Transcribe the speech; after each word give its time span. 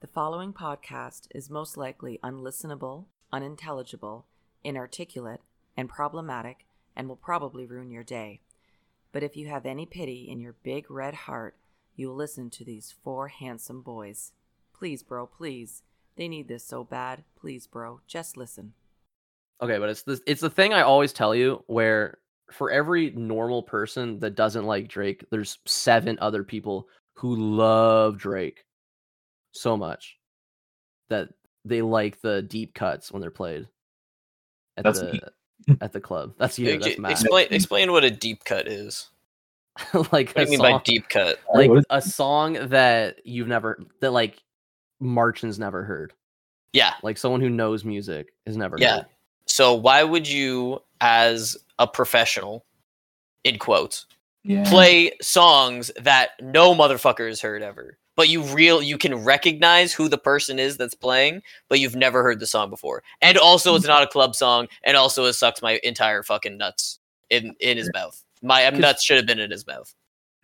The 0.00 0.06
following 0.06 0.52
podcast 0.52 1.26
is 1.34 1.50
most 1.50 1.76
likely 1.76 2.20
unlistenable, 2.22 3.06
unintelligible, 3.32 4.26
inarticulate, 4.62 5.40
and 5.76 5.88
problematic, 5.88 6.66
and 6.94 7.08
will 7.08 7.16
probably 7.16 7.66
ruin 7.66 7.90
your 7.90 8.04
day. 8.04 8.40
But 9.10 9.24
if 9.24 9.36
you 9.36 9.48
have 9.48 9.66
any 9.66 9.86
pity 9.86 10.28
in 10.30 10.38
your 10.38 10.54
big 10.62 10.88
red 10.88 11.14
heart, 11.14 11.56
you 11.96 12.06
will 12.06 12.14
listen 12.14 12.48
to 12.50 12.64
these 12.64 12.94
four 13.02 13.26
handsome 13.26 13.82
boys. 13.82 14.30
Please, 14.72 15.02
bro, 15.02 15.26
please. 15.26 15.82
They 16.14 16.28
need 16.28 16.46
this 16.46 16.62
so 16.62 16.84
bad. 16.84 17.24
Please, 17.36 17.66
bro, 17.66 18.00
just 18.06 18.36
listen. 18.36 18.74
Okay, 19.60 19.78
but 19.78 19.88
it's 19.88 20.04
it's 20.28 20.40
the 20.40 20.48
thing 20.48 20.72
I 20.72 20.82
always 20.82 21.12
tell 21.12 21.34
you 21.34 21.64
where 21.66 22.18
for 22.52 22.70
every 22.70 23.10
normal 23.10 23.64
person 23.64 24.20
that 24.20 24.36
doesn't 24.36 24.64
like 24.64 24.86
Drake, 24.86 25.24
there's 25.32 25.58
seven 25.66 26.18
other 26.20 26.44
people 26.44 26.86
who 27.14 27.34
love 27.34 28.16
Drake 28.16 28.64
so 29.60 29.76
much 29.76 30.16
that 31.08 31.28
they 31.64 31.82
like 31.82 32.20
the 32.20 32.42
deep 32.42 32.74
cuts 32.74 33.10
when 33.12 33.20
they're 33.20 33.30
played 33.30 33.66
at 34.76 34.84
That's 34.84 35.00
the 35.00 35.12
me. 35.12 35.76
at 35.80 35.92
the 35.92 36.00
club. 36.00 36.34
That's 36.38 36.58
you. 36.58 36.70
Ex- 36.72 36.84
That's 36.86 36.98
Matt. 36.98 37.10
explain 37.12 37.48
explain 37.52 37.92
what 37.92 38.04
a 38.04 38.10
deep 38.10 38.44
cut 38.44 38.68
is. 38.68 39.08
like 40.12 40.32
What 40.32 40.34
do 40.34 40.40
a 40.40 40.44
you 40.44 40.50
mean 40.50 40.58
song, 40.58 40.72
by 40.72 40.82
deep 40.84 41.08
cut? 41.08 41.38
like 41.54 41.68
What 41.68 41.78
is- 41.78 41.84
a 41.90 42.02
song 42.02 42.54
that 42.68 43.24
you've 43.26 43.48
never 43.48 43.78
that 44.00 44.12
like 44.12 44.42
Marchin's 45.00 45.58
never 45.58 45.84
heard. 45.84 46.12
Yeah. 46.72 46.94
Like 47.02 47.16
someone 47.18 47.40
who 47.40 47.50
knows 47.50 47.84
music 47.84 48.32
has 48.46 48.56
never 48.56 48.76
Yeah. 48.78 48.96
heard. 48.98 49.06
So 49.46 49.74
why 49.74 50.02
would 50.02 50.28
you, 50.28 50.82
as 51.00 51.56
a 51.78 51.86
professional, 51.86 52.66
in 53.44 53.58
quotes, 53.58 54.04
Yeah. 54.44 54.68
play 54.68 55.12
songs 55.22 55.90
that 56.00 56.30
no 56.42 56.74
motherfucker 56.74 57.28
has 57.28 57.40
heard 57.40 57.62
ever? 57.62 57.96
But 58.18 58.28
you 58.28 58.42
real 58.42 58.82
you 58.82 58.98
can 58.98 59.14
recognize 59.14 59.94
who 59.94 60.08
the 60.08 60.18
person 60.18 60.58
is 60.58 60.76
that's 60.76 60.94
playing, 60.94 61.40
but 61.68 61.78
you've 61.78 61.94
never 61.96 62.22
heard 62.24 62.40
the 62.40 62.46
song 62.46 62.68
before. 62.68 63.02
And 63.22 63.38
also 63.38 63.76
it's 63.76 63.86
not 63.86 64.02
a 64.02 64.08
club 64.08 64.34
song, 64.34 64.66
and 64.82 64.96
also 64.96 65.24
it 65.26 65.34
sucks 65.34 65.62
my 65.62 65.78
entire 65.84 66.22
fucking 66.24 66.58
nuts 66.58 66.98
in 67.30 67.54
in 67.60 67.76
his 67.78 67.88
mouth. 67.94 68.22
My 68.42 68.68
'Cause- 68.68 68.78
nuts 68.80 69.04
should 69.04 69.16
have 69.18 69.26
been 69.26 69.38
in 69.38 69.50
his 69.52 69.66
mouth. 69.66 69.94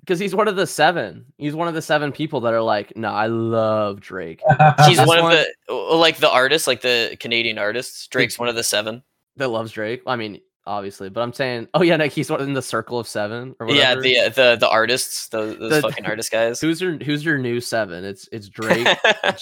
Because 0.01 0.19
he's 0.21 0.35
one 0.35 0.49
of 0.49 0.55
the 0.57 0.67
seven. 0.67 1.25
He's 1.39 1.55
one 1.55 1.67
of 1.67 1.75
the 1.75 1.81
seven 1.83 2.13
people 2.13 2.41
that 2.43 2.53
are 2.55 2.61
like, 2.63 2.95
no, 2.97 3.09
I 3.09 3.27
love 3.27 4.01
Drake. 4.01 4.41
He's 4.87 4.99
This 4.99 5.07
one 5.09 5.19
of 5.19 5.31
the 5.31 5.47
uh, 5.71 5.97
like 5.97 6.19
the 6.19 6.31
artists, 6.31 6.69
like 6.69 6.83
the 6.83 7.17
Canadian 7.19 7.57
artists. 7.59 8.07
Drake's 8.09 8.39
one 8.39 8.49
of 8.51 8.55
the 8.55 8.63
seven. 8.63 9.03
that 9.37 9.49
loves 9.49 9.73
Drake. 9.73 10.03
I 10.07 10.17
mean, 10.17 10.41
obviously, 10.67 11.09
but 11.09 11.21
I'm 11.23 11.33
saying, 11.33 11.69
oh 11.75 11.83
yeah, 11.83 11.97
like 11.97 12.13
he's 12.13 12.31
in 12.31 12.53
the 12.55 12.63
circle 12.63 12.99
of 12.99 13.07
seven 13.09 13.55
or 13.61 13.71
Yeah, 13.71 13.95
the 13.95 14.19
uh, 14.19 14.29
the 14.31 14.57
the 14.61 14.69
artists, 14.69 15.29
those, 15.29 15.59
those 15.59 15.71
The- 15.71 15.83
fucking 15.83 16.07
artist 16.07 16.31
guys. 16.33 16.61
Who's 16.61 16.81
your 16.81 16.97
Who's 16.99 17.25
your 17.25 17.39
new 17.39 17.61
seven? 17.61 18.05
It's 18.05 18.29
it's 18.33 18.49
Drake, 18.51 18.87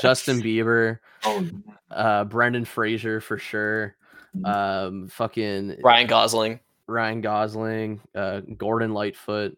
Justin 0.00 0.40
Bieber, 0.42 0.98
Oh, 1.24 1.46
uh, 1.90 2.24
Brendan 2.24 2.64
Fraser 2.64 3.20
for 3.20 3.38
sure. 3.38 3.96
Um, 4.44 5.08
fucking 5.08 5.76
Ryan 5.82 6.06
Gosling. 6.06 6.60
Ryan 6.88 7.20
Gosling, 7.20 8.00
uh, 8.14 8.40
Gordon 8.56 8.92
Lightfoot, 8.92 9.56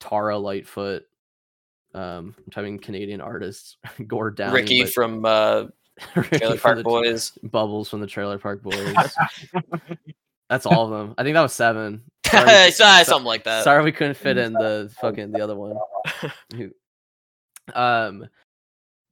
Tara 0.00 0.36
Lightfoot. 0.38 1.04
Um, 1.94 2.34
I'm 2.36 2.50
typing 2.52 2.78
Canadian 2.78 3.20
artists. 3.22 3.78
Gord 4.06 4.36
Downing, 4.36 4.54
Ricky 4.54 4.82
but- 4.82 4.92
from 4.92 5.24
uh, 5.24 5.64
Ricky 6.14 6.38
Trailer 6.38 6.58
Park 6.58 6.76
the- 6.78 6.82
Boys. 6.84 7.30
Bubbles 7.42 7.88
from 7.88 8.00
the 8.00 8.06
Trailer 8.06 8.38
Park 8.38 8.62
Boys. 8.62 8.94
That's 10.48 10.66
all 10.66 10.84
of 10.84 10.90
them. 10.90 11.14
I 11.18 11.22
think 11.24 11.34
that 11.34 11.42
was 11.42 11.52
seven. 11.52 12.02
Sorry, 12.26 12.70
so- 12.70 13.02
something 13.04 13.24
like 13.26 13.44
that. 13.44 13.64
Sorry 13.64 13.82
we 13.84 13.92
couldn't 13.92 14.16
fit 14.16 14.36
in 14.38 14.52
the 14.52 14.92
fucking 15.00 15.32
the 15.32 15.40
other 15.42 15.56
one. 15.56 15.76
Um, 17.74 18.26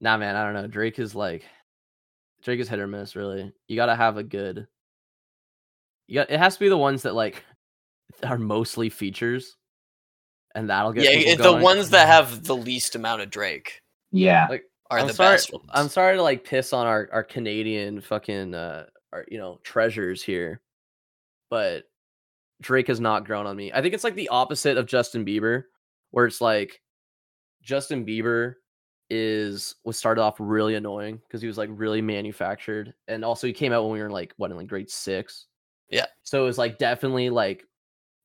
nah, 0.01 0.17
man, 0.17 0.35
I 0.35 0.43
don't 0.43 0.53
know. 0.53 0.67
Drake 0.67 0.99
is 0.99 1.13
like, 1.15 1.43
Drake 2.43 2.59
is 2.59 2.69
hit 2.69 2.79
or 2.79 2.87
miss. 2.87 3.15
Really, 3.15 3.51
you 3.67 3.75
gotta 3.75 3.95
have 3.95 4.17
a 4.17 4.23
good. 4.23 4.67
You 6.07 6.15
got. 6.15 6.29
It 6.31 6.39
has 6.39 6.53
to 6.55 6.59
be 6.59 6.69
the 6.69 6.77
ones 6.77 7.01
that 7.03 7.15
like 7.15 7.43
are 8.23 8.37
mostly 8.37 8.89
features, 8.89 9.55
and 10.53 10.69
that'll 10.69 10.93
get 10.93 11.03
Yeah, 11.05 11.31
it- 11.33 11.37
the 11.37 11.43
going. 11.43 11.63
ones 11.63 11.89
that 11.89 12.07
have 12.07 12.43
the 12.43 12.55
least 12.55 12.95
amount 12.95 13.21
of 13.21 13.29
Drake 13.29 13.81
yeah. 14.11 14.47
Like, 14.49 14.63
are 14.91 14.99
I'm 14.99 15.07
the 15.07 15.13
sorry. 15.13 15.33
best 15.33 15.51
ones. 15.51 15.65
I'm 15.73 15.89
sorry 15.89 16.15
to 16.15 16.21
like 16.21 16.43
piss 16.45 16.71
on 16.71 16.85
our 16.87 17.09
our 17.11 17.23
Canadian 17.23 17.99
fucking 18.01 18.53
uh 18.53 18.85
our 19.11 19.25
you 19.29 19.37
know 19.39 19.59
treasures 19.63 20.21
here, 20.23 20.61
but 21.49 21.83
Drake 22.61 22.87
has 22.87 22.99
not 22.99 23.25
grown 23.25 23.45
on 23.45 23.55
me. 23.55 23.71
I 23.73 23.81
think 23.81 23.93
it's 23.93 24.03
like 24.03 24.15
the 24.15 24.29
opposite 24.29 24.77
of 24.77 24.85
Justin 24.85 25.25
Bieber, 25.25 25.63
where 26.11 26.25
it's 26.25 26.41
like 26.41 26.81
Justin 27.61 28.05
Bieber 28.05 28.55
is 29.09 29.75
was 29.83 29.97
started 29.97 30.21
off 30.21 30.35
really 30.39 30.75
annoying 30.75 31.19
because 31.27 31.41
he 31.41 31.47
was 31.47 31.57
like 31.57 31.69
really 31.71 32.01
manufactured, 32.01 32.93
and 33.07 33.25
also 33.25 33.47
he 33.47 33.53
came 33.53 33.73
out 33.73 33.83
when 33.83 33.93
we 33.93 33.99
were 33.99 34.07
in 34.07 34.11
like 34.11 34.33
what 34.37 34.51
in 34.51 34.57
like 34.57 34.67
grade 34.67 34.89
six. 34.89 35.47
Yeah. 35.89 36.05
So 36.23 36.41
it 36.41 36.45
was 36.45 36.57
like 36.57 36.77
definitely 36.77 37.29
like 37.29 37.65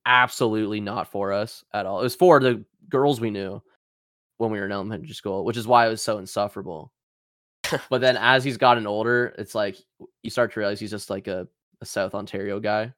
absolutely 0.06 0.80
not 0.80 1.08
for 1.10 1.32
us 1.32 1.64
at 1.74 1.86
all. 1.86 2.00
It 2.00 2.04
was 2.04 2.14
for 2.14 2.40
the 2.40 2.64
girls 2.88 3.20
we 3.20 3.30
knew 3.30 3.62
when 4.38 4.50
we 4.50 4.58
were 4.58 4.66
in 4.66 4.72
elementary 4.72 5.12
school, 5.12 5.44
which 5.44 5.58
is 5.58 5.66
why 5.66 5.86
it 5.86 5.90
was 5.90 6.02
so 6.02 6.18
insufferable. 6.18 6.92
but 7.90 8.00
then 8.00 8.16
as 8.16 8.42
he's 8.42 8.56
gotten 8.56 8.86
older, 8.86 9.34
it's 9.36 9.54
like 9.54 9.76
you 10.22 10.30
start 10.30 10.52
to 10.52 10.60
realize 10.60 10.80
he's 10.80 10.90
just 10.90 11.10
like 11.10 11.28
a, 11.28 11.46
a 11.82 11.86
South 11.86 12.14
Ontario 12.14 12.58
guy 12.58 12.92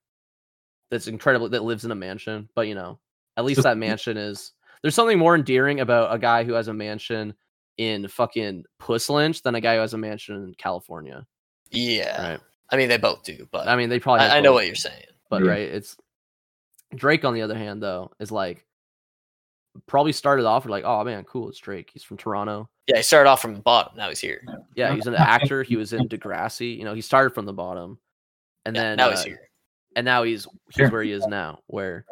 that's 0.93 1.09
incredible 1.09 1.49
that 1.49 1.65
lives 1.65 1.87
in 1.87 1.91
a 1.91 1.95
mansion. 1.97 2.49
But 2.55 2.69
you 2.69 2.75
know, 2.77 2.99
at 3.39 3.45
least 3.45 3.63
that 3.65 3.79
mansion 3.79 4.17
is 4.17 4.53
there's 4.83 4.95
something 4.95 5.19
more 5.19 5.35
endearing 5.35 5.81
about 5.81 6.15
a 6.15 6.19
guy 6.19 6.45
who 6.45 6.53
has 6.53 6.69
a 6.69 6.75
mansion 6.75 7.35
in 7.79 8.07
fucking 8.07 8.65
Puslinch 8.79 9.43
than 9.43 9.55
a 9.55 9.61
guy 9.61 9.75
who 9.75 9.81
has 9.81 9.95
a 9.95 9.99
mansion 9.99 10.37
in 10.37 10.55
California. 10.55 11.27
yeah, 11.71 12.33
Right. 12.33 12.41
I 12.71 12.77
mean 12.77 12.89
they 12.89 12.99
both 12.99 13.25
do, 13.25 13.49
but 13.51 13.67
I 13.67 13.75
mean, 13.75 13.89
they 13.89 13.99
probably. 13.99 14.27
I, 14.27 14.37
I 14.37 14.41
know 14.41 14.51
both, 14.51 14.57
what 14.57 14.67
you're 14.67 14.75
saying. 14.75 15.05
But 15.31 15.43
Yeah. 15.43 15.51
right, 15.51 15.69
it's 15.69 15.97
Drake. 16.95 17.25
On 17.25 17.33
the 17.33 17.43
other 17.43 17.57
hand, 17.57 17.83
though, 17.83 18.13
is 18.21 18.31
like 18.31 18.67
probably 19.87 20.13
started 20.13 20.45
off 20.45 20.65
with 20.65 20.71
like, 20.71 20.85
oh 20.85 21.03
man, 21.05 21.25
cool, 21.25 21.49
it's 21.49 21.59
Drake. 21.59 21.89
He's 21.91 22.03
from 22.03 22.19
Toronto. 22.19 22.69
Yeah, 22.87 22.99
he 22.99 23.03
started 23.03 23.31
off 23.31 23.41
from 23.41 23.55
the 23.55 23.61
bottom. 23.61 23.97
Now 23.97 24.11
he's 24.11 24.21
here. 24.21 24.45
Yeah, 24.75 24.95
he's 24.95 25.07
an 25.07 25.15
actor. 25.15 25.63
He 25.63 25.77
was 25.77 25.95
in 25.95 26.07
Degrassi. 26.09 26.77
You 26.77 26.85
know, 26.85 26.93
he 26.93 27.01
started 27.01 27.31
from 27.35 27.47
the 27.47 27.53
bottom, 27.55 27.99
and 28.67 28.77
Yeah, 28.77 28.83
then 28.83 28.97
now 28.99 29.07
uh, 29.07 29.11
he's 29.13 29.25
here. 29.25 29.49
And 29.97 30.05
now 30.05 30.23
he's 30.23 30.45
he's 30.71 30.77
Sure. 30.77 30.91
where 30.91 31.03
he 31.03 31.13
is 31.13 31.27
now, 31.27 31.61
where 31.67 32.05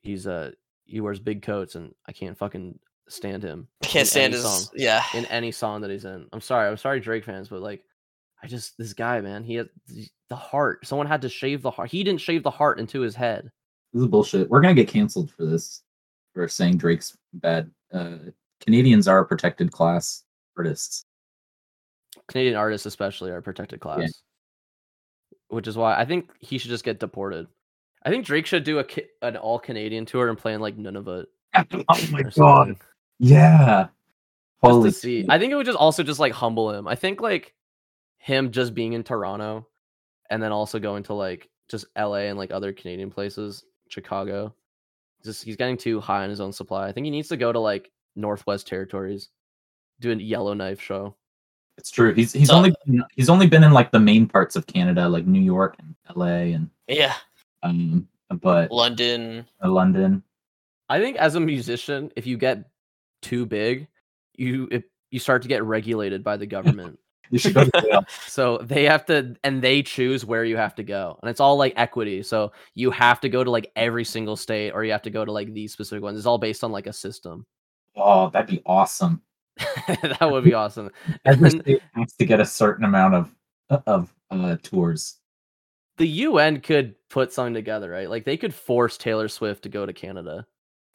he's 0.00 0.26
uh 0.26 0.50
he 0.84 1.00
wears 1.00 1.18
big 1.20 1.42
coats, 1.42 1.74
and 1.74 1.94
I 2.06 2.12
can't 2.12 2.36
fucking 2.38 2.78
stand 3.08 3.42
him. 3.42 3.68
I 3.82 3.86
can't 3.88 4.08
stand 4.08 4.32
his. 4.34 4.42
song. 4.42 4.72
Yeah, 4.74 5.02
in 5.14 5.24
any 5.26 5.52
song 5.52 5.80
that 5.82 5.90
he's 5.90 6.04
in. 6.04 6.26
I'm 6.32 6.40
sorry, 6.40 6.68
I'm 6.68 6.76
sorry, 6.76 7.00
Drake 7.00 7.24
fans, 7.24 7.48
but 7.48 7.60
like, 7.62 7.84
I 8.42 8.46
just 8.46 8.76
this 8.78 8.92
guy, 8.94 9.20
man, 9.20 9.44
he 9.44 9.54
had 9.54 9.68
th- 9.88 10.10
the 10.28 10.36
heart. 10.36 10.86
Someone 10.86 11.06
had 11.06 11.22
to 11.22 11.28
shave 11.28 11.62
the 11.62 11.70
heart. 11.70 11.90
He 11.90 12.02
didn't 12.04 12.20
shave 12.20 12.42
the 12.42 12.50
heart 12.50 12.78
into 12.78 13.00
his 13.00 13.14
head. 13.14 13.50
This 13.92 14.02
is 14.02 14.08
bullshit. 14.08 14.48
We're 14.50 14.60
gonna 14.60 14.74
get 14.74 14.88
canceled 14.88 15.30
for 15.30 15.44
this 15.46 15.82
for 16.34 16.46
saying 16.48 16.76
Drake's 16.78 17.16
bad. 17.32 17.70
Uh, 17.92 18.18
Canadians 18.60 19.08
are 19.08 19.20
a 19.20 19.24
protected 19.26 19.70
class 19.72 20.24
artists. 20.56 21.04
Canadian 22.28 22.56
artists, 22.56 22.86
especially, 22.86 23.30
are 23.30 23.38
a 23.38 23.42
protected 23.42 23.80
class, 23.80 24.22
which 25.48 25.66
is 25.66 25.76
why 25.76 25.96
I 25.98 26.04
think 26.04 26.30
he 26.40 26.58
should 26.58 26.70
just 26.70 26.84
get 26.84 27.00
deported. 27.00 27.46
I 28.04 28.10
think 28.10 28.24
Drake 28.24 28.46
should 28.46 28.64
do 28.64 28.78
a 28.78 28.84
an 29.22 29.36
all 29.36 29.58
Canadian 29.58 30.06
tour 30.06 30.28
and 30.28 30.38
play 30.38 30.54
in 30.54 30.60
like 30.60 30.76
Nunavut. 30.76 31.26
Oh 31.54 32.06
my 32.10 32.22
something, 32.30 32.78
Yeah. 33.18 33.88
just 34.64 34.82
to 34.82 34.92
see. 34.92 35.26
I 35.28 35.38
think 35.38 35.52
it 35.52 35.56
would 35.56 35.66
just 35.66 35.78
also 35.78 36.02
just 36.02 36.20
like 36.20 36.32
humble 36.32 36.70
him. 36.70 36.86
I 36.86 36.94
think 36.94 37.20
like 37.20 37.54
him 38.18 38.50
just 38.50 38.74
being 38.74 38.92
in 38.92 39.02
Toronto 39.02 39.66
and 40.30 40.42
then 40.42 40.52
also 40.52 40.78
going 40.78 41.02
to 41.04 41.14
like 41.14 41.48
just 41.68 41.86
LA 41.96 42.26
and 42.28 42.38
like 42.38 42.50
other 42.50 42.72
Canadian 42.72 43.10
places, 43.10 43.64
Chicago. 43.88 44.54
Just 45.24 45.42
he's 45.44 45.56
getting 45.56 45.76
too 45.76 46.00
high 46.00 46.22
on 46.22 46.30
his 46.30 46.40
own 46.40 46.52
supply. 46.52 46.86
I 46.86 46.92
think 46.92 47.04
he 47.04 47.10
needs 47.10 47.28
to 47.28 47.36
go 47.36 47.50
to 47.52 47.58
like 47.58 47.90
Northwest 48.14 48.66
Territories, 48.68 49.30
do 50.00 50.12
a 50.12 50.14
Yellowknife 50.16 50.80
show. 50.80 51.16
It's 51.78 51.90
true. 51.90 52.12
He's 52.12 52.32
he's 52.32 52.48
So- 52.48 52.56
only 52.56 52.74
been, 52.84 53.02
he's 53.14 53.30
only 53.30 53.46
been 53.46 53.64
in 53.64 53.72
like 53.72 53.90
the 53.92 54.00
main 54.00 54.26
parts 54.26 54.56
of 54.56 54.66
Canada, 54.66 55.08
like 55.08 55.26
New 55.26 55.40
York 55.40 55.76
and 55.78 55.94
L.A. 56.16 56.52
and 56.52 56.68
yeah. 56.88 57.14
um, 57.62 58.06
but 58.42 58.70
London. 58.70 59.46
uh, 59.64 59.70
London. 59.70 60.22
I 60.90 61.00
think 61.00 61.16
as 61.16 61.34
a 61.36 61.40
musician, 61.40 62.10
if 62.16 62.26
you 62.26 62.36
get 62.36 62.64
too 63.22 63.46
big, 63.46 63.86
you 64.34 64.68
it, 64.70 64.84
you 65.10 65.18
start 65.20 65.40
to 65.42 65.48
get 65.48 65.62
regulated 65.64 66.22
by 66.24 66.36
the 66.36 66.46
government. 66.56 66.98
You 67.30 67.38
should 67.38 67.54
go 67.54 67.64
to 67.64 67.80
jail. 67.82 68.04
So 68.26 68.58
they 68.58 68.84
have 68.84 69.04
to, 69.06 69.36
and 69.44 69.60
they 69.62 69.82
choose 69.82 70.24
where 70.24 70.44
you 70.44 70.56
have 70.56 70.74
to 70.76 70.82
go, 70.82 71.18
and 71.22 71.28
it's 71.30 71.40
all 71.40 71.56
like 71.58 71.74
equity. 71.76 72.22
So 72.22 72.52
you 72.74 72.90
have 72.90 73.20
to 73.20 73.28
go 73.28 73.44
to 73.44 73.50
like 73.50 73.70
every 73.76 74.04
single 74.04 74.34
state, 74.36 74.70
or 74.72 74.82
you 74.82 74.92
have 74.92 75.02
to 75.02 75.10
go 75.10 75.24
to 75.24 75.30
like 75.32 75.52
these 75.52 75.72
specific 75.72 76.02
ones. 76.02 76.16
It's 76.18 76.26
all 76.26 76.38
based 76.38 76.64
on 76.64 76.72
like 76.72 76.86
a 76.86 76.92
system. 76.92 77.44
oh, 77.96 78.30
that'd 78.30 78.48
be 78.48 78.62
awesome. 78.66 79.20
that 80.02 80.28
would 80.30 80.44
be 80.44 80.54
awesome. 80.54 80.90
Every 81.24 81.50
And 81.50 81.60
state 81.62 81.82
has 81.94 82.14
to 82.14 82.24
get 82.26 82.40
a 82.40 82.46
certain 82.46 82.84
amount 82.84 83.14
of 83.14 83.34
of 83.86 84.14
uh, 84.30 84.56
tours. 84.62 85.16
the 85.98 86.08
UN 86.08 86.60
could 86.60 86.94
put 87.10 87.32
something 87.32 87.54
together, 87.54 87.90
right? 87.90 88.08
Like 88.08 88.24
they 88.24 88.36
could 88.36 88.54
force 88.54 88.96
Taylor 88.96 89.28
Swift 89.28 89.62
to 89.64 89.68
go 89.68 89.84
to 89.84 89.92
Canada. 89.92 90.46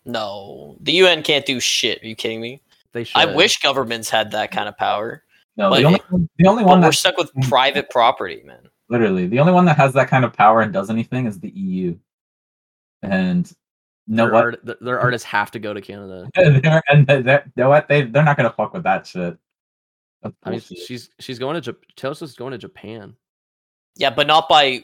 No, 0.05 0.77
the 0.81 0.93
UN 0.93 1.23
can't 1.23 1.45
do 1.45 1.59
shit. 1.59 2.03
Are 2.03 2.07
you 2.07 2.15
kidding 2.15 2.41
me? 2.41 2.61
They 2.93 3.03
should. 3.03 3.17
I 3.17 3.33
wish 3.35 3.59
governments 3.59 4.09
had 4.09 4.31
that 4.31 4.51
kind 4.51 4.67
of 4.69 4.77
power. 4.77 5.23
No, 5.57 5.69
But 5.69 5.79
the 5.79 5.85
only 5.85 5.99
the 6.37 6.47
only 6.47 6.63
one 6.63 6.81
we're 6.81 6.91
stuck 6.91 7.17
with 7.17 7.31
private 7.47 7.89
property, 7.89 8.41
man. 8.45 8.69
literally 8.89 9.27
the 9.27 9.39
only 9.39 9.53
one 9.53 9.65
that 9.65 9.77
has 9.77 9.93
that 9.93 10.07
kind 10.09 10.25
of 10.25 10.33
power 10.33 10.61
and 10.61 10.73
does 10.73 10.89
anything 10.89 11.25
is 11.27 11.39
the 11.39 11.49
EU. 11.51 11.95
And 13.01 13.51
no 14.07 14.25
their, 14.25 14.33
what? 14.33 14.43
art, 14.43 14.79
their 14.81 14.99
artists 14.99 15.25
have 15.25 15.51
to 15.51 15.59
go 15.59 15.73
to 15.73 15.81
Canada. 15.81 16.29
they're, 16.35 16.83
and 16.89 17.07
they're, 17.07 17.21
they're, 17.21 17.43
you 17.55 17.63
know 17.63 17.69
what? 17.69 17.87
They 17.87 18.03
they're 18.03 18.23
not 18.23 18.37
gonna 18.37 18.51
fuck 18.55 18.73
with 18.73 18.83
that 18.83 19.07
shit. 19.07 19.37
That's 20.21 20.35
I 20.43 20.49
mean, 20.51 20.59
bullshit. 20.59 20.85
she's 20.85 21.09
she's 21.19 21.39
going 21.39 21.61
to 21.61 21.73
Jap- 21.73 21.95
Taylor 21.95 22.13
Swift's 22.15 22.35
going 22.35 22.51
to 22.51 22.57
Japan. 22.57 23.15
Yeah, 23.95 24.09
but 24.09 24.27
not 24.27 24.47
by 24.49 24.83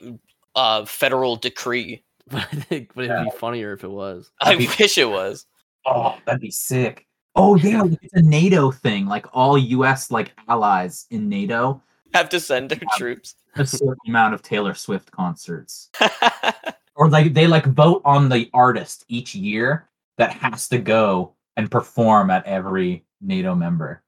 uh 0.55 0.85
federal 0.85 1.35
decree. 1.35 2.03
But 2.29 2.43
I 2.51 2.57
think, 2.57 2.91
but 2.93 3.05
it'd 3.05 3.23
be 3.25 3.31
funnier 3.39 3.73
if 3.73 3.83
it 3.83 3.89
was. 3.89 4.29
I 4.39 4.55
be- 4.55 4.67
wish 4.79 4.99
it 4.99 5.09
was. 5.09 5.47
Oh, 5.87 6.15
that'd 6.25 6.39
be 6.41 6.51
sick. 6.51 7.07
Oh 7.35 7.55
yeah, 7.55 7.83
it's 8.03 8.13
a 8.13 8.21
NATO 8.21 8.69
thing. 8.69 9.07
Like 9.07 9.25
all 9.33 9.57
U.S. 9.57 10.11
like 10.11 10.33
allies 10.47 11.07
in 11.09 11.27
NATO, 11.27 11.81
Have 12.13 12.29
to 12.29 12.39
send 12.39 12.69
their 12.69 12.81
troops. 12.97 13.33
a 13.55 13.65
certain 13.65 13.95
amount 14.07 14.35
of 14.35 14.43
Taylor 14.43 14.75
Swift 14.75 15.09
concerts, 15.09 15.89
or 16.99 17.09
like 17.09 17.33
they 17.33 17.47
like 17.47 17.65
vote 17.65 18.01
on 18.03 18.27
the 18.27 18.49
artist 18.53 19.05
each 19.07 19.33
year 19.33 19.87
that 20.17 20.33
has 20.33 20.67
to 20.67 20.77
go 20.77 21.33
and 21.55 21.71
perform 21.71 22.29
at 22.29 22.45
every 22.45 23.05
NATO 23.21 23.55
member. 23.55 24.03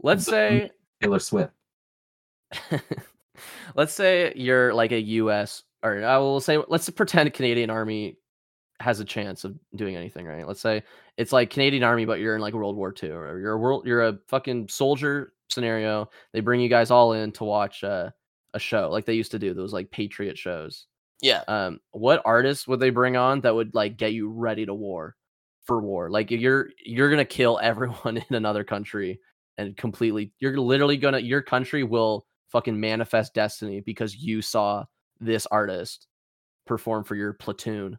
Let's 0.00 0.24
say 0.24 0.70
Taylor 1.02 1.18
Swift. 1.18 1.52
let's 3.74 3.92
say 3.92 4.32
you're 4.36 4.72
like 4.72 4.92
a 4.92 5.00
U.S. 5.00 5.64
or 5.82 6.04
I 6.04 6.18
will 6.18 6.40
say 6.40 6.56
let's 6.68 6.88
pretend 6.88 7.32
Canadian 7.34 7.68
Army 7.68 8.16
has 8.78 9.00
a 9.00 9.04
chance 9.04 9.44
of 9.44 9.58
doing 9.74 9.96
anything, 9.96 10.24
right? 10.24 10.46
Let's 10.46 10.60
say 10.60 10.84
it's 11.16 11.32
like 11.32 11.50
Canadian 11.50 11.82
Army, 11.82 12.04
but 12.04 12.20
you're 12.20 12.36
in 12.36 12.40
like 12.40 12.54
World 12.54 12.76
War 12.76 12.94
II, 13.02 13.10
or 13.10 13.40
you're 13.40 13.52
a 13.54 13.58
world, 13.58 13.86
you're 13.86 14.06
a 14.06 14.18
fucking 14.28 14.68
soldier 14.68 15.32
scenario. 15.48 16.08
They 16.32 16.40
bring 16.40 16.60
you 16.60 16.68
guys 16.68 16.92
all 16.92 17.12
in 17.12 17.32
to 17.32 17.44
watch 17.44 17.82
uh, 17.82 18.10
a 18.54 18.60
show, 18.60 18.88
like 18.88 19.04
they 19.04 19.14
used 19.14 19.32
to 19.32 19.38
do 19.40 19.52
those 19.52 19.72
like 19.72 19.90
Patriot 19.90 20.38
shows. 20.38 20.86
Yeah. 21.20 21.42
Um, 21.48 21.80
what 21.92 22.22
artists 22.24 22.66
would 22.68 22.80
they 22.80 22.90
bring 22.90 23.16
on 23.16 23.40
that 23.42 23.54
would 23.54 23.74
like 23.74 23.96
get 23.96 24.12
you 24.12 24.30
ready 24.30 24.66
to 24.66 24.74
war 24.74 25.16
for 25.64 25.80
war? 25.80 26.10
Like 26.10 26.30
you're 26.30 26.70
you're 26.84 27.10
gonna 27.10 27.24
kill 27.24 27.58
everyone 27.62 28.16
in 28.18 28.34
another 28.34 28.64
country 28.64 29.20
and 29.58 29.76
completely 29.76 30.32
you're 30.38 30.58
literally 30.58 30.96
gonna 30.96 31.18
your 31.18 31.42
country 31.42 31.82
will 31.82 32.26
fucking 32.48 32.78
manifest 32.78 33.34
destiny 33.34 33.80
because 33.80 34.16
you 34.16 34.42
saw 34.42 34.84
this 35.20 35.46
artist 35.46 36.06
perform 36.66 37.04
for 37.04 37.14
your 37.14 37.32
platoon. 37.34 37.98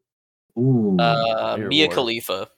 Ooh. 0.58 0.98
Uh, 1.00 1.56
Your 1.58 1.68
Mia 1.68 1.88
war. 1.88 1.96
Khalifa. 1.96 2.50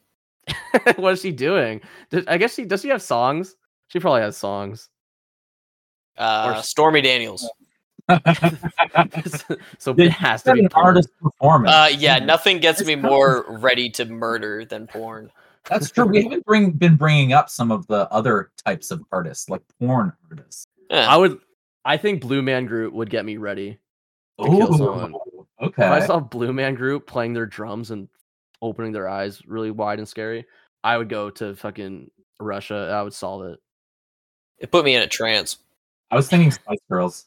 what 0.95 1.13
is 1.13 1.21
she 1.21 1.31
doing? 1.31 1.81
Does, 2.09 2.25
I 2.27 2.37
guess 2.37 2.55
she 2.55 2.65
does. 2.65 2.81
She 2.81 2.89
have 2.89 3.01
songs. 3.01 3.55
She 3.87 3.99
probably 3.99 4.21
has 4.21 4.35
songs. 4.37 4.89
Uh, 6.17 6.55
s- 6.57 6.69
Stormy 6.69 7.01
Daniels. 7.01 7.49
so 9.79 9.93
They 9.93 10.05
it 10.05 10.11
has 10.11 10.43
to 10.43 10.53
be 10.53 10.59
an 10.61 10.69
porn. 10.69 10.85
artist 10.85 11.09
performance. 11.21 11.73
Uh, 11.73 11.89
yeah, 11.97 12.19
nothing 12.19 12.59
gets 12.59 12.81
It's 12.81 12.87
me 12.87 12.95
not- 12.95 13.09
more 13.11 13.45
ready 13.59 13.89
to 13.91 14.05
murder 14.05 14.65
than 14.65 14.87
porn. 14.87 15.31
That's 15.69 15.89
true. 15.91 16.05
We 16.05 16.23
haven't 16.23 16.45
bring, 16.45 16.71
been 16.71 16.97
bringing 16.97 17.31
up 17.31 17.49
some 17.49 17.71
of 17.71 17.87
the 17.87 18.11
other 18.11 18.51
types 18.65 18.91
of 18.91 19.01
artists, 19.13 19.49
like 19.49 19.61
porn 19.79 20.11
artists. 20.29 20.67
Yeah. 20.89 21.07
I 21.09 21.15
would. 21.15 21.39
I 21.85 21.95
think 21.97 22.21
Blue 22.21 22.41
Man 22.41 22.65
Group 22.65 22.93
would 22.93 23.09
get 23.09 23.23
me 23.23 23.37
ready. 23.37 23.77
To 24.41 24.47
kill 24.49 24.73
someone. 24.77 25.13
okay. 25.61 25.85
If 25.85 25.91
I 25.91 26.05
saw 26.05 26.19
Blue 26.19 26.51
Man 26.51 26.75
Group 26.75 27.07
playing 27.07 27.33
their 27.33 27.45
drums 27.45 27.91
and 27.91 28.09
opening 28.61 28.91
their 28.91 29.07
eyes 29.07 29.41
really 29.45 29.71
wide 29.71 29.99
and 29.99 30.07
scary, 30.07 30.45
I 30.83 30.97
would 30.97 31.07
go 31.07 31.29
to 31.29 31.55
fucking 31.55 32.11
Russia. 32.41 32.91
I 32.93 33.01
would 33.01 33.13
solve 33.13 33.43
it. 33.45 33.59
It 34.59 34.69
put 34.71 34.83
me 34.83 34.95
in 34.95 35.01
a 35.01 35.07
trance. 35.07 35.57
I 36.11 36.15
was 36.17 36.27
thinking 36.27 36.51
Spice 36.51 36.79
Girls. 36.91 37.25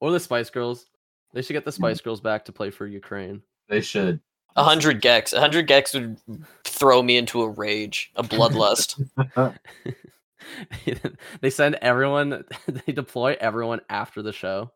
Or 0.00 0.10
the 0.10 0.20
Spice 0.20 0.50
Girls. 0.50 0.86
They 1.32 1.42
should 1.42 1.52
get 1.52 1.64
the 1.64 1.70
hmm. 1.70 1.82
Spice 1.82 2.00
Girls 2.00 2.20
back 2.20 2.46
to 2.46 2.52
play 2.52 2.70
for 2.70 2.86
Ukraine. 2.86 3.42
They 3.68 3.80
should. 3.80 4.20
A 4.56 4.64
hundred 4.64 5.00
gecs. 5.00 5.32
A 5.32 5.40
hundred 5.40 5.68
gecs 5.68 5.94
would 5.94 6.18
throw 6.64 7.02
me 7.02 7.16
into 7.16 7.42
a 7.42 7.48
rage, 7.48 8.10
a 8.16 8.22
bloodlust. 8.24 9.00
they 11.40 11.50
send 11.50 11.76
everyone. 11.76 12.44
They 12.66 12.92
deploy 12.92 13.36
everyone 13.40 13.80
after 13.88 14.22
the 14.22 14.32
show, 14.32 14.72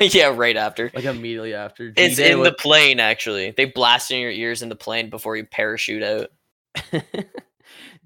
yeah, 0.00 0.32
right 0.34 0.56
after. 0.56 0.90
like 0.94 1.04
immediately 1.04 1.54
after. 1.54 1.92
It's 1.96 2.16
D-Day 2.16 2.32
in 2.32 2.42
the 2.42 2.52
plane, 2.52 3.00
actually. 3.00 3.52
They 3.56 3.64
blast 3.64 4.10
in 4.10 4.20
your 4.20 4.30
ears 4.30 4.62
in 4.62 4.68
the 4.68 4.76
plane 4.76 5.10
before 5.10 5.36
you 5.36 5.44
parachute 5.44 6.02
out. 6.02 6.30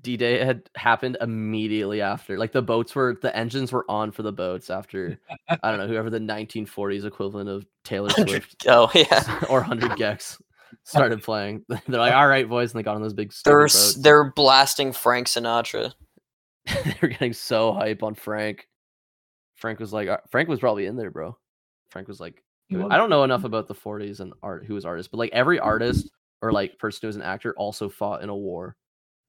D 0.02 0.17
Day 0.17 0.44
had 0.44 0.69
happened 0.76 1.17
immediately 1.20 2.00
after. 2.00 2.38
Like 2.38 2.52
the 2.52 2.62
boats 2.62 2.94
were, 2.94 3.19
the 3.20 3.35
engines 3.37 3.73
were 3.73 3.85
on 3.88 4.12
for 4.12 4.23
the 4.23 4.32
boats 4.32 4.70
after. 4.70 5.19
I 5.49 5.70
don't 5.70 5.79
know 5.79 5.87
whoever 5.88 6.11
the 6.11 6.19
1940s 6.19 7.05
equivalent 7.05 7.49
of 7.49 7.67
Taylor 7.85 8.11
Swift 8.11 8.64
Oh, 8.69 8.91
yeah. 8.94 9.44
or 9.50 9.61
100 9.61 9.91
Gecs 9.99 10.41
started 10.85 11.23
playing. 11.23 11.64
They're 11.69 12.00
like, 12.00 12.14
all 12.14 12.26
right, 12.26 12.49
boys, 12.49 12.73
and 12.73 12.79
they 12.79 12.82
got 12.82 12.97
on 12.97 13.02
those 13.02 13.14
big. 13.14 13.32
They're, 13.44 13.62
boats. 13.62 13.94
they're 13.94 14.32
blasting 14.32 14.93
Frank 14.93 15.26
Sinatra. 15.26 15.93
they 16.67 16.96
were 17.03 17.08
getting 17.08 17.32
so 17.32 17.73
hype 17.73 18.03
on 18.03 18.14
Frank. 18.14 18.67
Frank 19.56 19.79
was 19.79 19.93
like, 19.93 20.08
uh, 20.08 20.19
Frank 20.31 20.49
was 20.49 20.61
probably 20.61 20.87
in 20.87 20.96
there, 20.96 21.11
bro. 21.11 21.37
Frank 21.91 22.08
was 22.08 22.20
like, 22.20 22.43
I 22.73 22.96
don't 22.96 23.11
know 23.11 23.25
enough 23.25 23.43
about 23.43 23.67
the 23.67 23.75
40s 23.75 24.20
and 24.20 24.32
art 24.43 24.64
who 24.64 24.75
was 24.75 24.85
artists, 24.85 25.11
but 25.11 25.19
like 25.19 25.32
every 25.32 25.58
artist 25.58 26.08
or 26.41 26.53
like 26.53 26.79
person 26.79 27.00
who 27.03 27.06
was 27.08 27.17
an 27.17 27.23
actor 27.23 27.53
also 27.56 27.88
fought 27.88 28.23
in 28.23 28.29
a 28.29 28.37
war 28.37 28.76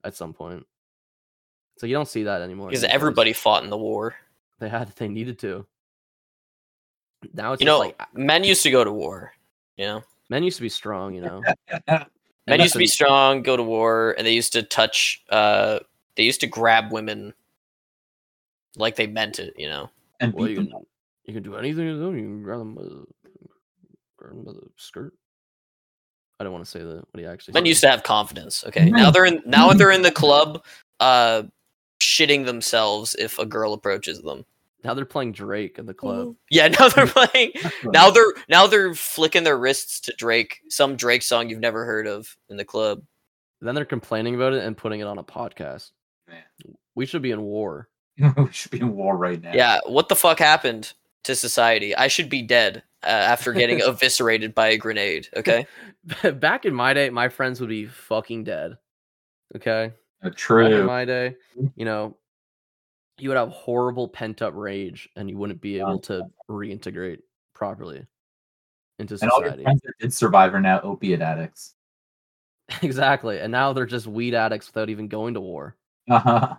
at 0.04 0.14
some 0.14 0.32
point. 0.32 0.66
So 1.78 1.86
you 1.86 1.94
don't 1.94 2.08
see 2.08 2.24
that 2.24 2.42
anymore. 2.42 2.68
Because 2.68 2.84
everybody 2.84 3.32
fought 3.32 3.64
in 3.64 3.70
the 3.70 3.78
war. 3.78 4.14
they 4.58 4.68
had 4.68 4.88
they 4.96 5.08
needed 5.08 5.38
to. 5.40 5.66
Now 7.34 7.52
it's 7.52 7.60
You 7.60 7.66
just 7.66 7.72
know, 7.72 7.78
like 7.78 8.00
men 8.14 8.44
used 8.44 8.62
to 8.64 8.70
go 8.70 8.84
to 8.84 8.92
war. 8.92 9.32
You 9.76 9.86
know? 9.86 10.04
men 10.28 10.42
used 10.42 10.56
to 10.56 10.62
be 10.62 10.68
strong, 10.68 11.14
you 11.14 11.20
know. 11.20 11.42
Men 12.48 12.58
used 12.58 12.72
to 12.72 12.78
be 12.78 12.88
strong, 12.88 13.42
go 13.42 13.56
to 13.56 13.62
war, 13.62 14.16
and 14.18 14.26
they 14.26 14.32
used 14.32 14.52
to 14.54 14.64
touch, 14.64 15.22
uh, 15.30 15.78
they 16.16 16.24
used 16.24 16.40
to 16.40 16.48
grab 16.48 16.90
women 16.90 17.32
like 18.76 18.96
they 18.96 19.06
meant 19.06 19.38
it, 19.38 19.54
you 19.56 19.68
know? 19.68 19.88
and 20.18 20.34
Well, 20.34 20.46
beat 20.46 20.50
you 20.50 20.56
them 20.56 20.70
can, 20.72 20.86
you 21.24 21.34
can 21.34 21.44
do 21.44 21.54
anything 21.54 21.86
to 21.86 21.96
them. 21.96 22.16
You 22.16 22.24
can 22.24 22.42
grab 22.42 22.58
them 22.58 22.74
by 22.74 22.82
the, 22.82 23.04
grab 24.16 24.34
them 24.34 24.44
by 24.44 24.52
the 24.52 24.66
skirt. 24.76 25.14
I 26.42 26.44
don't 26.44 26.52
want 26.52 26.64
to 26.64 26.70
say 26.72 26.80
that 26.80 27.04
what 27.12 27.20
he 27.20 27.24
actually. 27.24 27.52
Men 27.52 27.62
said. 27.62 27.68
used 27.68 27.80
to 27.82 27.88
have 27.88 28.02
confidence. 28.02 28.64
Okay, 28.66 28.90
now 28.90 29.12
they're 29.12 29.24
in 29.24 29.40
now 29.46 29.72
they're 29.72 29.92
in 29.92 30.02
the 30.02 30.10
club, 30.10 30.64
uh, 30.98 31.44
shitting 32.00 32.46
themselves 32.46 33.14
if 33.16 33.38
a 33.38 33.46
girl 33.46 33.72
approaches 33.72 34.20
them. 34.22 34.44
Now 34.82 34.94
they're 34.94 35.04
playing 35.04 35.32
Drake 35.32 35.78
in 35.78 35.86
the 35.86 35.94
club. 35.94 36.34
Yeah, 36.50 36.66
now 36.80 36.88
they're 36.88 37.06
playing. 37.06 37.52
Now 37.84 38.10
they're 38.10 38.34
now 38.48 38.66
they're 38.66 38.92
flicking 38.92 39.44
their 39.44 39.56
wrists 39.56 40.00
to 40.00 40.14
Drake, 40.18 40.58
some 40.68 40.96
Drake 40.96 41.22
song 41.22 41.48
you've 41.48 41.60
never 41.60 41.84
heard 41.84 42.08
of 42.08 42.36
in 42.50 42.56
the 42.56 42.64
club. 42.64 43.02
Then 43.60 43.76
they're 43.76 43.84
complaining 43.84 44.34
about 44.34 44.52
it 44.52 44.64
and 44.64 44.76
putting 44.76 44.98
it 44.98 45.06
on 45.06 45.18
a 45.18 45.24
podcast. 45.24 45.92
Man. 46.28 46.42
We 46.96 47.06
should 47.06 47.22
be 47.22 47.30
in 47.30 47.42
war. 47.42 47.88
we 48.18 48.50
should 48.50 48.72
be 48.72 48.80
in 48.80 48.96
war 48.96 49.16
right 49.16 49.40
now. 49.40 49.52
Yeah, 49.54 49.78
what 49.86 50.08
the 50.08 50.16
fuck 50.16 50.40
happened 50.40 50.92
to 51.24 51.34
society? 51.34 51.94
I 51.96 52.08
should 52.08 52.28
be 52.28 52.42
dead 52.42 52.82
uh, 53.02 53.06
after 53.06 53.52
getting 53.52 53.80
eviscerated 53.84 54.54
by 54.54 54.68
a 54.68 54.76
grenade. 54.76 55.28
Okay, 55.36 55.66
Back 56.34 56.64
in 56.64 56.74
my 56.74 56.94
day, 56.94 57.10
my 57.10 57.28
friends 57.28 57.60
would 57.60 57.68
be 57.68 57.86
fucking 57.86 58.44
dead. 58.44 58.76
Okay. 59.56 59.92
Uh, 60.22 60.28
Back 60.28 60.32
in 60.32 60.36
True. 60.36 60.84
my 60.84 61.04
day, 61.04 61.36
you 61.76 61.84
know, 61.84 62.16
you 63.18 63.28
would 63.28 63.38
have 63.38 63.50
horrible 63.50 64.08
pent 64.08 64.42
up 64.42 64.54
rage 64.56 65.08
and 65.16 65.28
you 65.30 65.36
wouldn't 65.36 65.60
be 65.60 65.78
able 65.78 65.98
to 66.00 66.22
reintegrate 66.48 67.20
properly 67.54 68.04
into 68.98 69.16
society. 69.16 69.24
And 69.24 69.32
all 69.32 69.40
your 69.40 69.50
society. 69.50 69.62
friends 69.64 69.80
that 69.84 69.92
did 70.00 70.14
survive 70.14 70.54
are 70.54 70.60
now 70.60 70.80
opiate 70.80 71.20
addicts. 71.20 71.74
exactly. 72.82 73.38
And 73.38 73.52
now 73.52 73.72
they're 73.72 73.86
just 73.86 74.06
weed 74.06 74.34
addicts 74.34 74.68
without 74.68 74.90
even 74.90 75.08
going 75.08 75.34
to 75.34 75.40
war. 75.40 75.76
Uh-huh. 76.10 76.56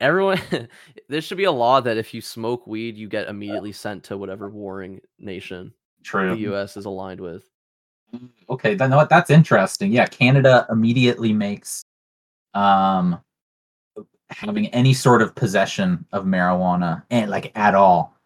Everyone, 0.00 0.40
there 1.08 1.20
should 1.20 1.38
be 1.38 1.44
a 1.44 1.52
law 1.52 1.80
that 1.80 1.96
if 1.96 2.12
you 2.12 2.20
smoke 2.20 2.66
weed, 2.66 2.96
you 2.96 3.08
get 3.08 3.28
immediately 3.28 3.72
sent 3.72 4.04
to 4.04 4.16
whatever 4.16 4.48
warring 4.48 5.00
nation 5.18 5.72
True. 6.02 6.30
the 6.30 6.42
U.S. 6.42 6.76
is 6.76 6.84
aligned 6.84 7.20
with. 7.20 7.44
Okay, 8.48 8.74
then 8.74 8.90
what? 8.90 9.08
That's 9.08 9.30
interesting. 9.30 9.92
Yeah, 9.92 10.06
Canada 10.06 10.66
immediately 10.70 11.32
makes 11.32 11.82
um 12.54 13.20
having 14.30 14.66
any 14.68 14.92
sort 14.92 15.22
of 15.22 15.34
possession 15.34 16.04
of 16.12 16.24
marijuana 16.24 17.02
and 17.10 17.30
like 17.30 17.52
at 17.54 17.74
all 17.74 18.16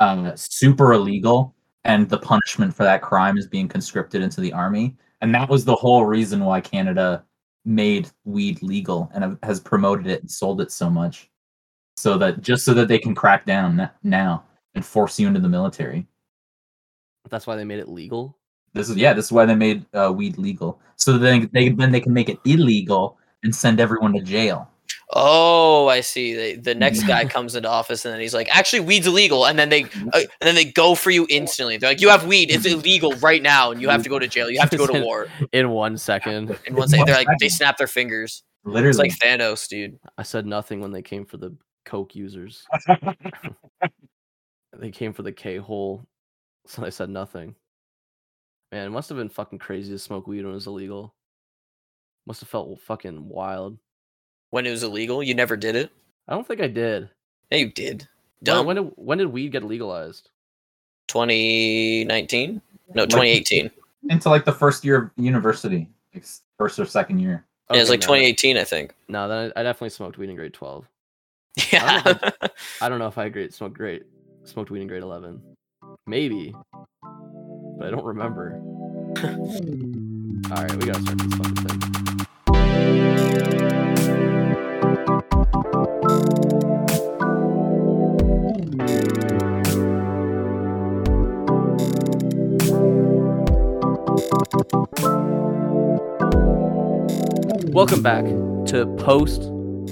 uh, 0.00 0.32
super 0.36 0.92
illegal, 0.92 1.54
and 1.84 2.08
the 2.08 2.18
punishment 2.18 2.74
for 2.74 2.84
that 2.84 3.02
crime 3.02 3.36
is 3.36 3.46
being 3.46 3.68
conscripted 3.68 4.22
into 4.22 4.40
the 4.40 4.52
army. 4.52 4.96
And 5.20 5.34
that 5.34 5.48
was 5.48 5.64
the 5.64 5.74
whole 5.74 6.04
reason 6.04 6.44
why 6.44 6.60
Canada 6.60 7.24
made 7.68 8.10
weed 8.24 8.62
legal 8.62 9.10
and 9.14 9.36
has 9.42 9.60
promoted 9.60 10.06
it 10.06 10.22
and 10.22 10.30
sold 10.30 10.60
it 10.60 10.72
so 10.72 10.88
much, 10.88 11.30
so 11.96 12.16
that 12.16 12.40
just 12.40 12.64
so 12.64 12.72
that 12.74 12.88
they 12.88 12.98
can 12.98 13.14
crack 13.14 13.44
down 13.44 13.88
now 14.02 14.42
and 14.74 14.84
force 14.84 15.20
you 15.20 15.28
into 15.28 15.38
the 15.38 15.48
military. 15.48 16.06
That's 17.28 17.46
why 17.46 17.56
they 17.56 17.64
made 17.64 17.78
it 17.78 17.88
legal. 17.88 18.38
This 18.72 18.88
is 18.88 18.96
yeah. 18.96 19.12
This 19.12 19.26
is 19.26 19.32
why 19.32 19.44
they 19.44 19.54
made 19.54 19.84
uh, 19.92 20.12
weed 20.14 20.38
legal, 20.38 20.80
so 20.96 21.18
then 21.18 21.50
they 21.52 21.68
then 21.68 21.92
they 21.92 22.00
can 22.00 22.12
make 22.12 22.30
it 22.30 22.38
illegal 22.44 23.18
and 23.42 23.54
send 23.54 23.80
everyone 23.80 24.14
to 24.14 24.22
jail. 24.22 24.70
Oh, 25.10 25.88
I 25.88 26.02
see. 26.02 26.34
They, 26.34 26.54
the 26.56 26.74
next 26.86 27.04
guy 27.04 27.24
comes 27.24 27.54
into 27.54 27.68
office 27.68 28.04
and 28.04 28.12
then 28.12 28.20
he's 28.20 28.34
like, 28.34 28.54
"Actually, 28.54 28.80
weed's 28.80 29.06
illegal," 29.06 29.46
and 29.46 29.58
then 29.58 29.68
they 29.68 29.84
uh, 29.84 29.88
and 30.14 30.28
then 30.40 30.54
they 30.54 30.66
go 30.66 30.94
for 30.94 31.10
you 31.10 31.26
instantly. 31.30 31.76
They're 31.78 31.90
like, 31.90 32.00
"You 32.00 32.10
have 32.10 32.26
weed. 32.26 32.50
It's 32.50 32.66
illegal 32.66 33.12
right 33.14 33.42
now, 33.42 33.70
and 33.70 33.80
you 33.80 33.88
have 33.88 34.02
to 34.02 34.08
go 34.08 34.18
to 34.18 34.28
jail. 34.28 34.50
You 34.50 34.60
have 34.60 34.70
to 34.70 34.76
go 34.76 34.86
to 34.86 35.00
war." 35.04 35.28
In 35.52 35.70
one 35.70 35.96
second, 35.96 36.58
And 36.66 36.76
once 36.76 36.90
they, 36.92 37.02
they're 37.02 37.14
like, 37.14 37.28
they 37.40 37.48
snap 37.48 37.78
their 37.78 37.86
fingers. 37.86 38.42
Literally, 38.64 39.08
It's 39.08 39.22
like 39.22 39.38
Thanos, 39.40 39.66
dude. 39.68 39.98
I 40.18 40.22
said 40.24 40.44
nothing 40.44 40.80
when 40.80 40.92
they 40.92 41.00
came 41.02 41.24
for 41.24 41.38
the 41.38 41.56
coke 41.86 42.14
users. 42.14 42.66
they 44.76 44.90
came 44.90 45.14
for 45.14 45.22
the 45.22 45.32
K 45.32 45.56
hole, 45.56 46.04
so 46.66 46.84
I 46.84 46.90
said 46.90 47.08
nothing. 47.08 47.54
Man, 48.72 48.86
it 48.86 48.90
must 48.90 49.08
have 49.08 49.16
been 49.16 49.30
fucking 49.30 49.58
crazy 49.58 49.90
to 49.92 49.98
smoke 49.98 50.26
weed 50.26 50.42
when 50.42 50.50
it 50.52 50.54
was 50.54 50.66
illegal. 50.66 51.14
Must 52.26 52.40
have 52.40 52.50
felt 52.50 52.78
fucking 52.82 53.26
wild. 53.26 53.78
When 54.50 54.66
it 54.66 54.70
was 54.70 54.82
illegal, 54.82 55.22
you 55.22 55.34
never 55.34 55.56
did 55.56 55.76
it. 55.76 55.90
I 56.26 56.34
don't 56.34 56.46
think 56.46 56.60
I 56.60 56.66
did. 56.68 57.10
Yeah, 57.50 57.58
you 57.58 57.70
did. 57.72 58.08
When, 58.40 58.44
Dumb. 58.44 58.66
when 58.66 58.76
did 58.76 58.92
when 58.96 59.18
did 59.18 59.26
weed 59.28 59.52
get 59.52 59.62
legalized? 59.64 60.30
2019? 61.08 62.60
No, 62.94 63.02
Like- 63.02 63.10
2018. 63.10 63.70
into 64.10 64.28
like 64.30 64.44
the 64.44 64.52
first 64.52 64.84
year 64.84 64.96
of 64.96 65.10
university, 65.16 65.88
like 66.14 66.24
first 66.56 66.78
or 66.78 66.84
second 66.86 67.18
year. 67.20 67.44
Yeah, 67.70 67.76
it 67.76 67.80
was 67.80 67.90
like 67.90 68.00
no, 68.00 68.06
2018, 68.06 68.56
I 68.56 68.64
think. 68.64 68.94
No, 69.08 69.28
then 69.28 69.52
I, 69.56 69.60
I 69.60 69.62
definitely 69.62 69.90
smoked 69.90 70.16
weed 70.18 70.30
in 70.30 70.36
grade 70.36 70.54
twelve. 70.54 70.86
Yeah. 71.72 72.02
don't 72.02 72.22
know 72.22 72.30
I 72.80 72.88
don't 72.88 72.98
know 73.00 73.08
if 73.08 73.18
I 73.18 73.28
grade 73.28 73.52
smoked 73.52 73.76
grade 73.76 74.04
smoked 74.44 74.70
weed 74.70 74.80
in 74.82 74.86
grade 74.88 75.02
eleven. 75.02 75.42
Maybe. 76.06 76.54
But 77.02 77.88
I 77.88 77.90
don't 77.90 78.04
remember. 78.04 78.60
Alright, 80.50 80.74
we 80.76 80.86
gotta 80.86 81.02
start 81.02 81.18
this 81.18 81.34
fucking 81.34 81.56
thing. 83.66 83.77
Welcome 85.08 85.22
back 98.02 98.26
to 98.66 98.94
Post 98.98 99.44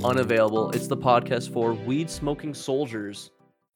Unavailable. 0.04 0.70
It's 0.73 0.87
the 0.87 0.99
podcast 0.99 1.50
for 1.50 1.73
weed 1.73 2.11
smoking 2.11 2.52
soldiers 2.52 3.30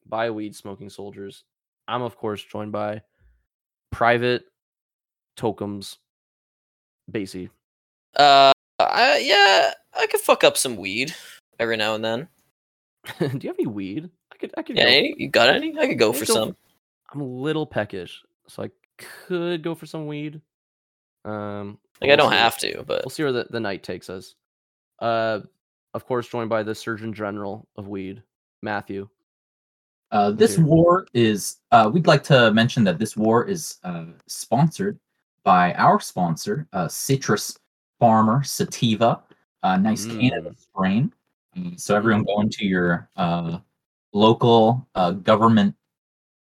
by 0.05 0.29
weed 0.29 0.55
smoking 0.55 0.91
soldiers. 0.91 1.43
I'm, 1.87 2.03
of 2.03 2.17
course, 2.17 2.43
joined 2.43 2.71
by 2.71 3.01
Private 3.91 4.43
Tokums 5.39 5.97
Basie. 7.11 7.49
uh, 8.15 8.51
I, 8.89 9.17
yeah, 9.17 9.73
I 9.97 10.07
could 10.07 10.21
fuck 10.21 10.43
up 10.43 10.57
some 10.57 10.75
weed 10.75 11.13
every 11.59 11.77
now 11.77 11.95
and 11.95 12.03
then. 12.03 12.27
Do 13.19 13.25
you 13.41 13.49
have 13.49 13.55
any 13.59 13.67
weed? 13.67 14.09
I 14.31 14.37
could, 14.37 14.53
I 14.57 14.61
could. 14.63 14.77
Yeah, 14.77 14.83
go- 14.85 14.89
any- 14.89 15.15
you 15.17 15.29
got 15.29 15.49
any? 15.49 15.77
I 15.79 15.87
could 15.87 15.99
go 15.99 16.11
Yeah, 16.13 16.19
for 16.19 16.25
go 16.25 16.33
some. 16.33 16.55
I'm 17.13 17.21
a 17.21 17.25
little 17.25 17.65
peckish, 17.65 18.21
so 18.47 18.63
I 18.63 18.69
could 19.27 19.63
go 19.63 19.75
for 19.75 19.85
some 19.85 20.07
weed. 20.07 20.39
Um, 21.25 21.77
Like, 21.99 22.07
I 22.09 22.15
we'll 22.15 22.17
don't 22.17 22.31
see. 22.31 22.37
have 22.37 22.57
to, 22.59 22.83
but 22.87 23.03
We'll 23.05 23.09
see 23.09 23.23
where 23.23 23.31
the, 23.31 23.47
the 23.49 23.59
night 23.59 23.83
takes 23.83 24.09
us. 24.09 24.35
Uh, 24.99 25.41
of 25.93 26.05
course, 26.05 26.27
joined 26.27 26.49
by 26.49 26.63
the 26.63 26.73
Surgeon 26.73 27.13
General 27.13 27.67
of 27.75 27.87
weed, 27.87 28.23
Matthew. 28.61 29.09
Uh, 30.11 30.31
this 30.31 30.53
Okay. 30.55 30.63
war 30.63 31.05
is. 31.13 31.57
Uh, 31.71 31.89
we'd 31.93 32.07
like 32.07 32.23
to 32.23 32.51
mention 32.53 32.83
that 32.85 32.97
this 32.99 33.15
war 33.17 33.45
is 33.45 33.77
uh, 33.83 34.05
sponsored 34.27 34.99
by 35.43 35.73
our 35.73 35.99
sponsor, 35.99 36.67
uh, 36.73 36.87
Citrus 36.87 37.57
Farmer 38.01 38.41
Sativa, 38.43 39.21
a 39.61 39.77
nice 39.77 40.07
Canada 40.07 40.49
Mm. 40.49 40.57
strain. 40.57 41.13
Um, 41.55 41.77
so 41.77 41.95
everyone 41.95 42.23
go 42.23 42.41
into 42.41 42.65
your 42.65 43.07
uh, 43.15 43.59
local 44.11 44.87
uh, 44.95 45.11
government 45.11 45.75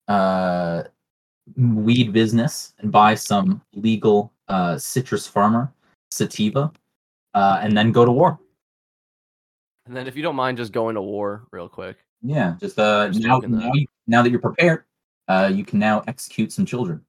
uh, 0.08 0.84
weed 1.58 2.14
business 2.14 2.74
and 2.80 2.92
buy 2.94 3.14
some 3.14 3.62
legal 3.74 4.32
uh, 4.48 4.78
Citrus 4.78 5.28
Farmer 5.28 5.70
Sativa, 6.12 6.72
uh, 7.34 7.60
and 7.62 7.76
then 7.76 7.92
go 7.92 8.06
to 8.06 8.12
war. 8.12 8.40
And 9.86 9.94
then, 9.94 10.08
if 10.08 10.16
you 10.16 10.24
don't 10.24 10.36
mind, 10.36 10.58
just 10.58 10.72
going 10.72 10.96
to 10.96 11.02
war 11.02 11.48
real 11.52 11.68
quick. 11.68 11.98
Yeah, 12.22 12.56
just 12.60 12.80
uh, 12.80 13.10
now, 13.16 13.42
that 13.42 13.50
now, 13.50 13.72
you, 13.74 13.86
now 14.08 14.24
that 14.24 14.30
you're 14.30 14.40
prepared, 14.40 14.86
uh, 15.28 15.52
you 15.54 15.66
can 15.66 15.80
now 15.80 16.04
execute 16.08 16.54
some 16.54 16.66
children. 16.66 17.04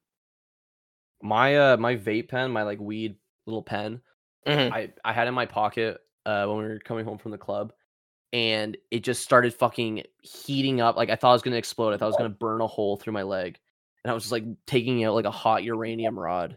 My 1.23 1.57
uh, 1.57 1.77
my 1.77 1.95
vape 1.95 2.29
pen, 2.29 2.51
my 2.51 2.63
like 2.63 2.81
weed 2.81 3.15
little 3.47 3.63
pen, 3.63 4.01
Mhm. 4.47 4.73
I 4.73 4.93
I 5.05 5.13
had 5.13 5.29
in 5.29 5.35
my 5.35 5.47
pocket 5.47 6.01
uh 6.27 6.47
when 6.47 6.59
we 6.59 6.65
were 6.65 6.79
coming 6.79 7.05
home 7.05 7.19
from 7.19 7.31
the 7.31 7.39
club, 7.39 7.73
and 8.33 8.77
it 8.91 9.01
just 9.05 9.23
started 9.23 9.55
fucking 9.55 10.05
heating 10.23 10.81
up. 10.81 10.97
Like 10.97 11.11
I 11.11 11.17
thought 11.17 11.31
I 11.31 11.33
was 11.35 11.43
gonna 11.43 11.57
explode. 11.57 11.93
I 11.93 11.97
thought 11.97 12.07
I 12.07 12.09
was 12.09 12.17
gonna 12.17 12.29
burn 12.31 12.61
a 12.61 12.67
hole 12.67 12.97
through 12.97 13.13
my 13.13 13.23
leg, 13.23 13.59
and 14.05 14.11
I 14.11 14.15
was 14.15 14.25
just 14.25 14.33
like 14.33 14.45
taking 14.67 15.05
out 15.05 15.15
like 15.15 15.25
a 15.25 15.31
hot 15.31 15.63
uranium 15.63 16.19
rod. 16.19 16.57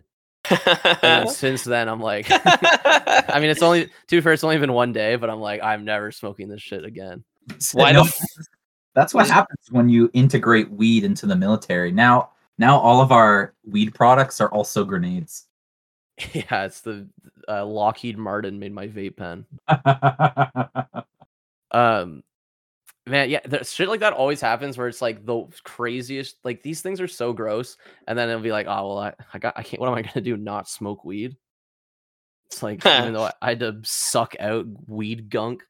And 1.01 1.29
since 1.29 1.63
then, 1.63 1.87
I'm 1.87 2.01
like, 2.01 2.27
I 2.29 3.39
mean, 3.39 3.49
it's 3.49 3.61
only 3.61 3.85
to 4.07 4.15
be 4.15 4.21
fair, 4.21 4.33
it's 4.33 4.43
only 4.43 4.57
been 4.57 4.73
one 4.73 4.93
day, 4.93 5.15
but 5.15 5.29
I'm 5.29 5.39
like, 5.39 5.61
I'm 5.63 5.85
never 5.85 6.11
smoking 6.11 6.49
this 6.49 6.61
shit 6.61 6.85
again. 6.85 7.23
Why 7.73 7.91
No, 7.91 8.01
f- 8.01 8.19
That's 8.93 9.13
what 9.13 9.27
happens 9.27 9.59
when 9.71 9.89
you 9.89 10.09
integrate 10.13 10.69
weed 10.71 11.03
into 11.03 11.25
the 11.25 11.35
military. 11.35 11.91
Now, 11.91 12.29
now 12.57 12.77
all 12.77 13.01
of 13.01 13.11
our 13.11 13.53
weed 13.65 13.93
products 13.93 14.39
are 14.39 14.49
also 14.51 14.83
grenades. 14.83 15.47
yeah, 16.33 16.65
it's 16.65 16.81
the 16.81 17.07
uh, 17.47 17.65
Lockheed 17.65 18.17
Martin 18.17 18.59
made 18.59 18.73
my 18.73 18.87
vape 18.87 19.17
pen. 19.17 19.45
um 21.71 22.23
man 23.07 23.29
yeah 23.29 23.39
the 23.45 23.63
shit 23.65 23.89
like 23.89 23.99
that 24.01 24.13
always 24.13 24.39
happens 24.39 24.77
where 24.77 24.87
it's 24.87 25.01
like 25.01 25.25
the 25.25 25.43
craziest 25.63 26.35
like 26.43 26.61
these 26.61 26.81
things 26.81 27.01
are 27.01 27.07
so 27.07 27.33
gross 27.33 27.75
and 28.07 28.17
then 28.17 28.29
it'll 28.29 28.41
be 28.41 28.51
like 28.51 28.67
oh 28.67 28.89
well 28.89 28.99
i, 28.99 29.13
I 29.33 29.39
got 29.39 29.53
i 29.57 29.63
can't 29.63 29.81
what 29.81 29.89
am 29.89 29.95
i 29.95 30.03
gonna 30.03 30.21
do 30.21 30.37
not 30.37 30.69
smoke 30.69 31.03
weed 31.03 31.35
it's 32.45 32.61
like 32.61 32.85
even 32.99 33.13
though 33.13 33.23
I, 33.23 33.31
I 33.41 33.49
had 33.49 33.59
to 33.61 33.79
suck 33.83 34.35
out 34.39 34.67
weed 34.87 35.29
gunk 35.31 35.63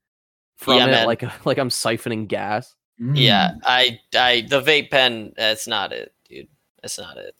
from 0.57 0.75
Yeah, 0.77 0.87
it 0.87 0.91
man. 0.91 1.05
like 1.07 1.45
like 1.45 1.57
i'm 1.57 1.69
siphoning 1.69 2.27
gas 2.27 2.75
yeah, 2.99 3.53
Mm. 3.55 3.59
I, 3.65 3.99
I, 4.15 4.45
the 4.47 4.61
vape 4.61 4.91
pen, 4.91 5.33
that's 5.35 5.67
not 5.67 5.91
it, 5.93 6.13
dude. 6.29 6.47
That's 6.81 6.99
not 6.99 7.17
it. 7.17 7.33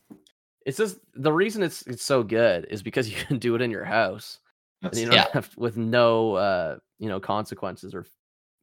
It's 0.66 0.78
just 0.78 0.98
the 1.14 1.32
reason 1.34 1.62
it's 1.64 1.82
it's 1.84 2.04
so 2.04 2.24
good 2.24 2.66
is 2.70 2.82
because 2.84 3.10
you 3.12 3.18
can 3.26 3.38
do 3.40 3.56
it 3.56 3.62
in 3.62 3.72
your 3.72 3.86
house 3.86 4.40
and 4.82 4.96
you 4.98 5.06
don't 5.06 5.16
Yeah. 5.16 5.28
have 5.34 5.50
with 5.58 5.78
no 5.78 6.34
uh 6.36 6.78
you 7.00 7.10
know 7.10 7.20
consequences 7.20 7.94
or 7.94 8.06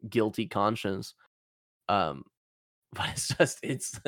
guilty 0.09 0.47
conscience 0.47 1.15
um 1.89 2.25
but 2.93 3.09
it's 3.11 3.29
just 3.29 3.59
it's 3.63 4.01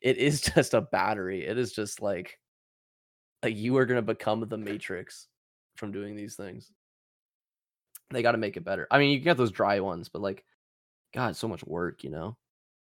it 0.00 0.16
is 0.16 0.40
just 0.40 0.74
a 0.74 0.80
battery 0.80 1.46
it 1.46 1.58
is 1.58 1.72
just 1.72 2.00
like 2.00 2.38
like 3.42 3.56
you 3.56 3.76
are 3.76 3.86
going 3.86 3.98
to 3.98 4.02
become 4.02 4.40
the 4.48 4.56
matrix 4.56 5.26
from 5.76 5.92
doing 5.92 6.14
these 6.16 6.36
things 6.36 6.70
they 8.10 8.22
got 8.22 8.32
to 8.32 8.38
make 8.38 8.56
it 8.56 8.64
better 8.64 8.86
i 8.90 8.98
mean 8.98 9.10
you 9.10 9.18
can 9.18 9.24
get 9.24 9.36
those 9.36 9.50
dry 9.52 9.78
ones 9.80 10.08
but 10.08 10.22
like 10.22 10.44
god 11.14 11.36
so 11.36 11.46
much 11.48 11.62
work 11.64 12.02
you 12.04 12.10
know 12.10 12.36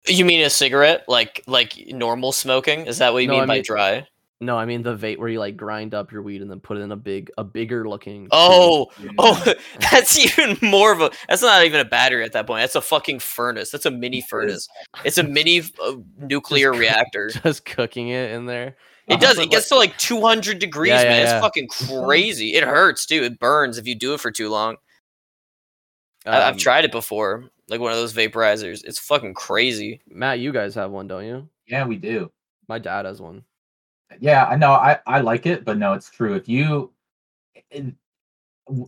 You 0.06 0.24
mean 0.26 0.44
a 0.44 0.50
cigarette, 0.50 1.04
like 1.08 1.42
like 1.46 1.72
normal 1.88 2.30
smoking? 2.32 2.86
Is 2.86 2.98
that 2.98 3.12
what 3.14 3.22
you 3.22 3.28
No, 3.28 3.34
mean 3.34 3.42
I 3.44 3.46
by 3.46 3.54
mean- 3.54 3.62
dry? 3.64 4.06
No 4.44 4.56
i 4.58 4.64
mean 4.64 4.82
the 4.82 4.96
vape 4.96 5.18
where 5.18 5.28
you 5.28 5.38
like 5.38 5.56
grind 5.56 5.94
up 5.94 6.12
your 6.12 6.22
weed 6.22 6.42
and 6.42 6.50
then 6.50 6.60
put 6.60 6.76
it 6.76 6.80
in 6.80 6.92
a 6.92 6.96
big 6.96 7.30
a 7.38 7.44
bigger 7.44 7.88
looking. 7.88 8.28
Oh, 8.30 8.90
Yeah. 9.02 9.10
oh, 9.18 9.54
that's 9.90 10.18
even 10.18 10.56
more 10.62 10.92
of 10.92 11.00
a. 11.00 11.10
That's 11.28 11.42
not 11.42 11.64
even 11.64 11.80
a 11.80 11.84
battery 11.84 12.24
at 12.24 12.32
that 12.32 12.46
point. 12.46 12.60
That's 12.62 12.74
a 12.74 12.80
fucking 12.80 13.18
furnace. 13.20 13.70
That's 13.70 13.86
a 13.86 13.90
mini 13.90 14.20
furnace. 14.20 14.68
It's 15.04 15.18
a 15.18 15.22
mini 15.22 15.62
uh, 15.82 15.96
nuclear 16.18 16.70
cook- 16.72 16.80
reactor. 16.80 17.30
just 17.42 17.64
cooking 17.64 18.08
it 18.08 18.30
in 18.32 18.46
there 18.46 18.76
It 19.08 19.20
does. 19.20 19.38
It 19.38 19.50
gets 19.50 19.68
to 19.70 19.76
like 19.76 19.96
200 19.98 20.58
degrees, 20.58 20.90
Yeah, 20.90 21.02
yeah, 21.02 21.08
man. 21.08 21.22
yeah. 21.26 21.36
It's 21.36 21.44
fucking 21.44 21.68
crazy. 21.68 22.54
It 22.54 22.64
hurts 22.64 23.06
too. 23.06 23.22
It 23.22 23.38
burns 23.38 23.78
if 23.78 23.86
you 23.86 23.94
do 23.94 24.14
it 24.14 24.20
for 24.20 24.30
too 24.30 24.48
long. 24.50 24.76
I- 26.26 26.42
I've 26.42 26.54
Um, 26.54 26.58
tried 26.58 26.84
it 26.84 26.92
before, 26.92 27.44
like 27.68 27.80
one 27.80 27.92
of 27.92 27.98
those 27.98 28.14
vaporizers. 28.14 28.82
It's 28.84 28.98
fucking 28.98 29.34
crazy. 29.34 30.00
matt 30.08 30.38
you 30.38 30.52
guys 30.52 30.74
have 30.74 30.90
one 30.90 31.06
don't 31.08 31.24
you 31.26 31.48
Yeah, 31.66 31.86
we 31.86 31.96
do. 31.96 32.30
my 32.68 32.78
dad 32.78 33.04
has 33.04 33.20
one 33.20 33.44
Yeah, 34.20 34.46
I 34.46 34.56
know. 34.56 34.72
I 34.72 34.98
I 35.06 35.20
like 35.20 35.46
it, 35.46 35.64
but 35.64 35.78
no, 35.78 35.92
it's 35.94 36.10
true. 36.10 36.34
If 36.34 36.48
you, 36.48 36.92
it- 37.70 37.94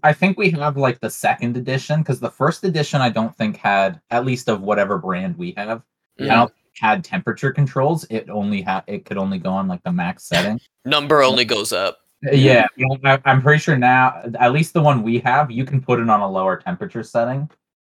I 0.03 0.15
think 0.15 0.39
we 0.39 0.51
have 0.53 0.79
like 0.79 1.01
the 1.01 1.11
second 1.11 1.55
edition 1.59 2.01
because 2.01 2.19
the 2.19 2.31
first 2.31 2.65
edition 2.65 3.03
I 3.03 3.11
don't 3.11 3.37
think 3.37 3.59
had 3.59 4.01
at 4.11 4.25
least 4.25 4.49
of 4.49 4.63
whatever 4.63 4.97
brand 4.97 5.37
we 5.37 5.53
have. 5.59 5.83
I 6.19 6.25
don't 6.37 6.49
think 6.49 6.67
had 6.81 7.05
temperature 7.05 7.53
controls. 7.53 8.07
It 8.09 8.31
only 8.31 8.63
had 8.63 8.85
it 8.87 9.05
could 9.05 9.19
only 9.19 9.39
go 9.39 9.51
on 9.51 9.69
like 9.69 9.83
the 9.83 9.93
max 9.93 10.25
setting. 10.29 10.59
Number 10.87 11.23
only 11.23 11.45
goes 11.45 11.73
up. 11.75 11.99
Yeah, 12.33 12.67
you 12.77 12.89
I- 13.05 13.21
I'm 13.27 13.43
pretty 13.43 13.61
sure 13.61 13.77
now, 13.77 14.23
at 14.41 14.53
least 14.53 14.73
the 14.73 14.81
one 14.81 15.03
we 15.03 15.19
have, 15.19 15.51
you 15.51 15.67
can 15.67 15.83
put 15.83 16.01
it 16.01 16.09
on 16.09 16.21
a 16.23 16.31
lower 16.31 16.57
temperature 16.57 17.03
setting 17.03 17.51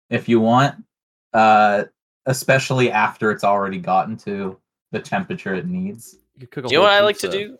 if 0.09 0.27
you 0.27 0.39
want, 0.39 0.83
uh, 1.33 1.83
especially 2.25 2.91
after 2.91 3.29
it's 3.29 3.43
already 3.43 3.77
gotten 3.77 4.17
to 4.17 4.57
the 4.91 4.99
temperature 4.99 5.53
it 5.53 5.67
needs. 5.67 6.17
You 6.37 6.41
could 6.47 6.51
cook 6.51 6.65
a 6.65 6.67
Do 6.69 6.73
you 6.75 6.79
know 6.79 6.85
whole 6.87 6.93
what 6.93 7.01
I 7.01 7.05
like 7.05 7.17
to 7.19 7.29
do? 7.29 7.57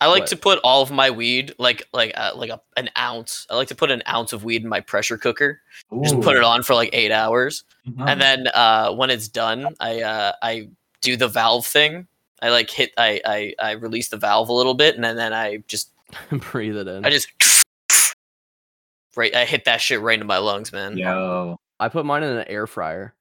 I 0.00 0.06
like 0.06 0.20
What? 0.20 0.28
to 0.28 0.36
put 0.36 0.60
all 0.62 0.80
of 0.82 0.92
my 0.92 1.10
weed, 1.10 1.54
like 1.58 1.88
like 1.92 2.12
uh, 2.16 2.30
like 2.36 2.50
a, 2.50 2.60
an 2.76 2.88
ounce. 2.96 3.46
I 3.50 3.56
like 3.56 3.66
to 3.68 3.74
put 3.74 3.90
an 3.90 4.02
ounce 4.08 4.32
of 4.32 4.44
weed 4.44 4.62
in 4.62 4.68
my 4.68 4.80
pressure 4.80 5.18
cooker. 5.18 5.60
Just 6.04 6.20
put 6.20 6.36
it 6.36 6.44
on 6.44 6.62
for 6.62 6.74
like 6.74 6.90
eight 6.92 7.10
hours, 7.10 7.64
Mhm. 7.88 8.08
and 8.08 8.20
then 8.20 8.46
uh, 8.54 8.92
when 8.92 9.10
it's 9.10 9.26
done, 9.26 9.74
I 9.80 10.02
uh, 10.02 10.32
I 10.40 10.68
do 11.00 11.16
the 11.16 11.26
valve 11.26 11.66
thing. 11.66 12.06
I 12.40 12.50
like 12.50 12.70
hit 12.70 12.92
I, 12.96 13.20
I 13.24 13.54
I 13.58 13.70
release 13.72 14.08
the 14.10 14.16
valve 14.18 14.48
a 14.48 14.52
little 14.52 14.74
bit, 14.74 14.94
and 14.94 15.02
then, 15.02 15.16
then 15.16 15.32
I 15.32 15.64
just 15.66 15.90
Breathe 16.30 16.76
it 16.76 16.86
in. 16.86 17.04
I 17.04 17.10
just 17.10 17.28
right 19.16 19.34
I 19.34 19.44
hit 19.46 19.64
that 19.64 19.80
shit 19.80 20.00
right 20.00 20.14
into 20.14 20.26
my 20.26 20.38
lungs, 20.38 20.72
man. 20.72 20.96
Yo. 20.96 21.58
I 21.80 21.88
put 21.88 22.04
mine 22.06 22.22
in 22.22 22.36
an 22.38 22.44
air 22.48 22.66
fryer. 22.68 23.14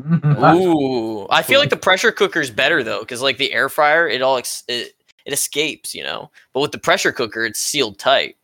Ooh, 0.00 1.26
I 1.30 1.42
feel 1.42 1.60
like 1.60 1.70
the 1.70 1.76
pressure 1.76 2.12
cooker's 2.12 2.50
better 2.50 2.82
though, 2.82 3.00
because 3.00 3.22
like 3.22 3.36
the 3.38 3.52
air 3.52 3.68
fryer, 3.68 4.08
it 4.08 4.22
all 4.22 4.36
ex- 4.36 4.64
it, 4.68 4.94
it 5.24 5.32
escapes, 5.32 5.94
you 5.94 6.02
know. 6.04 6.30
But 6.52 6.60
with 6.60 6.72
the 6.72 6.78
pressure 6.78 7.12
cooker, 7.12 7.44
it's 7.44 7.60
sealed 7.60 7.98
tight, 7.98 8.36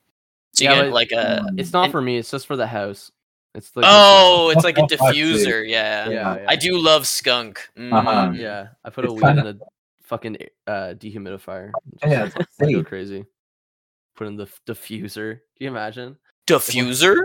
so 0.52 0.64
you 0.64 0.70
Yeah, 0.70 0.82
get 0.84 0.92
like 0.92 1.12
a 1.12 1.46
It's 1.56 1.72
not 1.72 1.84
and- 1.84 1.92
for 1.92 2.00
me. 2.02 2.16
It's 2.18 2.30
just 2.30 2.46
for 2.46 2.56
the 2.56 2.66
house. 2.66 3.10
It's 3.54 3.74
like 3.76 3.84
oh, 3.88 4.50
it's 4.50 4.64
like 4.64 4.78
a 4.78 4.82
diffuser, 4.90 5.62
yeah. 5.68 6.08
yeah, 6.08 6.36
yeah. 6.38 6.44
I 6.48 6.56
do 6.56 6.76
love 6.76 7.06
skunk. 7.06 7.58
Uh-huh. 7.78 8.28
Mm. 8.30 8.36
Yeah, 8.38 8.68
I 8.84 8.90
put 8.90 9.04
a 9.04 9.12
weed 9.12 9.20
kinda- 9.22 9.40
in 9.42 9.46
a 9.46 9.58
fucking 10.02 10.36
uh, 10.66 10.94
dehumidifier. 10.96 11.70
Yeah, 12.04 12.24
it's 12.26 12.36
I 12.60 12.72
go 12.72 12.82
crazy. 12.82 13.24
Put 14.16 14.26
in 14.26 14.36
the 14.36 14.44
f- 14.44 14.60
diffuser. 14.66 15.34
Can 15.56 15.64
you 15.64 15.68
imagine? 15.68 16.16
Diffuser. 16.48 17.16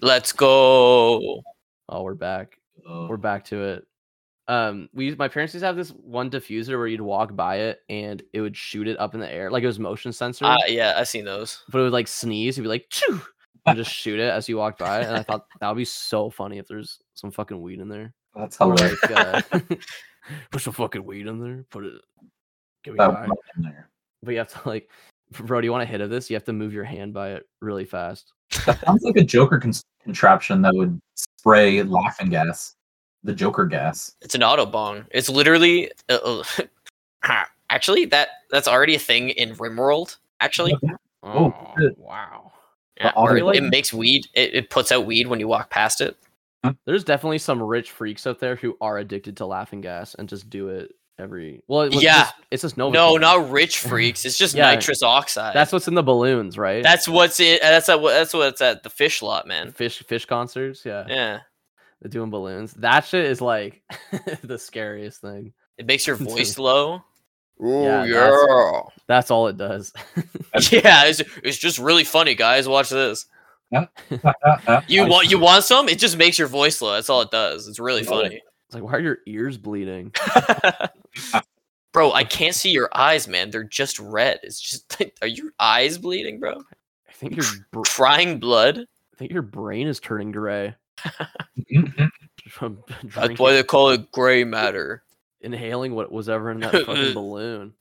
Let's 0.00 0.32
go. 0.32 1.42
Oh, 1.88 2.02
we're 2.02 2.14
back. 2.14 2.58
Oh. 2.86 3.06
We're 3.08 3.16
back 3.16 3.44
to 3.46 3.62
it. 3.62 3.86
Um, 4.48 4.88
we 4.92 5.14
my 5.16 5.26
parents 5.28 5.54
used 5.54 5.62
to 5.62 5.66
have 5.66 5.76
this 5.76 5.90
one 5.90 6.30
diffuser 6.30 6.78
where 6.78 6.86
you'd 6.86 7.00
walk 7.00 7.34
by 7.34 7.56
it 7.56 7.80
and 7.88 8.22
it 8.32 8.40
would 8.40 8.56
shoot 8.56 8.86
it 8.86 8.98
up 9.00 9.14
in 9.14 9.20
the 9.20 9.32
air, 9.32 9.50
like 9.50 9.64
it 9.64 9.66
was 9.66 9.78
motion 9.80 10.12
sensor. 10.12 10.44
Uh, 10.44 10.56
yeah, 10.68 10.94
I've 10.96 11.08
seen 11.08 11.24
those. 11.24 11.64
but 11.68 11.80
it 11.80 11.82
would 11.82 11.92
like 11.92 12.06
sneeze. 12.06 12.56
You'd 12.56 12.62
be 12.64 12.68
like, 12.68 12.86
Choo! 12.90 13.20
and 13.66 13.76
just 13.76 13.90
shoot 13.90 14.20
it 14.20 14.30
as 14.30 14.48
you 14.48 14.56
walked 14.56 14.78
by. 14.78 15.00
And 15.00 15.16
I 15.16 15.22
thought 15.24 15.46
that 15.60 15.68
would 15.68 15.76
be 15.76 15.84
so 15.84 16.30
funny 16.30 16.58
if 16.58 16.68
there's 16.68 17.00
some 17.14 17.32
fucking 17.32 17.60
weed 17.60 17.80
in 17.80 17.88
there. 17.88 18.14
That's 18.36 18.60
Or 18.60 18.72
hilarious. 18.74 18.98
like, 19.10 19.52
uh, 19.52 19.60
put 20.52 20.62
some 20.62 20.74
fucking 20.74 21.04
weed 21.04 21.26
in 21.26 21.40
there. 21.40 21.64
Put 21.70 21.84
it. 21.86 21.94
Give 22.84 22.94
me 22.94 23.02
high. 23.04 23.26
in 23.56 23.62
there. 23.64 23.88
But 24.22 24.30
you 24.32 24.38
have 24.38 24.62
to 24.62 24.68
like, 24.68 24.88
bro. 25.32 25.60
Do 25.60 25.64
you 25.66 25.72
want 25.72 25.82
a 25.82 25.86
hit 25.86 26.00
of 26.00 26.10
this? 26.10 26.30
You 26.30 26.36
have 26.36 26.44
to 26.44 26.52
move 26.52 26.72
your 26.72 26.84
hand 26.84 27.12
by 27.12 27.30
it 27.32 27.48
really 27.60 27.84
fast. 27.84 28.32
That 28.64 28.80
sounds 28.84 29.02
like 29.02 29.16
a 29.16 29.24
Joker 29.24 29.58
con- 29.58 29.72
contraption 30.04 30.62
that 30.62 30.72
would 30.74 31.00
spray 31.36 31.82
laughing 31.82 32.30
gas. 32.30 32.74
The 33.24 33.32
Joker 33.34 33.64
gas. 33.66 34.14
It's 34.20 34.34
an 34.34 34.42
auto 34.42 34.66
bong. 34.66 35.06
It's 35.10 35.28
literally. 35.28 35.90
Uh, 36.08 36.42
uh, 37.24 37.44
actually, 37.70 38.04
that 38.06 38.28
that's 38.50 38.68
already 38.68 38.94
a 38.94 39.00
thing 39.00 39.30
in 39.30 39.54
RimWorld. 39.54 40.16
Actually, 40.40 40.76
Oh, 41.22 41.52
Oh, 41.78 41.90
wow. 41.96 42.52
yeah, 42.98 43.12
auto 43.16 43.48
it, 43.48 43.56
it 43.56 43.70
makes 43.70 43.92
weed. 43.92 44.26
It, 44.34 44.54
it 44.54 44.70
puts 44.70 44.92
out 44.92 45.06
weed 45.06 45.26
when 45.26 45.40
you 45.40 45.48
walk 45.48 45.70
past 45.70 46.00
it. 46.00 46.16
There's 46.84 47.04
definitely 47.04 47.38
some 47.38 47.62
rich 47.62 47.92
freaks 47.92 48.26
out 48.26 48.40
there 48.40 48.56
who 48.56 48.76
are 48.80 48.98
addicted 48.98 49.36
to 49.36 49.46
laughing 49.46 49.80
gas 49.80 50.14
and 50.14 50.28
just 50.28 50.50
do 50.50 50.68
it 50.68 50.92
every. 51.18 51.62
Well, 51.68 51.82
it's 51.82 52.02
Yeah. 52.02 52.20
just, 52.24 52.34
it's 52.50 52.62
just 52.62 52.76
Novocaine. 52.76 52.92
No, 52.92 53.16
not 53.16 53.50
rich 53.50 53.78
freaks. 53.88 54.24
It's 54.24 54.36
just 54.38 54.54
Yeah, 54.54 54.74
nitrous 54.74 55.02
oxide. 55.02 55.54
That's 55.54 55.72
what's 55.72 55.88
in 55.88 55.94
the 55.94 56.02
balloons, 56.02 56.56
right? 56.58 56.82
that's 56.82 57.08
what's 57.08 57.40
it. 57.40 57.62
Uh, 57.62 57.70
that's 57.70 57.88
at 57.88 58.00
what 58.00 58.12
that's 58.12 58.34
what's 58.34 58.60
at 58.60 58.82
the 58.82 58.90
Phish 58.90 59.22
lot, 59.22 59.46
man. 59.46 59.72
Phish 59.72 60.04
Phish 60.04 60.26
concerts. 60.26 60.84
Yeah, 60.84 61.04
Yeah, 61.08 61.40
they're 62.00 62.10
doing 62.10 62.30
balloons. 62.30 62.72
That 62.74 63.04
shit 63.04 63.24
is 63.24 63.40
like 63.40 63.82
the 64.42 64.58
scariest 64.58 65.20
thing. 65.20 65.52
it 65.78 65.86
makes 65.86 66.06
your 66.06 66.16
voice 66.16 66.58
low. 66.58 67.02
Ooh, 67.64 67.82
Yeah, 67.84 68.04
yeah, 68.04 68.82
That's 69.06 69.30
all 69.30 69.46
it 69.48 69.56
does. 69.56 69.92
yeah. 70.70 71.04
It's, 71.06 71.22
it's 71.42 71.56
just 71.56 71.78
really 71.78 72.04
funny, 72.04 72.34
guys. 72.34 72.68
Watch 72.68 72.90
this. 72.90 73.24
You 74.88 75.06
want 75.06 75.30
you 75.30 75.38
want 75.38 75.64
some? 75.64 75.88
It 75.88 75.98
just 75.98 76.16
makes 76.16 76.38
your 76.38 76.48
voice 76.48 76.80
low. 76.82 76.92
That's 76.92 77.10
all 77.10 77.22
it 77.22 77.30
does. 77.30 77.66
It's 77.66 77.78
really 77.80 78.02
funny. 78.04 78.42
It's 78.66 78.74
like, 78.74 78.82
why 78.82 78.92
are 78.92 79.00
your 79.00 79.18
ears 79.26 79.56
bleeding? 79.56 80.12
bro, 81.92 82.12
I 82.12 82.24
can't 82.24 82.54
see 82.54 82.70
your 82.70 82.90
eyes, 82.94 83.28
man. 83.28 83.50
They're 83.50 83.62
just 83.64 83.98
red. 83.98 84.40
It's 84.42 84.60
just 84.60 84.98
like, 84.98 85.16
are 85.22 85.28
your 85.28 85.52
eyes 85.58 85.98
bleeding, 85.98 86.40
bro? 86.40 86.60
I 87.08 87.12
think 87.12 87.36
your 87.36 87.46
br- 87.70 87.82
Crying 87.82 88.38
blood. 88.40 88.78
I 88.78 89.16
think 89.16 89.30
your 89.32 89.42
brain 89.42 89.86
is 89.86 90.00
turning 90.00 90.32
gray. 90.32 90.74
From 92.48 92.82
That's 93.14 93.38
why 93.38 93.52
they 93.52 93.62
call 93.62 93.90
it 93.90 94.10
gray 94.12 94.44
matter. 94.44 95.02
inhaling 95.40 95.94
what 95.94 96.10
was 96.12 96.28
ever 96.28 96.50
in 96.50 96.60
that 96.60 96.72
fucking 96.72 97.14
balloon. 97.14 97.72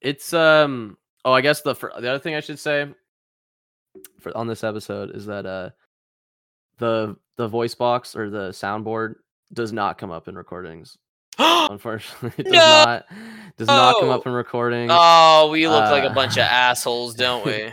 It's 0.00 0.32
um. 0.32 0.98
Oh, 1.24 1.32
I 1.32 1.40
guess 1.40 1.62
the 1.62 1.74
the 1.74 2.08
other 2.08 2.18
thing 2.18 2.34
I 2.34 2.40
should 2.40 2.58
say 2.58 2.88
for 4.20 4.36
on 4.36 4.46
this 4.46 4.64
episode 4.64 5.14
is 5.14 5.26
that 5.26 5.46
uh 5.46 5.70
the 6.78 7.16
the 7.36 7.48
voice 7.48 7.74
box 7.74 8.14
or 8.16 8.30
the 8.30 8.50
soundboard 8.50 9.14
does 9.52 9.72
not 9.72 9.98
come 9.98 10.10
up 10.10 10.28
in 10.28 10.36
recordings. 10.36 10.96
Unfortunately, 11.38 12.32
it 12.38 12.44
does 12.44 12.52
No! 12.52 12.58
not 12.58 13.06
does 13.56 13.68
not 13.68 14.00
come 14.00 14.08
Oh. 14.08 14.12
up 14.12 14.26
in 14.26 14.32
recordings. 14.32 14.90
oh, 14.94 15.48
we 15.50 15.66
look 15.68 15.84
like 15.90 16.04
a 16.04 16.08
Uh, 16.10 16.14
bunch 16.14 16.32
of 16.32 16.44
assholes, 16.44 17.14
don't 17.24 17.44
we? 17.44 17.70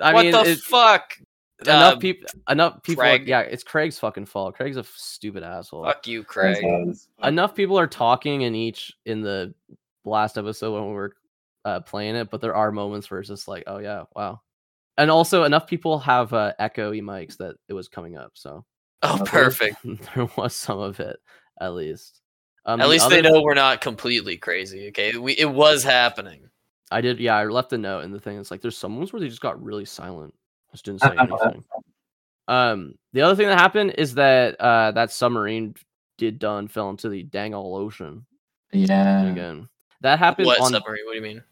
I 0.00 0.12
what 0.14 0.22
mean, 0.24 0.32
the 0.32 0.42
it- 0.52 0.58
fuck? 0.60 1.14
enough 1.64 1.94
uh, 1.94 1.96
people, 1.98 2.28
enough 2.48 2.82
people. 2.82 3.04
are- 3.04 3.16
yeah, 3.18 3.40
it's 3.40 3.62
Craig's 3.62 3.96
fucking 3.98 4.26
fault. 4.26 4.56
Craig's 4.56 4.76
a 4.76 4.80
f- 4.80 4.92
stupid 4.96 5.44
asshole. 5.44 5.84
Fuck 5.84 6.08
you, 6.08 6.24
Craig. 6.24 6.64
enough 7.22 7.54
people 7.54 7.78
are 7.78 7.86
talking 7.86 8.42
in 8.42 8.54
each 8.56 8.92
in 9.06 9.20
the 9.20 9.54
last 10.04 10.36
episode 10.38 10.72
when 10.74 10.88
we 10.88 10.92
were 10.94 11.14
uh, 11.64 11.78
playing 11.80 12.16
it, 12.16 12.30
but 12.30 12.40
there 12.40 12.56
are 12.56 12.72
moments 12.72 13.08
where 13.10 13.20
it's 13.20 13.28
just 13.28 13.46
like, 13.46 13.62
oh 13.68 13.78
yeah, 13.78 14.02
wow. 14.16 14.40
And 14.98 15.08
also, 15.10 15.44
enough 15.44 15.66
people 15.68 15.98
have 16.00 16.32
uh, 16.32 16.52
echoey 16.60 17.00
mics 17.00 17.36
that 17.36 17.54
it 17.68 17.72
was 17.74 17.86
coming 17.88 18.16
up, 18.16 18.32
so 18.34 18.64
Oh, 19.02 19.22
perfect. 19.26 19.76
there 20.14 20.28
was 20.36 20.54
some 20.54 20.78
of 20.78 21.00
it 21.00 21.18
at 21.60 21.74
least. 21.74 22.20
Um, 22.64 22.80
At 22.80 22.84
the 22.84 22.90
least 22.90 23.08
they 23.08 23.22
know 23.22 23.42
we're 23.42 23.54
not 23.54 23.80
completely 23.80 24.36
crazy. 24.36 24.88
Okay, 24.88 25.16
we 25.16 25.32
it 25.32 25.50
was 25.50 25.82
happening. 25.82 26.48
I 26.92 27.00
did, 27.00 27.18
yeah. 27.18 27.36
I 27.36 27.44
left 27.46 27.72
a 27.72 27.78
note 27.78 28.04
in 28.04 28.12
the 28.12 28.20
thing. 28.20 28.38
It's 28.38 28.50
like 28.50 28.60
there's 28.60 28.76
some 28.76 28.96
ones 28.98 29.12
where 29.12 29.20
they 29.20 29.28
just 29.28 29.40
got 29.40 29.62
really 29.62 29.84
silent, 29.86 30.34
just 30.70 30.84
didn't 30.84 31.00
say 31.00 31.16
anything. 31.18 31.64
Um, 32.48 32.94
the 33.12 33.22
other 33.22 33.34
thing 33.34 33.46
that 33.46 33.58
happened 33.58 33.94
is 33.98 34.14
that 34.14 34.60
uh, 34.60 34.92
that 34.92 35.10
submarine 35.10 35.74
did 36.18 36.38
done 36.38 36.68
fell 36.68 36.90
into 36.90 37.08
the 37.08 37.22
dang 37.22 37.54
old 37.54 37.80
ocean 37.80 38.26
Yeah. 38.72 39.24
again. 39.24 39.68
That 40.02 40.18
happened 40.18 40.46
What 40.46 40.60
on 40.60 40.70
submarine? 40.72 41.04
What 41.06 41.12
do 41.12 41.18
you 41.18 41.22
mean? 41.24 41.42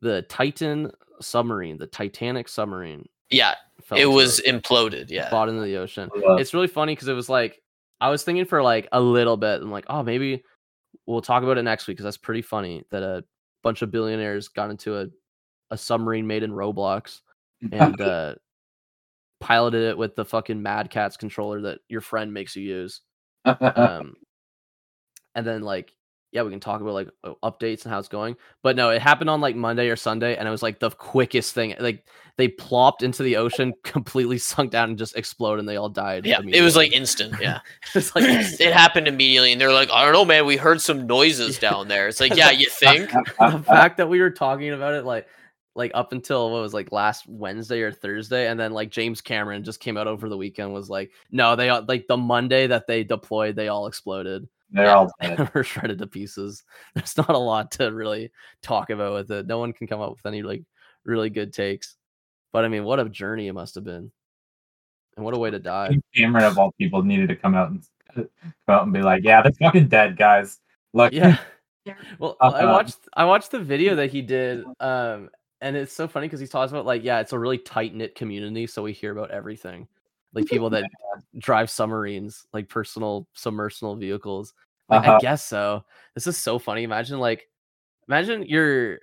the 0.00 0.22
Titan 0.22 0.90
submarine, 1.20 1.78
the 1.78 1.86
Titanic 1.86 2.48
submarine. 2.48 3.08
Yeah, 3.32 3.54
fell 3.82 3.98
it 3.98 4.06
was 4.06 4.36
the 4.38 4.44
imploded. 4.52 5.10
Yeah. 5.10 5.30
bottom 5.30 5.56
of 5.56 5.64
the 5.64 5.76
ocean. 5.76 6.10
Uh, 6.14 6.34
It's 6.34 6.54
really 6.54 6.66
funny 6.68 6.94
because 6.94 7.08
it 7.08 7.14
was 7.14 7.28
like 7.28 7.60
I 8.00 8.10
was 8.10 8.22
thinking 8.24 8.44
for 8.44 8.62
like 8.62 8.88
a 8.92 9.00
little 9.00 9.36
bit. 9.36 9.62
I'm 9.62 9.70
like, 9.70 9.86
oh, 9.88 10.02
maybe 10.02 10.42
we'll 11.06 11.22
talk 11.22 11.42
about 11.42 11.58
it 11.58 11.62
next 11.62 11.86
week 11.86 11.96
because 11.96 12.04
that's 12.04 12.16
pretty 12.16 12.42
funny 12.42 12.84
that 12.90 13.02
a 13.02 13.24
bunch 13.62 13.82
of 13.82 13.90
billionaires 13.90 14.48
got 14.48 14.70
into 14.70 14.98
a 14.98 15.06
a 15.70 15.78
submarine 15.78 16.26
made 16.26 16.42
in 16.42 16.52
Roblox 16.52 17.20
and 17.72 18.00
uh 18.00 18.34
piloted 19.40 19.82
it 19.82 19.98
with 19.98 20.14
the 20.14 20.24
fucking 20.24 20.60
Mad 20.62 20.90
Catz 20.90 21.16
controller 21.16 21.62
that 21.62 21.80
your 21.88 22.00
friend 22.00 22.32
makes 22.32 22.54
you 22.56 22.62
use. 22.62 23.00
Um, 23.44 24.14
and 25.34 25.44
then 25.46 25.62
like 25.62 25.92
yeah, 26.32 26.42
we 26.42 26.50
can 26.50 26.60
talk 26.60 26.80
about 26.80 26.94
like 26.94 27.08
updates 27.42 27.84
and 27.84 27.92
how 27.92 27.98
it's 27.98 28.08
going. 28.08 28.36
But 28.62 28.74
no, 28.74 28.88
it 28.88 29.02
happened 29.02 29.28
on 29.28 29.42
like 29.42 29.54
Monday 29.54 29.88
or 29.90 29.96
Sunday, 29.96 30.34
and 30.34 30.48
it 30.48 30.50
was 30.50 30.62
like 30.62 30.80
the 30.80 30.90
quickest 30.90 31.52
thing. 31.52 31.74
Like 31.78 32.06
they 32.38 32.48
plopped 32.48 33.02
into 33.02 33.22
the 33.22 33.36
ocean, 33.36 33.74
completely 33.84 34.38
sunk 34.38 34.70
down, 34.70 34.88
and 34.88 34.98
just 34.98 35.14
exploded, 35.14 35.60
and 35.60 35.68
they 35.68 35.76
all 35.76 35.90
died. 35.90 36.24
Yeah, 36.24 36.40
it 36.42 36.62
was 36.62 36.74
like 36.74 36.92
instant. 36.92 37.34
Yeah, 37.42 37.60
it's 37.94 38.14
like 38.14 38.24
it 38.60 38.72
happened 38.72 39.08
immediately, 39.08 39.52
and 39.52 39.60
they're 39.60 39.72
like, 39.72 39.90
"I 39.90 40.04
don't 40.04 40.14
know, 40.14 40.24
man. 40.24 40.46
We 40.46 40.56
heard 40.56 40.80
some 40.80 41.06
noises 41.06 41.58
down 41.58 41.88
there." 41.88 42.08
It's 42.08 42.20
like, 42.20 42.34
yeah, 42.36 42.50
you 42.50 42.68
think? 42.70 43.10
the 43.10 43.62
fact 43.66 43.98
that 43.98 44.08
we 44.08 44.20
were 44.20 44.30
talking 44.30 44.70
about 44.70 44.94
it 44.94 45.04
like 45.04 45.26
like 45.74 45.90
up 45.94 46.12
until 46.12 46.50
what 46.50 46.60
was 46.60 46.74
like 46.74 46.92
last 46.92 47.26
Wednesday 47.28 47.80
or 47.82 47.92
Thursday, 47.92 48.48
and 48.48 48.58
then 48.58 48.72
like 48.72 48.90
James 48.90 49.20
Cameron 49.20 49.64
just 49.64 49.80
came 49.80 49.98
out 49.98 50.06
over 50.06 50.28
the 50.28 50.36
weekend 50.36 50.72
was 50.72 50.88
like, 50.88 51.10
no, 51.30 51.56
they 51.56 51.68
all 51.68 51.84
like 51.86 52.06
the 52.06 52.16
Monday 52.16 52.66
that 52.68 52.86
they 52.86 53.04
deployed, 53.04 53.54
they 53.54 53.68
all 53.68 53.86
exploded. 53.86 54.48
They're 54.72 54.90
all 54.96 55.10
dead. 55.20 55.50
were 55.54 55.64
shredded 55.64 55.98
to 55.98 56.06
pieces. 56.06 56.64
There's 56.94 57.16
not 57.16 57.30
a 57.30 57.38
lot 57.38 57.70
to 57.72 57.92
really 57.92 58.30
talk 58.62 58.90
about 58.90 59.14
with 59.14 59.30
it. 59.30 59.46
No 59.46 59.58
one 59.58 59.72
can 59.72 59.86
come 59.86 60.00
up 60.00 60.10
with 60.10 60.26
any 60.26 60.42
like 60.42 60.62
really 61.04 61.30
good 61.30 61.52
takes. 61.52 61.96
But 62.52 62.64
I 62.64 62.68
mean, 62.68 62.84
what 62.84 63.00
a 63.00 63.08
journey 63.08 63.48
it 63.48 63.52
must 63.54 63.74
have 63.76 63.84
been, 63.84 64.10
and 65.16 65.24
what 65.24 65.34
a 65.34 65.38
way 65.38 65.50
to 65.50 65.58
die. 65.58 65.96
Cameron 66.14 66.44
of 66.44 66.58
all 66.58 66.72
people 66.72 67.02
needed 67.02 67.28
to 67.28 67.36
come 67.36 67.54
out 67.54 67.70
and 67.70 67.82
come 68.14 68.28
out 68.68 68.82
and 68.84 68.92
be 68.92 69.00
like, 69.02 69.24
"Yeah, 69.24 69.40
they're 69.42 69.52
fucking 69.52 69.88
dead, 69.88 70.16
guys." 70.16 70.58
Look, 70.92 71.12
Yeah. 71.12 71.38
Well, 72.18 72.36
I 72.40 72.46
Uh, 72.46 72.72
watched 72.72 72.98
I 73.14 73.24
watched 73.24 73.50
the 73.50 73.58
video 73.58 73.96
that 73.96 74.10
he 74.10 74.22
did, 74.22 74.64
um, 74.80 75.30
and 75.60 75.76
it's 75.76 75.92
so 75.92 76.06
funny 76.06 76.26
because 76.28 76.38
he 76.40 76.46
talks 76.46 76.70
about 76.70 76.86
like, 76.86 77.02
yeah, 77.02 77.20
it's 77.20 77.32
a 77.32 77.38
really 77.38 77.58
tight 77.58 77.94
knit 77.94 78.14
community, 78.14 78.66
so 78.66 78.82
we 78.82 78.92
hear 78.92 79.10
about 79.12 79.30
everything, 79.32 79.88
like 80.34 80.46
people 80.46 80.70
that 80.70 80.84
drive 81.38 81.70
submarines, 81.70 82.46
like 82.52 82.68
personal 82.68 83.28
submersible 83.34 83.96
vehicles. 83.96 84.54
Like, 84.88 85.02
I 85.04 85.08
Uh-huh. 85.08 85.18
guess 85.20 85.46
so. 85.46 85.84
This 86.14 86.26
is 86.26 86.36
so 86.36 86.58
funny. 86.58 86.82
Imagine 86.82 87.18
like, 87.18 87.48
imagine 88.08 88.44
you're 88.44 89.00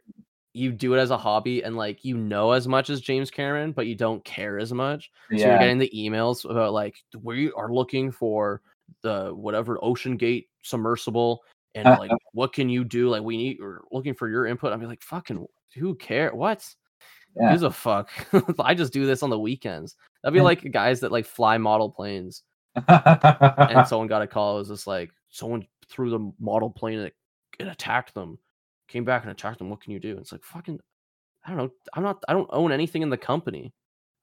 you 0.54 0.72
do 0.72 0.96
it 0.96 1.00
as 1.00 1.12
a 1.12 1.18
hobby 1.18 1.64
and 1.64 1.78
like 1.78 2.04
you 2.04 2.18
know 2.18 2.52
as 2.52 2.68
much 2.68 2.90
as 2.90 3.02
James 3.02 3.30
Cameron, 3.30 3.72
but 3.72 3.86
you 3.86 3.96
don't 3.96 4.24
care 4.26 4.58
as 4.60 4.74
much. 4.74 5.12
So 5.30 5.36
you're 5.48 5.60
getting 5.60 5.78
the 5.78 5.92
emails 5.96 6.50
about 6.50 6.74
like 6.74 6.96
we 7.22 7.52
are 7.52 7.72
looking 7.72 8.12
for 8.12 8.62
the 9.04 9.32
whatever 9.34 9.78
OceanGate 9.78 10.48
submersible 10.64 11.44
and 11.76 11.88
like 11.88 12.12
what 12.34 12.52
can 12.52 12.68
you 12.68 12.84
do? 12.84 13.10
Like 13.10 13.22
we 13.22 13.38
need 13.38 13.58
we're 13.62 13.82
looking 13.92 14.16
for 14.16 14.28
your 14.28 14.48
input. 14.48 14.74
I'd 14.74 14.80
be 14.80 14.88
like, 14.88 15.04
fucking 15.04 15.46
who 15.76 15.96
care? 15.96 16.34
What? 16.34 16.68
Yeah. 17.40 17.52
Who's 17.52 17.64
a 17.64 17.72
fuck? 17.72 18.10
I 18.60 18.74
just 18.74 18.94
do 18.94 19.06
this 19.06 19.24
on 19.24 19.30
the 19.30 19.40
weekends. 19.40 19.96
That'd 20.24 20.34
be 20.34 20.42
like 20.42 20.70
guys 20.72 21.00
that 21.00 21.12
like 21.12 21.26
fly 21.26 21.58
model 21.58 21.90
planes 21.90 22.44
and 22.76 23.88
someone 23.88 24.08
got 24.08 24.22
a 24.22 24.28
call. 24.28 24.56
It 24.56 24.60
was 24.60 24.68
just 24.70 24.88
like 24.88 25.12
someone 25.30 25.66
threw 25.88 26.10
the 26.10 26.32
model 26.40 26.70
plane 26.70 27.00
and 27.00 27.08
it, 27.08 27.16
it 27.60 27.68
attacked 27.68 28.14
them. 28.14 28.38
Came 28.88 29.06
back 29.06 29.24
and 29.24 29.32
attacked 29.32 29.60
them. 29.60 29.70
What 29.70 29.82
can 29.82 29.92
you 29.94 30.00
do? 30.00 30.18
It's 30.18 30.32
like 30.32 30.44
fucking. 30.44 30.80
I 31.46 31.50
don't 31.50 31.58
know. 31.58 31.72
I'm 31.94 32.04
not. 32.04 32.24
I 32.28 32.34
don't 32.34 32.50
own 32.52 32.72
anything 32.72 33.02
in 33.02 33.10
the 33.10 33.18
company, 33.18 33.72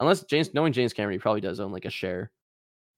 unless 0.00 0.24
James. 0.24 0.52
Knowing 0.52 0.72
James 0.72 0.92
Cameron, 0.92 1.14
he 1.14 1.18
probably 1.18 1.40
does 1.40 1.60
own 1.60 1.72
like 1.72 1.84
a 1.84 1.90
share 1.90 2.30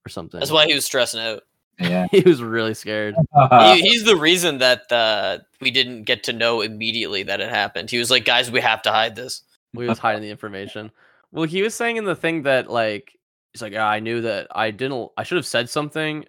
or 0.05 0.09
something. 0.09 0.39
That's 0.39 0.51
why 0.51 0.65
he 0.65 0.73
was 0.73 0.85
stressing 0.85 1.21
out. 1.21 1.43
yeah. 1.79 2.07
he 2.11 2.21
was 2.21 2.41
really 2.41 2.73
scared. 2.73 3.15
he, 3.51 3.81
he's 3.81 4.03
the 4.03 4.17
reason 4.17 4.57
that 4.57 4.91
uh, 4.91 5.39
we 5.61 5.71
didn't 5.71 6.03
get 6.03 6.23
to 6.23 6.33
know 6.33 6.61
immediately 6.61 7.23
that 7.23 7.39
it 7.39 7.49
happened. 7.49 7.89
He 7.91 7.99
was 7.99 8.11
like, 8.11 8.25
"Guys, 8.25 8.51
we 8.51 8.61
have 8.61 8.81
to 8.81 8.91
hide 8.91 9.15
this." 9.15 9.43
We 9.73 9.87
was 9.87 9.99
hiding 9.99 10.21
the 10.21 10.29
information. 10.31 10.91
Well, 11.31 11.45
he 11.45 11.61
was 11.61 11.75
saying 11.75 11.97
in 11.97 12.05
the 12.05 12.15
thing 12.15 12.43
that 12.43 12.69
like 12.69 13.17
he's 13.53 13.61
like, 13.61 13.73
yeah, 13.73 13.87
I 13.87 13.99
knew 13.99 14.21
that 14.21 14.47
I 14.51 14.71
didn't. 14.71 15.11
I 15.17 15.23
should 15.23 15.37
have 15.37 15.45
said 15.45 15.69
something, 15.69 16.25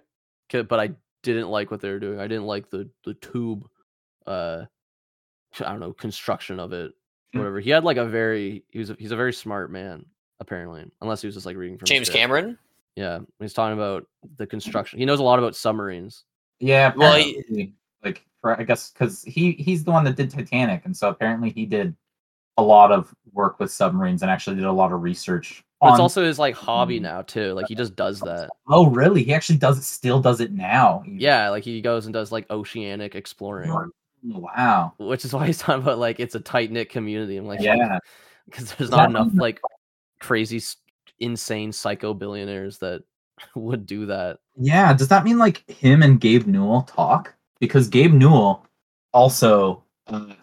but 0.51 0.81
I 0.81 0.91
didn't 1.23 1.49
like 1.49 1.71
what 1.71 1.81
they 1.81 1.91
were 1.91 1.99
doing. 2.01 2.21
I 2.21 2.27
didn't 2.27 2.47
like 2.47 2.71
the 2.71 2.89
the 3.05 3.15
tube. 3.15 3.67
Uh, 4.27 4.65
I 5.59 5.71
don't 5.71 5.81
know 5.81 5.93
construction 5.93 6.61
of 6.61 6.73
it. 6.73 6.93
Mm. 7.35 7.39
Whatever. 7.39 7.61
He 7.61 7.71
had 7.71 7.85
like 7.85 7.97
a 7.97 8.05
very. 8.05 8.65
He 8.71 8.79
was. 8.79 8.91
A, 8.91 8.97
he's 8.99 9.13
a 9.13 9.17
very 9.17 9.33
smart 9.33 9.71
man 9.71 10.05
apparently, 10.41 10.85
unless 11.03 11.21
he 11.21 11.27
was 11.29 11.35
just 11.35 11.47
like 11.47 11.57
reading 11.57 11.79
from 11.79 11.87
James 11.87 12.07
shit. 12.07 12.17
Cameron. 12.17 12.59
Yeah, 12.97 13.21
he's 13.39 13.53
talking 13.53 13.79
about 13.79 14.07
the 14.37 14.47
construction. 14.47 14.99
He 14.99 15.05
knows 15.05 15.21
a 15.21 15.23
lot 15.23 15.39
about 15.39 15.55
submarines. 15.55 16.25
Yeah, 16.59 16.93
Well, 16.97 17.17
he- 17.17 17.75
like 18.05 18.27
for, 18.41 18.59
I 18.59 18.65
guess 18.65 18.91
because 18.91 19.23
he 19.23 19.53
he's 19.53 19.85
the 19.85 19.91
one 19.91 20.05
that 20.05 20.17
did 20.17 20.31
Titanic, 20.31 20.85
and 20.85 20.97
so 20.97 21.09
apparently 21.09 21.51
he 21.51 21.67
did 21.67 21.95
a 22.61 22.63
lot 22.63 22.93
of 22.93 23.13
work 23.33 23.59
with 23.59 23.71
submarines 23.73 24.23
and 24.23 24.31
actually 24.31 24.57
did 24.57 24.65
a 24.65 24.73
lot 24.73 24.93
of 24.93 25.03
research. 25.03 25.65
But 25.81 25.93
it's 25.93 26.01
also 26.01 26.23
his 26.25 26.39
like 26.39 26.55
hobby 26.55 26.99
Mm. 26.99 27.03
now 27.05 27.23
too. 27.23 27.55
Like 27.55 27.67
he 27.69 27.75
just 27.75 27.97
does 27.97 28.21
that. 28.21 28.51
oh, 28.69 28.87
really? 28.91 29.25
He 29.25 29.33
actually 29.33 29.59
does 29.59 29.79
it. 29.79 29.83
Still 29.85 30.21
does 30.21 30.41
it 30.41 30.53
now. 30.53 31.03
even. 31.07 31.19
Yeah, 31.19 31.49
like 31.49 31.65
he 31.65 31.81
goes 31.81 32.05
and 32.07 32.13
does 32.13 32.31
like 32.31 32.49
oceanic 32.51 33.15
exploring. 33.15 33.91
Wow. 34.23 34.93
which 34.99 35.25
is 35.25 35.33
why 35.33 35.47
he's 35.47 35.57
talking 35.63 35.83
about 35.83 35.99
like 35.99 36.21
it's 36.21 36.35
a 36.35 36.41
tight 36.41 36.71
knit 36.71 36.91
community. 36.91 37.37
I'm 37.39 37.47
like, 37.47 37.61
Yeah. 37.63 37.99
because 38.45 38.75
there's 38.75 38.91
not 38.91 39.09
enough 39.09 39.29
like 39.35 39.61
crazy, 40.21 40.61
insane 41.19 41.73
psycho 41.73 42.13
billionaires 42.13 42.79
that 42.79 43.03
would 43.55 43.87
do 43.87 44.05
that. 44.07 44.39
Yeah. 44.59 44.93
Does 44.93 45.09
that 45.09 45.25
mean 45.25 45.39
like 45.39 45.69
him 45.71 46.03
and 46.03 46.21
Gabe 46.21 46.47
Newell 46.47 46.83
talk? 46.83 47.35
Because 47.59 47.89
Gabe 47.89 48.13
Newell 48.13 48.67
also 49.15 49.83
uh, 50.09 50.35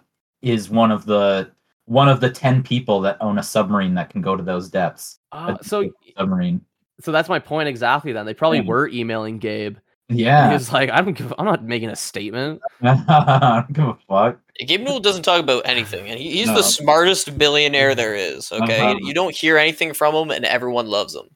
is 0.42 0.70
one 0.70 0.90
of 0.92 1.06
the 1.06 1.52
one 1.88 2.08
of 2.08 2.20
the 2.22 2.30
ten 2.30 2.62
people 2.64 3.02
that 3.02 3.18
own 3.22 3.38
a 3.40 3.44
submarine 3.44 3.96
that 3.96 4.10
can 4.12 4.22
go 4.22 4.36
to 4.36 4.44
those 4.44 4.70
depths. 4.70 5.20
Uh, 5.32 5.58
so, 5.62 5.90
submarine. 6.18 6.62
so 7.02 7.12
that's 7.12 7.28
my 7.30 7.40
point 7.40 7.68
exactly. 7.68 8.12
Then 8.14 8.26
they 8.26 8.34
probably 8.34 8.60
Yeah. 8.60 8.66
were 8.68 8.88
emailing 8.90 9.40
Gabe. 9.40 9.78
Yeah. 10.10 10.48
He 10.48 10.54
was 10.54 10.72
like, 10.72 10.90
I 10.90 11.02
don't 11.02 11.18
give. 11.18 11.34
I'm 11.38 11.44
not 11.46 11.64
making 11.66 11.90
a 11.90 11.96
statement. 11.96 12.62
I 12.82 13.64
don't 13.68 13.74
give 13.74 13.86
a 13.88 13.98
fuck. 14.08 14.40
Gabe 14.66 14.82
Newell 14.82 15.00
doesn't 15.02 15.24
talk 15.24 15.40
about 15.42 15.64
anything, 15.66 16.08
and 16.10 16.18
he, 16.20 16.32
he's 16.38 16.48
No. 16.48 16.56
the 16.56 16.64
smartest 16.64 17.38
billionaire 17.38 17.94
there 17.96 18.16
is. 18.16 18.52
Okay, 18.52 18.80
Uh-huh. 18.80 18.96
you 19.02 19.14
don't 19.14 19.36
hear 19.36 19.58
anything 19.58 19.94
from 19.94 20.16
him, 20.16 20.32
and 20.32 20.46
everyone 20.46 20.88
loves 20.88 21.14
him. 21.16 21.30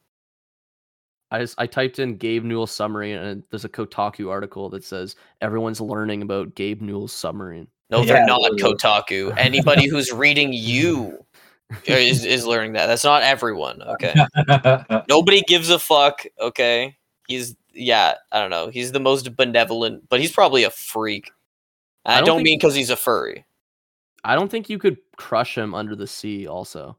I 1.31 1.39
just 1.39 1.55
I 1.57 1.65
typed 1.65 1.99
in 1.99 2.17
Gabe 2.17 2.43
Newell 2.43 2.67
submarine, 2.67 3.15
and 3.17 3.43
there's 3.51 3.63
a 3.65 3.69
Kotaku 3.69 4.29
article 4.29 4.69
that 4.69 4.83
says 4.83 5.15
everyone's 5.41 5.79
learning 5.79 6.21
about 6.21 6.55
Gabe 6.55 6.81
Newell's 6.81 7.13
submarine. 7.13 7.67
No, 7.91 7.99
Yeah, 8.01 8.13
they're 8.13 8.25
not 8.25 8.41
literally. 8.41 8.75
Kotaku. 8.75 9.33
Anybody 9.37 9.87
who's 9.87 10.11
reading 10.11 10.53
you 10.53 11.23
is, 11.85 12.25
is 12.25 12.45
learning 12.45 12.73
that. 12.73 12.87
That's 12.87 13.03
not 13.03 13.21
everyone. 13.23 13.81
Okay. 13.83 14.13
Nobody 15.09 15.41
gives 15.41 15.69
a 15.69 15.77
fuck. 15.77 16.25
Okay. 16.39 16.97
He's 17.27 17.55
yeah. 17.73 18.15
I 18.31 18.39
don't 18.39 18.49
know. 18.49 18.67
He's 18.69 18.91
the 18.91 18.99
most 18.99 19.35
benevolent, 19.35 20.07
but 20.09 20.19
he's 20.19 20.31
probably 20.31 20.63
a 20.63 20.69
freak. 20.69 21.31
I, 22.05 22.15
I 22.15 22.17
don't 22.17 22.27
don't, 22.27 22.43
mean 22.43 22.57
because 22.57 22.75
he's 22.75 22.89
a 22.89 22.95
furry. 22.95 23.45
I 24.23 24.35
don't 24.35 24.49
think 24.49 24.69
you 24.69 24.79
could 24.79 24.97
crush 25.17 25.57
him 25.57 25.73
under 25.73 25.95
the 25.95 26.07
sea. 26.07 26.47
Also, 26.47 26.97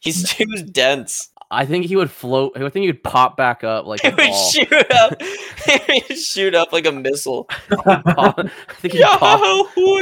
He's 0.00 0.28
too 0.32 0.46
dense. 0.46 1.28
I 1.50 1.66
think 1.66 1.84
he 1.86 1.96
would 1.96 2.10
float. 2.10 2.52
I 2.56 2.60
think 2.60 2.82
he 2.82 2.86
would 2.86 3.02
pop 3.02 3.36
back 3.36 3.64
up 3.64 3.84
like 3.86 4.00
He 4.02 4.08
a 4.08 4.10
would 4.12 4.16
ball. 4.16 4.50
shoot 4.50 4.92
up. 4.92 5.20
He 5.66 6.02
would 6.08 6.18
shoot 6.18 6.54
up 6.54 6.72
like 6.72 6.86
a 6.86 6.92
missile. 6.92 7.44
pop, 7.70 8.04
I 8.38 8.50
think 8.78 8.94
he'd 8.94 9.02
pop, 9.02 9.40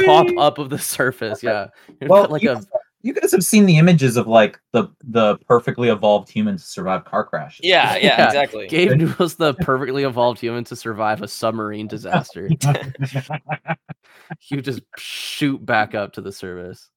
pop 0.05 0.27
up 0.37 0.57
of 0.57 0.69
the 0.69 0.79
surface. 0.79 1.41
Yeah, 1.43 1.67
He'd 1.99 2.09
well, 2.09 2.27
like 2.29 2.41
you, 2.43 2.51
a 2.51 2.61
you 3.01 3.13
guys 3.13 3.31
have 3.31 3.45
seen 3.45 3.65
the 3.65 3.77
images 3.77 4.17
of 4.17 4.27
like 4.27 4.59
the 4.73 4.87
the 5.03 5.37
perfectly 5.47 5.89
evolved 5.89 6.29
human 6.29 6.57
to 6.57 6.63
survive 6.63 7.05
car 7.05 7.23
crashes. 7.23 7.61
Yeah, 7.63 7.95
yeah, 7.95 8.01
Yeah. 8.17 8.25
exactly. 8.27 8.67
Gabe 8.67 9.01
was 9.19 9.35
the 9.35 9.53
perfectly 9.55 10.03
evolved 10.03 10.39
human 10.39 10.63
to 10.65 10.75
survive 10.75 11.21
a 11.21 11.27
submarine 11.27 11.87
disaster. 11.87 12.49
you 14.49 14.61
just 14.61 14.81
shoot 14.97 15.65
back 15.65 15.95
up 15.95 16.13
to 16.13 16.21
the 16.21 16.31
surface. 16.31 16.89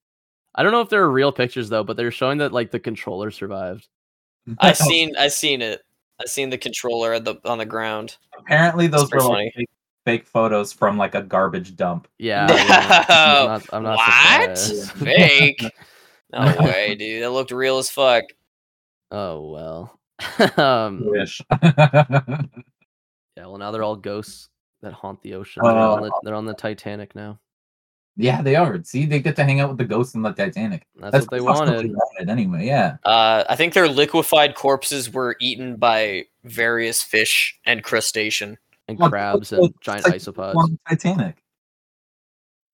I 0.55 0.63
don't 0.63 0.73
know 0.73 0.81
if 0.81 0.89
there 0.89 1.03
are 1.03 1.11
real 1.11 1.33
pictures 1.33 1.69
though, 1.69 1.85
but 1.85 1.97
they're 1.97 2.11
showing 2.11 2.39
that 2.39 2.53
like 2.53 2.71
the 2.73 2.81
controller 2.81 3.31
survived. 3.31 3.89
I 4.59 4.73
seen 4.73 5.15
I 5.17 5.29
seen 5.29 5.63
it. 5.63 5.83
I 6.23 6.27
seen 6.27 6.51
the 6.51 6.59
controller 6.59 7.13
at 7.13 7.25
the 7.25 7.37
on 7.45 7.59
the 7.59 7.67
ground. 7.67 8.17
Apparently, 8.39 8.87
those 8.87 9.09
pretty 9.11 9.25
were 9.27 9.33
like 9.33 9.53
fake, 9.55 9.71
fake 10.05 10.27
photos 10.27 10.73
from 10.73 10.97
like 10.97 11.15
a 11.15 11.23
garbage 11.23 11.77
dump. 11.77 12.09
Yeah, 12.19 12.51
yeah, 12.53 13.05
I'm 13.09 13.47
not, 13.47 13.67
I'm 13.73 13.83
not 13.83 13.97
what? 13.97 14.59
surprised. 14.59 14.93
Fake? 14.99 15.65
No 16.35 16.57
way, 16.61 16.95
dude. 16.95 17.23
That 17.23 17.29
looked 17.29 17.51
real 17.51 17.77
as 17.77 17.91
fuck. 17.91 18.25
Oh 19.11 19.51
well. 19.51 20.01
um, 20.57 21.03
Wish. 21.05 21.43
yeah, 21.63 22.47
well 23.37 23.59
now 23.59 23.71
they're 23.71 23.83
all 23.83 23.97
ghosts 23.97 24.49
that 24.81 24.95
haunt 24.95 25.21
the 25.21 25.35
ocean. 25.35 25.63
They're, 25.63 25.75
on 25.75 26.01
the, 26.01 26.21
they're 26.23 26.35
on 26.35 26.47
the 26.47 26.55
Titanic 26.55 27.15
now. 27.15 27.39
Yeah, 28.17 28.43
they 28.43 28.57
are. 28.57 28.83
See, 28.85 29.07
they 29.07 29.21
get 29.21 29.37
to 29.37 29.45
hang 29.45 29.61
out 29.61 29.71
with 29.71 29.79
the 29.79 29.85
ghosts 29.85 30.15
in 30.15 30.23
the 30.23 30.33
Titanic. 30.33 30.87
That's, 30.97 31.27
what 31.27 31.31
they 31.31 31.39
that's 31.39 31.45
wanted. 31.45 31.93
wanted 31.93 32.29
anyway. 32.29 32.67
Yeah. 32.67 32.97
Uh, 33.05 33.45
I 33.49 33.57
think 33.57 33.73
their 33.75 33.89
liquefied 33.89 34.55
corpses 34.55 35.13
were 35.13 35.37
eaten 35.41 35.77
by 35.77 36.27
various 36.45 37.03
fish 37.03 37.59
and 37.65 37.83
crustacean. 37.83 38.59
And 38.89 38.99
Well, 38.99 39.11
crabs 39.11 39.53
well, 39.53 39.65
and 39.65 39.75
giant 39.81 40.05
like 40.05 40.15
isopods. 40.17 40.57
On 40.57 40.79
Titanic. 40.89 41.37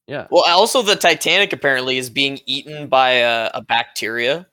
Yeah. 0.09 0.27
Well, 0.31 0.45
also 0.49 0.83
the 0.83 0.97
Titanic 0.97 1.53
apparently 1.53 1.99
is 1.99 2.11
being 2.11 2.41
eaten 2.47 2.89
by 2.89 3.11
a, 3.11 3.51
a 3.55 3.63
bacteria. 3.63 4.47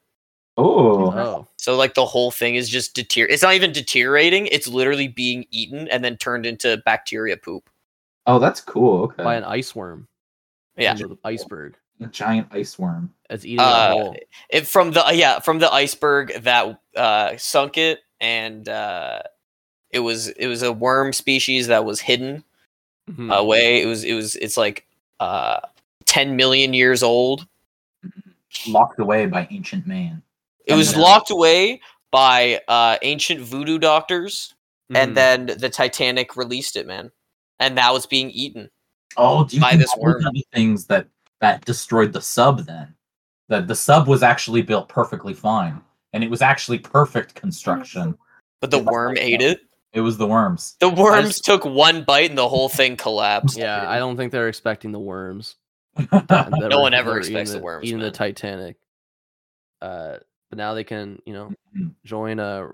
Oh. 0.57 1.11
Oh. 1.11 1.47
So 1.57 1.75
like 1.75 1.95
the 1.95 2.05
whole 2.05 2.29
thing 2.29 2.55
is 2.55 2.69
just 2.69 2.93
deter. 2.93 3.25
It's 3.25 3.41
not 3.41 3.55
even 3.55 3.71
deteriorating. 3.71 4.47
It's 4.47 4.67
literally 4.67 5.07
being 5.07 5.45
eaten 5.51 5.87
and 5.87 6.03
then 6.03 6.17
turned 6.17 6.45
into 6.45 6.81
bacteria 6.85 7.37
poop. 7.37 7.69
Oh, 8.27 8.37
that's 8.37 8.61
cool. 8.61 9.03
Okay. 9.03 9.23
By 9.23 9.35
an 9.35 9.43
ice 9.43 9.73
worm. 9.73 10.07
Yeah. 10.77 10.91
Into 10.91 11.07
the 11.07 11.17
iceberg. 11.23 11.75
a 12.01 12.07
giant 12.07 12.47
ice 12.51 12.77
worm. 12.77 13.13
It's 13.29 13.45
eating 13.45 13.59
Uh, 13.61 13.63
a 13.63 13.91
hole. 13.91 14.15
It 14.49 14.67
from 14.67 14.91
the 14.91 15.03
yeah 15.13 15.39
from 15.39 15.59
the 15.59 15.71
iceberg 15.71 16.33
that 16.43 16.79
uh, 16.95 17.37
sunk 17.37 17.77
it, 17.77 17.99
and 18.19 18.67
uh, 18.67 19.21
it 19.91 19.99
was 19.99 20.27
it 20.29 20.47
was 20.47 20.61
a 20.61 20.73
worm 20.73 21.13
species 21.13 21.67
that 21.67 21.85
was 21.85 22.01
hidden 22.01 22.43
Mhm. 23.09 23.33
away. 23.33 23.81
It 23.81 23.85
was 23.85 24.03
it 24.03 24.13
was 24.13 24.35
it's 24.35 24.57
like 24.57 24.85
uh, 25.21 25.61
ten 26.05 26.35
million 26.35 26.73
years 26.73 27.01
old. 27.01 27.47
Locked 28.67 28.99
away 28.99 29.25
by 29.27 29.47
ancient 29.51 29.85
man. 29.87 30.21
It 30.65 30.73
was 30.73 30.93
Yeah. 30.93 30.99
locked 30.99 31.29
away 31.31 31.81
by 32.11 32.59
uh, 32.67 32.97
ancient 33.03 33.39
voodoo 33.41 33.77
doctors, 33.77 34.53
Mhm. 34.91 34.97
and 34.97 35.17
then 35.17 35.45
the 35.45 35.69
Titanic 35.69 36.35
released 36.35 36.75
it, 36.75 36.85
man, 36.87 37.11
and 37.59 37.73
now 37.75 37.95
it's 37.95 38.05
being 38.05 38.31
eaten. 38.31 38.69
Oh, 39.17 39.45
do 39.45 39.55
you 39.55 39.61
By 39.61 39.71
think 39.71 39.81
this 39.81 39.93
that 39.93 40.01
worm. 40.01 40.15
one 40.17 40.27
of 40.27 40.33
the 40.33 40.45
things 40.53 40.85
that 40.87 41.07
that 41.41 41.63
destroyed 41.65 42.13
the 42.13 42.21
sub 42.21 42.65
then? 42.65 42.93
That 43.49 43.67
the 43.67 43.75
sub 43.75 44.07
was 44.07 44.23
actually 44.23 44.61
built 44.63 44.89
perfectly 44.89 45.33
fine, 45.33 45.81
and 46.13 46.23
it 46.23 46.29
was 46.29 46.41
actually 46.41 46.79
perfect 46.79 47.35
construction. 47.35 48.17
But 48.61 48.71
the 48.71 48.79
worm 48.79 49.15
like 49.15 49.23
ate 49.23 49.41
it. 49.41 49.61
It 49.93 50.01
was 50.01 50.17
the 50.17 50.27
worms. 50.27 50.75
The 50.79 50.89
worms 50.89 51.27
just- 51.27 51.45
took 51.45 51.63
one 51.63 52.03
bite 52.03 52.29
and 52.29 52.37
the 52.37 52.49
whole 52.49 52.67
thing 52.69 52.97
collapsed. 52.97 53.57
Yeah, 53.57 53.87
I 53.89 53.97
don't 53.99 54.17
think 54.17 54.31
they're 54.31 54.47
expecting 54.49 54.91
the 54.91 54.99
worms. 54.99 55.55
No 56.11 56.25
were- 56.59 56.81
one 56.81 56.93
ever 56.93 57.17
expects 57.19 57.51
eating 57.51 57.59
the 57.61 57.63
worms, 57.63 57.85
Eating 57.85 57.99
the. 57.99 58.11
Titanic. 58.11 58.75
Uh, 59.81 60.17
but 60.49 60.57
now 60.57 60.73
they 60.73 60.83
can, 60.83 61.21
you 61.25 61.33
know, 61.33 61.51
Mhm. 61.77 61.93
join 62.03 62.39
uh 62.39 62.67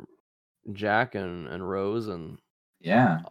Jack 0.74 1.16
and 1.16 1.48
and 1.48 1.68
Rose 1.68 2.08
and 2.08 2.38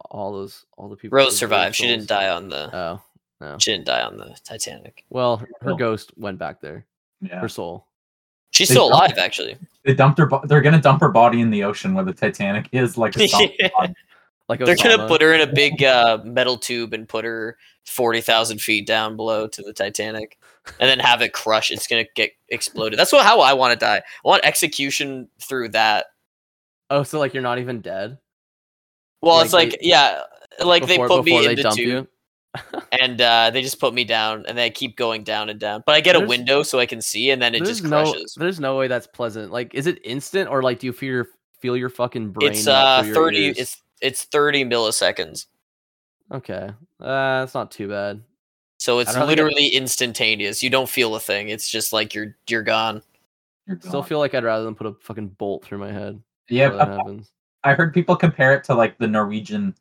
all 0.09 0.31
those 0.31 0.65
all 0.77 0.89
the 0.89 0.95
people. 0.95 1.17
Rose 1.17 1.37
survived. 1.37 1.75
She 1.75 1.87
didn't 1.87 2.07
die 2.07 2.29
on 2.29 2.49
the. 2.49 2.75
Oh 2.75 3.01
no. 3.39 3.57
She 3.59 3.71
didn't 3.71 3.85
die 3.85 4.01
on 4.01 4.17
the 4.17 4.35
Titanic. 4.43 5.03
Well, 5.09 5.37
her, 5.37 5.49
her 5.61 5.73
ghost 5.75 6.11
went 6.17 6.37
back 6.37 6.61
there. 6.61 6.85
Yeah. 7.21 7.39
Her 7.39 7.49
soul. 7.49 7.85
She's 8.51 8.67
They 8.67 8.73
still 8.75 8.89
don't- 8.89 8.97
alive, 8.99 9.17
actually. 9.17 9.57
They 9.83 9.93
dumped 9.93 10.19
her. 10.19 10.25
Bo- 10.27 10.43
they're 10.45 10.61
gonna 10.61 10.81
dump 10.81 11.01
her 11.01 11.09
body 11.09 11.41
in 11.41 11.49
the 11.49 11.63
ocean 11.63 11.93
where 11.93 12.03
the 12.05 12.13
Titanic 12.13 12.67
is, 12.71 12.97
like 12.97 13.15
a 13.17 13.25
Yeah. 13.27 13.69
body. 13.77 13.93
Like 14.49 14.59
They're 14.59 14.75
gonna 14.75 15.07
put 15.07 15.21
her 15.21 15.33
in 15.33 15.41
a 15.41 15.47
big 15.53 15.81
uh, 15.83 16.19
metal 16.25 16.57
tube 16.57 16.93
and 16.93 17.07
put 17.07 17.23
her 17.25 17.57
forty 17.85 18.19
thousand 18.21 18.59
feet 18.61 18.85
down 18.85 19.15
below 19.15 19.47
to 19.47 19.61
the 19.61 19.71
Titanic, 19.73 20.37
and 20.79 20.89
then 20.89 20.99
have 20.99 21.21
it 21.21 21.31
crush. 21.33 21.71
It's 21.71 21.87
gonna 21.87 22.05
get 22.15 22.31
exploded. 22.49 22.99
That's 22.99 23.13
what 23.13 23.25
how 23.25 23.39
I 23.39 23.53
want 23.53 23.71
to 23.73 23.79
die. 23.83 23.97
I 23.97 24.27
want 24.27 24.43
execution 24.43 25.29
through 25.39 25.69
that. 25.69 26.07
Oh, 26.89 27.03
so 27.03 27.17
like 27.17 27.33
you're 27.33 27.41
not 27.43 27.59
even 27.59 27.79
dead? 27.81 28.17
Well, 29.21 29.35
Like 29.37 29.45
it's 29.45 29.53
like 29.53 29.69
they- 29.71 29.77
yeah, 29.81 30.21
like 30.63 30.85
before, 30.87 31.07
they 31.07 31.15
put 31.15 31.25
me 31.25 31.45
they 31.45 31.49
in 31.51 31.55
the 31.61 31.69
tube 31.69 32.07
and 33.01 33.21
uh, 33.21 33.49
they 33.51 33.61
just 33.61 33.79
put 33.79 33.93
me 33.93 34.03
down, 34.03 34.45
and 34.47 34.57
they 34.57 34.69
keep 34.69 34.97
going 34.97 35.23
down 35.23 35.49
and 35.49 35.59
down. 35.59 35.83
But 35.85 35.95
I 35.95 36.01
get 36.01 36.15
a 36.15 36.19
window 36.25 36.63
so 36.63 36.79
I 36.79 36.85
can 36.85 37.01
see, 37.01 37.31
and 37.31 37.41
then 37.41 37.55
it 37.55 37.59
There's 37.59 37.79
just 37.79 37.83
no, 37.83 38.03
crushes. 38.11 38.35
there's 38.37 38.59
no 38.59 38.77
way 38.77 38.87
that's 38.87 39.07
pleasant. 39.07 39.51
Like, 39.51 39.73
is 39.73 39.87
it 39.87 39.99
instant 40.03 40.49
or 40.49 40.61
like 40.61 40.79
do 40.79 40.87
you 40.87 40.93
feel 40.93 41.09
your 41.13 41.27
feel 41.59 41.77
your 41.77 41.89
fucking 41.89 42.31
brain? 42.31 42.51
It's 42.51 42.67
uh 42.67 43.03
thirty. 43.13 43.45
ears? 43.45 43.57
It's 43.57 43.81
it's 44.01 44.23
thirty 44.25 44.65
milliseconds. 44.65 45.45
okay. 46.31 46.71
Uh, 46.99 47.39
that's 47.41 47.53
not 47.53 47.71
too 47.71 47.87
bad. 47.87 48.21
So 48.79 48.99
it's 48.99 49.11
I'd 49.15 49.19
get- 49.19 49.27
literally 49.27 49.67
instantaneous. 49.67 50.61
You 50.61 50.69
don't 50.69 50.89
feel 50.89 51.15
a 51.15 51.19
thing. 51.19 51.49
It's 51.49 51.69
just 51.69 51.93
like 51.93 52.13
you're 52.13 52.35
you're 52.49 52.63
gone. 52.63 53.01
You're 53.67 53.79
Still 53.79 54.03
feel 54.03 54.19
like 54.19 54.33
I'd 54.33 54.43
rather 54.43 54.65
than 54.65 54.75
put 54.75 54.87
a 54.87 54.93
fucking 55.01 55.29
bolt 55.29 55.63
through 55.63 55.77
my 55.77 55.91
head. 55.91 56.21
yeah. 56.49 56.69
that 56.69 56.87
happens. 56.89 57.31
I 57.63 57.73
heard 57.73 57.93
people 57.93 58.15
compare 58.15 58.53
it 58.55 58.63
to 58.65 58.73
like 58.75 58.97
the 58.97 59.07
Norwegian, 59.07 59.75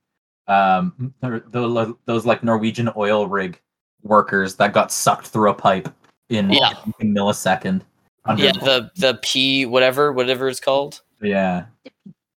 um, 0.49 1.15
the, 1.21 1.97
those 2.05 2.27
like 2.27 2.43
Norwegian 2.45 2.91
oil 2.97 3.27
rig 3.27 3.61
workers 4.03 4.57
that 4.57 4.73
got 4.73 4.93
sucked 4.93 5.29
through 5.29 5.51
a 5.51 5.55
pipe 5.55 5.89
in 6.29 6.51
Yeah. 6.51 6.73
a 7.01 7.05
millisecond. 7.05 7.83
under- 8.27 8.45
Yeah, 8.45 8.53
the 8.53 8.91
the 8.97 9.19
P 9.23 9.65
whatever 9.67 10.13
whatever 10.13 10.49
it's 10.49 10.61
called. 10.61 11.01
yeah. 11.23 11.65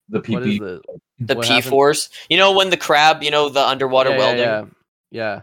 The 0.09 0.19
What 0.19 0.43
is 0.43 0.59
PP. 0.59 0.77
it? 0.77 0.85
The 1.19 1.35
P 1.37 1.47
happened? 1.47 1.65
force. 1.65 2.09
You 2.29 2.37
know 2.37 2.51
when 2.51 2.69
the 2.69 2.77
crab, 2.77 3.23
you 3.23 3.31
know 3.31 3.49
the 3.49 3.65
underwater 3.65 4.11
yeah, 4.11 4.17
welding. 4.17 4.39
Yeah, 4.39 4.59
yeah, 4.59 4.65
yeah. 5.35 5.41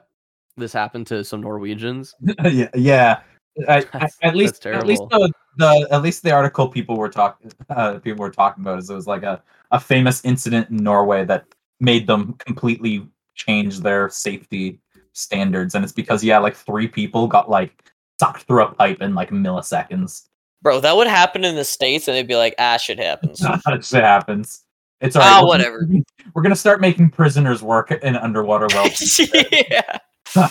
This 0.56 0.72
happened 0.72 1.06
to 1.08 1.24
some 1.24 1.40
Norwegians. 1.40 2.14
yeah, 2.44 2.68
yeah. 2.74 3.20
I, 3.68 3.84
I, 3.94 4.08
at 4.22 4.36
least, 4.36 4.66
at 4.66 4.86
least 4.86 5.02
the, 5.10 5.32
the 5.56 5.88
at 5.90 6.02
least 6.02 6.22
the 6.22 6.30
article 6.32 6.68
people 6.68 6.96
were 6.96 7.08
talking 7.08 7.50
uh, 7.70 7.98
people 7.98 8.20
were 8.22 8.30
talking 8.30 8.62
about 8.62 8.78
is 8.78 8.90
it 8.90 8.94
was 8.94 9.06
like 9.06 9.22
a, 9.22 9.42
a 9.70 9.80
famous 9.80 10.24
incident 10.24 10.70
in 10.70 10.76
Norway 10.76 11.24
that 11.26 11.44
made 11.80 12.06
them 12.06 12.34
completely 12.34 13.06
change 13.34 13.80
their 13.80 14.08
safety 14.08 14.80
standards, 15.12 15.74
and 15.74 15.84
it's 15.84 15.92
because 15.92 16.22
yeah, 16.24 16.38
like 16.38 16.56
three 16.56 16.88
people 16.88 17.26
got 17.26 17.48
like 17.50 17.90
sucked 18.20 18.42
through 18.42 18.64
a 18.64 18.72
pipe 18.72 19.00
in 19.00 19.14
like 19.14 19.30
milliseconds. 19.30 20.24
Bro, 20.62 20.80
that 20.80 20.96
would 20.96 21.06
happen 21.06 21.44
in 21.44 21.54
the 21.54 21.64
states, 21.64 22.08
and 22.08 22.16
they'd 22.16 22.26
be 22.26 22.36
like, 22.36 22.54
"Ah, 22.58 22.76
shit 22.78 22.98
happens." 22.98 23.38
that 23.66 23.84
shit 23.84 24.02
happens. 24.02 24.64
It's 25.00 25.14
Ah, 25.14 25.40
alright. 25.40 25.42
we're 25.44 25.58
gonna- 25.58 25.78
whatever. 25.80 26.04
We're 26.34 26.42
gonna 26.42 26.56
start 26.56 26.80
making 26.80 27.10
prisoners 27.10 27.62
work 27.62 27.90
in 27.92 28.16
underwater 28.16 28.66
wells. 28.74 29.20
yeah, 29.70 29.98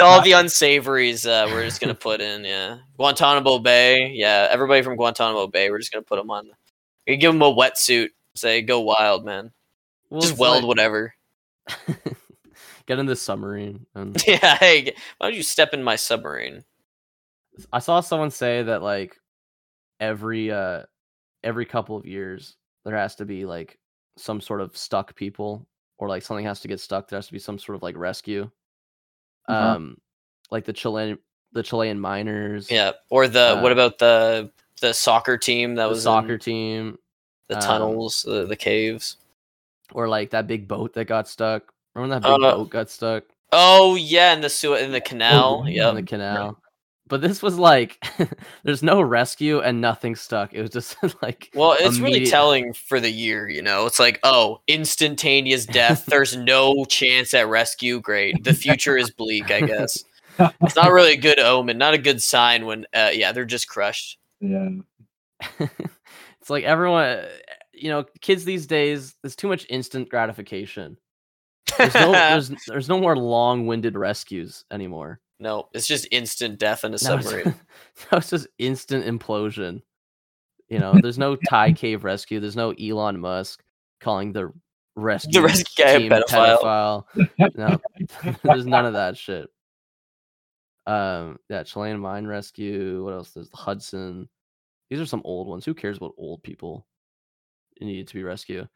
all 0.00 0.20
the 0.22 0.32
unsavories 0.32 1.24
uh, 1.26 1.46
we're 1.50 1.64
just 1.64 1.80
gonna 1.80 1.94
put 1.94 2.20
in. 2.20 2.44
Yeah, 2.44 2.78
Guantanamo 2.96 3.58
Bay. 3.60 4.10
Yeah, 4.12 4.48
everybody 4.50 4.82
from 4.82 4.96
Guantanamo 4.96 5.46
Bay. 5.46 5.70
We're 5.70 5.78
just 5.78 5.92
gonna 5.92 6.02
put 6.02 6.16
them 6.16 6.30
on. 6.30 6.48
You 7.06 7.16
give 7.16 7.32
them 7.32 7.42
a 7.42 7.54
wetsuit. 7.54 8.08
Say, 8.36 8.62
"Go 8.62 8.80
wild, 8.80 9.24
man." 9.24 9.52
Well, 10.10 10.20
just 10.20 10.38
weld 10.38 10.62
like- 10.62 10.68
whatever. 10.68 11.14
Get 12.86 12.98
in 12.98 13.06
the 13.06 13.16
submarine. 13.16 13.86
And 13.94 14.22
yeah. 14.26 14.56
Hey, 14.56 14.94
why 15.18 15.28
don't 15.28 15.34
you 15.36 15.42
step 15.42 15.72
in 15.72 15.82
my 15.82 15.96
submarine? 15.96 16.64
I 17.72 17.78
saw 17.78 18.00
someone 18.00 18.30
say 18.30 18.62
that 18.62 18.82
like 18.82 19.16
every 20.00 20.50
uh 20.50 20.82
every 21.42 21.64
couple 21.64 21.96
of 21.96 22.04
years 22.04 22.56
there 22.84 22.96
has 22.96 23.14
to 23.16 23.24
be 23.24 23.46
like 23.46 23.78
some 24.16 24.40
sort 24.40 24.60
of 24.60 24.76
stuck 24.76 25.14
people 25.14 25.66
or 25.98 26.08
like 26.08 26.22
something 26.22 26.44
has 26.44 26.60
to 26.60 26.68
get 26.68 26.80
stuck. 26.80 27.08
There 27.08 27.16
has 27.16 27.26
to 27.28 27.32
be 27.32 27.38
some 27.38 27.58
sort 27.58 27.76
of 27.76 27.82
like 27.82 27.96
rescue. 27.96 28.50
Uh-huh. 29.48 29.76
Um, 29.76 29.98
like 30.50 30.64
the 30.64 30.72
Chilean 30.72 31.18
the 31.52 31.62
Chilean 31.62 31.98
miners. 31.98 32.70
Yeah. 32.70 32.92
Or 33.08 33.28
the 33.28 33.58
what 33.62 33.70
Uh, 33.70 33.74
about 33.74 33.98
the 33.98 34.50
the 34.80 34.92
soccer 34.92 35.38
team 35.38 35.76
that 35.76 35.84
the 35.84 35.88
was 35.90 36.02
soccer 36.02 36.34
in 36.34 36.40
team, 36.40 36.98
the 37.48 37.56
um, 37.56 37.62
tunnels, 37.62 38.22
the, 38.22 38.46
the 38.46 38.56
caves? 38.56 39.16
or 39.92 40.08
like 40.08 40.30
that 40.30 40.46
big 40.46 40.66
boat 40.66 40.94
that 40.94 41.04
got 41.04 41.28
stuck. 41.28 41.72
Remember 41.94 42.14
that 42.16 42.22
big 42.22 42.32
Uh, 42.44 42.56
boat 42.56 42.70
got 42.70 42.90
stuck 42.90 43.24
Oh 43.52 43.94
yeah, 43.96 44.32
in 44.32 44.40
the 44.40 44.48
sewer 44.50 44.78
in 44.78 44.90
the 44.92 45.00
canal. 45.00 45.64
yeah. 45.68 45.90
in 45.90 45.94
the 45.94 46.02
canal? 46.02 46.58
But 47.06 47.20
this 47.20 47.42
was 47.42 47.58
like, 47.58 48.02
there's 48.64 48.82
no 48.82 49.02
rescue 49.02 49.60
and 49.60 49.80
nothing 49.82 50.16
stuck. 50.16 50.54
It 50.54 50.62
was 50.62 50.70
just 50.70 50.96
like 51.22 51.50
Well, 51.54 51.76
it's 51.78 51.98
really 51.98 52.24
telling 52.26 52.72
for 52.72 52.98
the 52.98 53.10
year, 53.10 53.46
you 53.48 53.60
know. 53.60 53.84
It's 53.86 54.00
like, 54.00 54.18
oh, 54.24 54.62
instantaneous 54.66 55.66
death. 55.66 56.06
There's 56.08 56.34
no 56.34 56.86
chance 56.86 57.34
at 57.34 57.46
rescue. 57.46 58.00
Great. 58.00 58.42
The 58.42 58.54
future 58.54 58.96
is 58.96 59.10
bleak, 59.10 59.50
I 59.50 59.60
guess. 59.60 60.02
It's 60.62 60.74
not 60.76 60.90
really 60.90 61.12
a 61.12 61.16
good 61.18 61.38
omen, 61.38 61.76
not 61.78 61.92
a 61.94 61.98
good 61.98 62.22
sign 62.22 62.64
when 62.64 62.86
uh, 62.94 63.10
yeah, 63.12 63.32
they're 63.32 63.44
just 63.44 63.68
crushed. 63.68 64.18
yeah. 64.40 64.70
It's 66.44 66.50
like 66.50 66.64
everyone, 66.64 67.24
you 67.72 67.88
know, 67.88 68.04
kids 68.20 68.44
these 68.44 68.66
days. 68.66 69.14
There's 69.22 69.34
too 69.34 69.48
much 69.48 69.64
instant 69.70 70.10
gratification. 70.10 70.98
There's 71.78 71.94
no, 71.94 72.12
there's, 72.12 72.50
there's 72.68 72.88
no 72.90 73.00
more 73.00 73.16
long-winded 73.16 73.96
rescues 73.96 74.62
anymore. 74.70 75.20
no, 75.40 75.70
it's 75.72 75.86
just 75.86 76.06
instant 76.10 76.58
death 76.58 76.84
in 76.84 76.88
a 76.88 76.90
Now 76.90 76.96
it's, 76.96 77.02
submarine. 77.24 77.46
now 78.12 78.18
it's 78.18 78.28
just 78.28 78.46
instant 78.58 79.06
implosion. 79.06 79.80
You 80.68 80.80
know, 80.80 80.92
there's 81.00 81.16
no 81.16 81.34
Thai 81.48 81.72
cave 81.76 82.04
rescue. 82.04 82.40
There's 82.40 82.56
no 82.56 82.72
Elon 82.72 83.18
Musk 83.20 83.62
calling 84.02 84.34
the 84.34 84.52
rescue 84.96 85.40
rescue 85.40 85.82
guy 85.82 85.90
a 85.92 85.98
team 85.98 86.10
pedophile. 86.10 87.04
pedophile. 87.16 87.56
No, 87.56 88.34
there's 88.42 88.66
none 88.66 88.84
of 88.84 88.92
that 88.92 89.16
shit. 89.16 89.48
Um, 90.86 91.38
yeah, 91.48 91.62
Chilean 91.62 91.98
mine 92.00 92.26
rescue. 92.26 93.02
What 93.02 93.14
else? 93.14 93.30
There's 93.30 93.48
the 93.48 93.56
Hudson. 93.56 94.28
These 94.90 95.00
are 95.00 95.06
some 95.06 95.22
old 95.24 95.48
ones. 95.48 95.64
Who 95.64 95.74
cares 95.74 96.00
what 96.00 96.12
old 96.16 96.42
people 96.42 96.86
needed 97.80 98.08
to 98.08 98.14
be 98.14 98.22
rescued? 98.22 98.68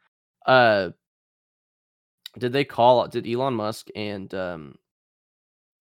Uh, 0.45 0.89
did 2.37 2.53
they 2.53 2.63
call? 2.63 3.07
Did 3.07 3.27
Elon 3.27 3.53
Musk 3.53 3.87
and 3.95 4.33
um, 4.33 4.75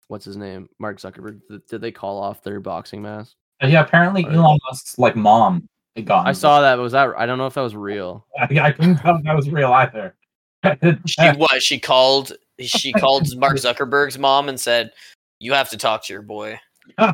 what's 0.07 0.25
his 0.25 0.37
name, 0.37 0.69
Mark 0.79 0.99
Zuckerberg? 0.99 1.41
Did, 1.49 1.67
did 1.67 1.81
they 1.81 1.91
call 1.91 2.21
off 2.21 2.43
their 2.43 2.59
boxing 2.59 3.01
mask? 3.01 3.35
Uh, 3.61 3.67
Yeah, 3.67 3.81
apparently 3.81 4.25
Or- 4.25 4.31
Elon 4.31 4.59
Musk's 4.69 4.97
like 4.97 5.15
mom 5.15 5.67
got. 6.03 6.27
I 6.27 6.31
saw 6.31 6.61
that. 6.61 6.77
Was 6.77 6.91
that? 6.93 7.09
I 7.17 7.25
don't 7.25 7.37
know 7.37 7.47
if 7.47 7.53
that 7.55 7.61
was 7.61 7.75
real. 7.75 8.25
I, 8.39 8.59
I 8.59 8.71
couldn't 8.71 8.97
tell 8.97 9.15
if 9.17 9.23
that 9.23 9.35
was 9.35 9.49
real 9.49 9.71
either. 9.73 10.15
she 11.05 11.29
what? 11.31 11.61
She 11.61 11.79
called 11.79 12.33
she 12.59 12.91
called 12.91 13.27
Mark 13.37 13.57
Zuckerberg's 13.57 14.17
mom 14.17 14.49
and 14.49 14.59
said, 14.59 14.91
"You 15.39 15.53
have 15.53 15.69
to 15.69 15.77
talk 15.77 16.03
to 16.05 16.13
your 16.13 16.21
boy. 16.23 16.59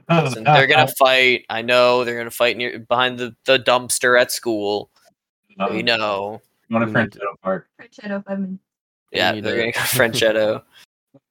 Listen, 0.10 0.44
they're 0.44 0.68
gonna 0.68 0.88
fight. 1.00 1.46
I 1.50 1.62
know 1.62 2.04
they're 2.04 2.18
gonna 2.18 2.32
fight 2.32 2.58
near 2.58 2.80
behind 2.80 3.18
the, 3.20 3.36
the 3.46 3.60
dumpster 3.60 4.20
at 4.20 4.32
school. 4.32 4.90
Um, 5.60 5.74
We 5.76 5.84
know. 5.84 6.42
You 6.70 6.76
want 6.76 6.80
We 6.80 6.80
to 6.80 6.86
need 6.86 6.94
print 6.94 7.16
it 7.16 7.22
apart? 7.34 7.68
Shadow 7.92 8.24
five 8.26 8.40
minutes. 8.40 8.64
We 9.12 9.18
Yeah, 9.20 9.32
they're 9.34 9.42
to- 9.42 9.60
gonna 9.62 9.72
go 9.72 9.80
Frenchetto. 9.82 10.64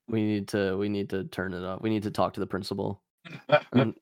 We 0.09 0.23
need 0.25 0.49
to. 0.49 0.77
We 0.77 0.89
need 0.89 1.11
to 1.11 1.25
turn 1.25 1.55
it 1.55 1.65
off. 1.65 1.81
We 1.81 1.91
need 1.91 2.03
to 2.05 2.11
talk 2.11 2.35
to 2.35 2.41
the 2.41 2.47
principal 2.47 3.01
and, 3.73 3.95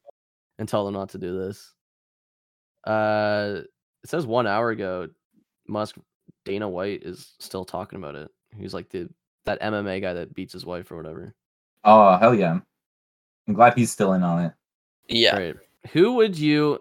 and 0.59 0.69
tell 0.69 0.85
them 0.85 0.95
not 0.95 1.11
to 1.11 1.19
do 1.19 1.39
this. 1.39 1.73
Uh, 2.87 3.61
it 4.03 4.09
says 4.11 4.27
one 4.27 4.47
hour 4.47 4.71
ago, 4.71 5.09
Musk 5.69 5.97
Dana 6.45 6.69
White 6.69 7.03
is 7.03 7.35
still 7.39 7.65
talking 7.65 7.99
about 7.99 8.15
it. 8.15 8.31
He's 8.57 8.75
like 8.75 8.89
the 8.91 9.09
that 9.45 9.61
MMA 9.61 10.01
guy 10.01 10.15
that 10.15 10.35
beats 10.35 10.53
his 10.53 10.67
wife 10.67 10.91
or 10.91 10.97
whatever. 10.97 11.35
Oh 11.85 12.17
hell 12.17 12.35
yeah! 12.35 12.61
I'm 13.51 13.55
glad 13.57 13.75
he's 13.77 13.91
still 13.91 14.13
in 14.13 14.23
on 14.23 14.45
it. 14.45 14.53
Yeah. 15.09 15.37
Right. 15.37 15.57
Who 15.93 16.13
would 16.15 16.39
you? 16.39 16.79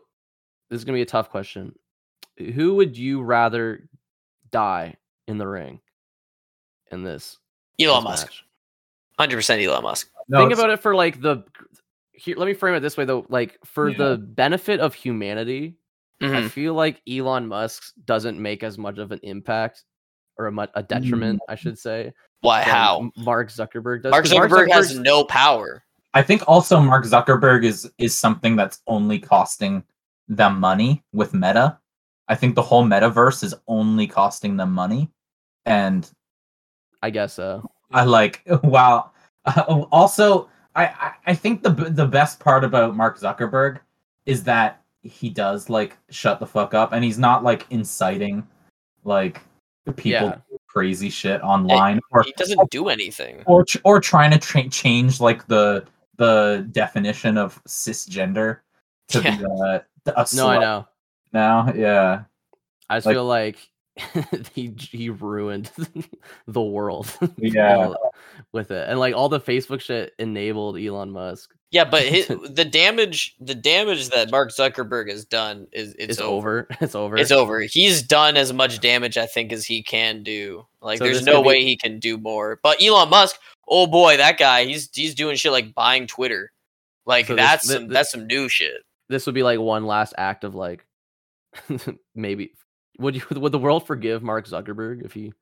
This 0.70 0.78
is 0.78 0.86
gonna 0.86 0.98
be 0.98 1.02
a 1.02 1.06
tough 1.06 1.32
question. 1.32 1.74
Who 2.38 2.76
would 2.76 2.96
you 2.96 3.24
rather 3.24 3.90
die 4.52 4.98
in 5.28 5.40
the 5.40 5.48
ring? 5.48 5.80
In 6.92 7.02
this, 7.04 7.40
Elon 7.82 8.04
this 8.04 8.22
Musk. 8.22 8.34
Hundred 9.18 9.38
percent 9.38 9.64
Elon 9.64 9.82
Musk. 9.82 10.12
No, 10.28 10.38
Think 10.38 10.54
about 10.54 10.70
it 10.70 10.80
for 10.80 10.94
like 10.94 11.20
the. 11.22 11.44
Here, 12.12 12.36
let 12.38 12.46
me 12.46 12.54
frame 12.54 12.76
it 12.76 12.82
this 12.82 12.98
way 12.98 13.06
though. 13.06 13.26
Like 13.30 13.58
for 13.66 13.90
Yeah. 13.90 13.98
the 13.98 14.18
benefit 14.18 14.80
of 14.80 14.94
humanity, 14.94 15.76
I 16.22 16.26
Mhm. 16.26 16.50
feel 16.52 16.76
like 16.76 17.02
Elon 17.10 17.48
Musk 17.48 17.94
doesn't 18.06 18.40
make 18.40 18.62
as 18.62 18.78
much 18.78 19.00
of 19.00 19.12
an 19.12 19.20
impact 19.24 19.86
or 20.38 20.46
a, 20.48 20.52
mu- 20.52 20.68
a 20.76 20.84
detriment, 20.84 21.40
I 21.50 21.56
should 21.56 21.80
say. 21.80 22.14
Why? 22.42 22.62
How? 22.62 23.10
Mark 23.18 23.50
Zuckerberg 23.50 24.04
does. 24.04 24.12
Mark 24.12 24.26
Zuckerberg 24.26 24.72
has 24.72 25.00
no 25.00 25.24
power. 25.24 25.84
I 26.14 26.22
think 26.24 26.44
also 26.48 26.80
Mark 26.80 27.06
Zuckerberg 27.06 27.64
is 27.64 27.90
is 27.98 28.16
something 28.16 28.56
that's 28.56 28.82
only 28.88 29.20
costing 29.20 29.84
them 30.28 30.60
money 30.60 31.04
with 31.14 31.34
Meta. 31.34 31.78
I 32.28 32.36
think 32.36 32.56
the 32.56 32.62
whole 32.62 32.84
metaverse 32.84 33.44
is 33.44 33.56
only 33.68 34.08
costing 34.08 34.58
them 34.58 34.72
money, 34.72 35.10
and 35.66 36.10
I 37.02 37.10
guess 37.10 37.34
so. 37.34 37.70
I 37.92 38.04
like 38.06 38.44
wow. 38.64 39.12
Uh, 39.46 39.86
also, 39.92 40.50
I, 40.76 40.86
I 40.86 41.12
I 41.28 41.34
think 41.36 41.64
the 41.64 41.70
the 41.72 42.06
best 42.06 42.40
part 42.40 42.64
about 42.64 42.96
Mark 42.96 43.20
Zuckerberg 43.20 43.80
is 44.26 44.44
that 44.44 44.82
he 45.02 45.30
does 45.30 45.70
like 45.70 45.98
shut 46.10 46.40
the 46.40 46.46
fuck 46.48 46.74
up, 46.74 46.92
and 46.94 47.04
he's 47.04 47.20
not 47.20 47.44
like 47.44 47.66
inciting 47.70 48.48
like 49.04 49.42
people 49.96 50.28
Yeah. 50.28 50.38
crazy 50.68 51.10
shit 51.10 51.42
online 51.42 52.00
or 52.12 52.22
He 52.24 52.32
doesn't 52.34 52.70
do 52.70 52.90
anything. 52.90 53.42
or 53.46 53.66
or 53.84 54.00
trying 54.00 54.32
to 54.32 54.38
tra- 54.38 54.70
change 54.70 55.20
like 55.20 55.48
the 55.48 55.86
the 56.20 56.68
definition 56.72 57.38
of 57.38 57.60
cisgender 57.68 58.60
to 59.10 59.22
Yeah. 59.24 59.38
be 59.38 59.46
uh, 59.46 59.80
a 60.16 60.28
No, 60.36 60.48
I 60.48 60.60
know. 60.60 60.88
now. 61.34 61.74
Yeah, 61.74 62.24
I 62.90 62.98
just 62.98 63.08
Like- 63.08 63.16
feel 63.16 63.26
like 63.26 63.58
he 64.54 64.74
he 64.80 65.10
ruined 65.10 65.72
the 66.48 66.62
world. 66.62 67.12
Yeah. 67.38 67.94
with 68.54 68.72
it, 68.72 68.88
and 68.90 69.00
like 69.00 69.14
all 69.16 69.28
the 69.30 69.40
Facebook 69.40 69.82
shit 69.82 70.14
enabled 70.20 70.78
Elon 70.78 71.12
Musk. 71.12 71.52
Yeah, 71.72 71.84
but 71.86 72.02
his, 72.04 72.28
the 72.28 72.66
damage 72.66 73.36
the 73.40 73.54
damage 73.56 74.10
that 74.10 74.32
Mark 74.32 74.50
Zuckerberg 74.52 75.10
has 75.12 75.26
done 75.26 75.68
is 75.72 75.94
it's, 76.00 76.14
It's, 76.14 76.20
over. 76.22 76.62
over. 76.62 76.68
It's 76.82 76.96
over. 76.96 77.18
It's 77.18 77.32
over. 77.32 77.60
He's 77.62 78.02
done 78.02 78.38
as 78.38 78.52
much 78.54 78.80
damage 78.80 79.18
I 79.18 79.26
think 79.28 79.52
as 79.52 79.66
he 79.66 79.84
can 79.84 80.24
do. 80.24 80.66
Like 80.82 80.98
So 81.00 81.04
there's 81.04 81.24
no 81.26 81.36
could 81.38 81.42
be- 81.44 81.48
way 81.50 81.64
he 81.66 81.76
can 81.78 82.00
do 82.00 82.18
more. 82.18 82.60
But 82.64 82.82
Elon 82.82 83.10
Musk, 83.10 83.36
oh 83.70 83.88
boy, 83.88 84.18
that 84.18 84.38
guy, 84.38 84.66
he's 84.66 84.90
he's 84.94 85.16
doing 85.16 85.36
shit 85.38 85.52
like 85.52 85.74
buying 85.74 86.08
Twitter. 86.08 86.52
Like 87.06 87.28
So 87.28 87.36
this- 87.36 87.46
that's 87.46 87.68
thi- 87.68 87.74
some 87.74 87.88
thi- 87.88 87.94
that's 87.94 88.12
some 88.12 88.28
new 88.28 88.50
shit. 88.50 88.82
This 89.10 89.26
would 89.26 89.36
be 89.36 89.44
like 89.44 89.60
one 89.60 89.86
last 89.86 90.14
act 90.18 90.44
of 90.44 90.54
like, 90.56 90.86
maybe 92.16 92.52
would 93.00 93.16
you 93.16 93.22
would 93.32 93.52
the 93.52 93.58
world 93.60 93.88
forgive 93.88 94.22
Mark 94.24 94.48
Zuckerberg 94.48 95.04
if 95.06 95.14
he 95.14 95.34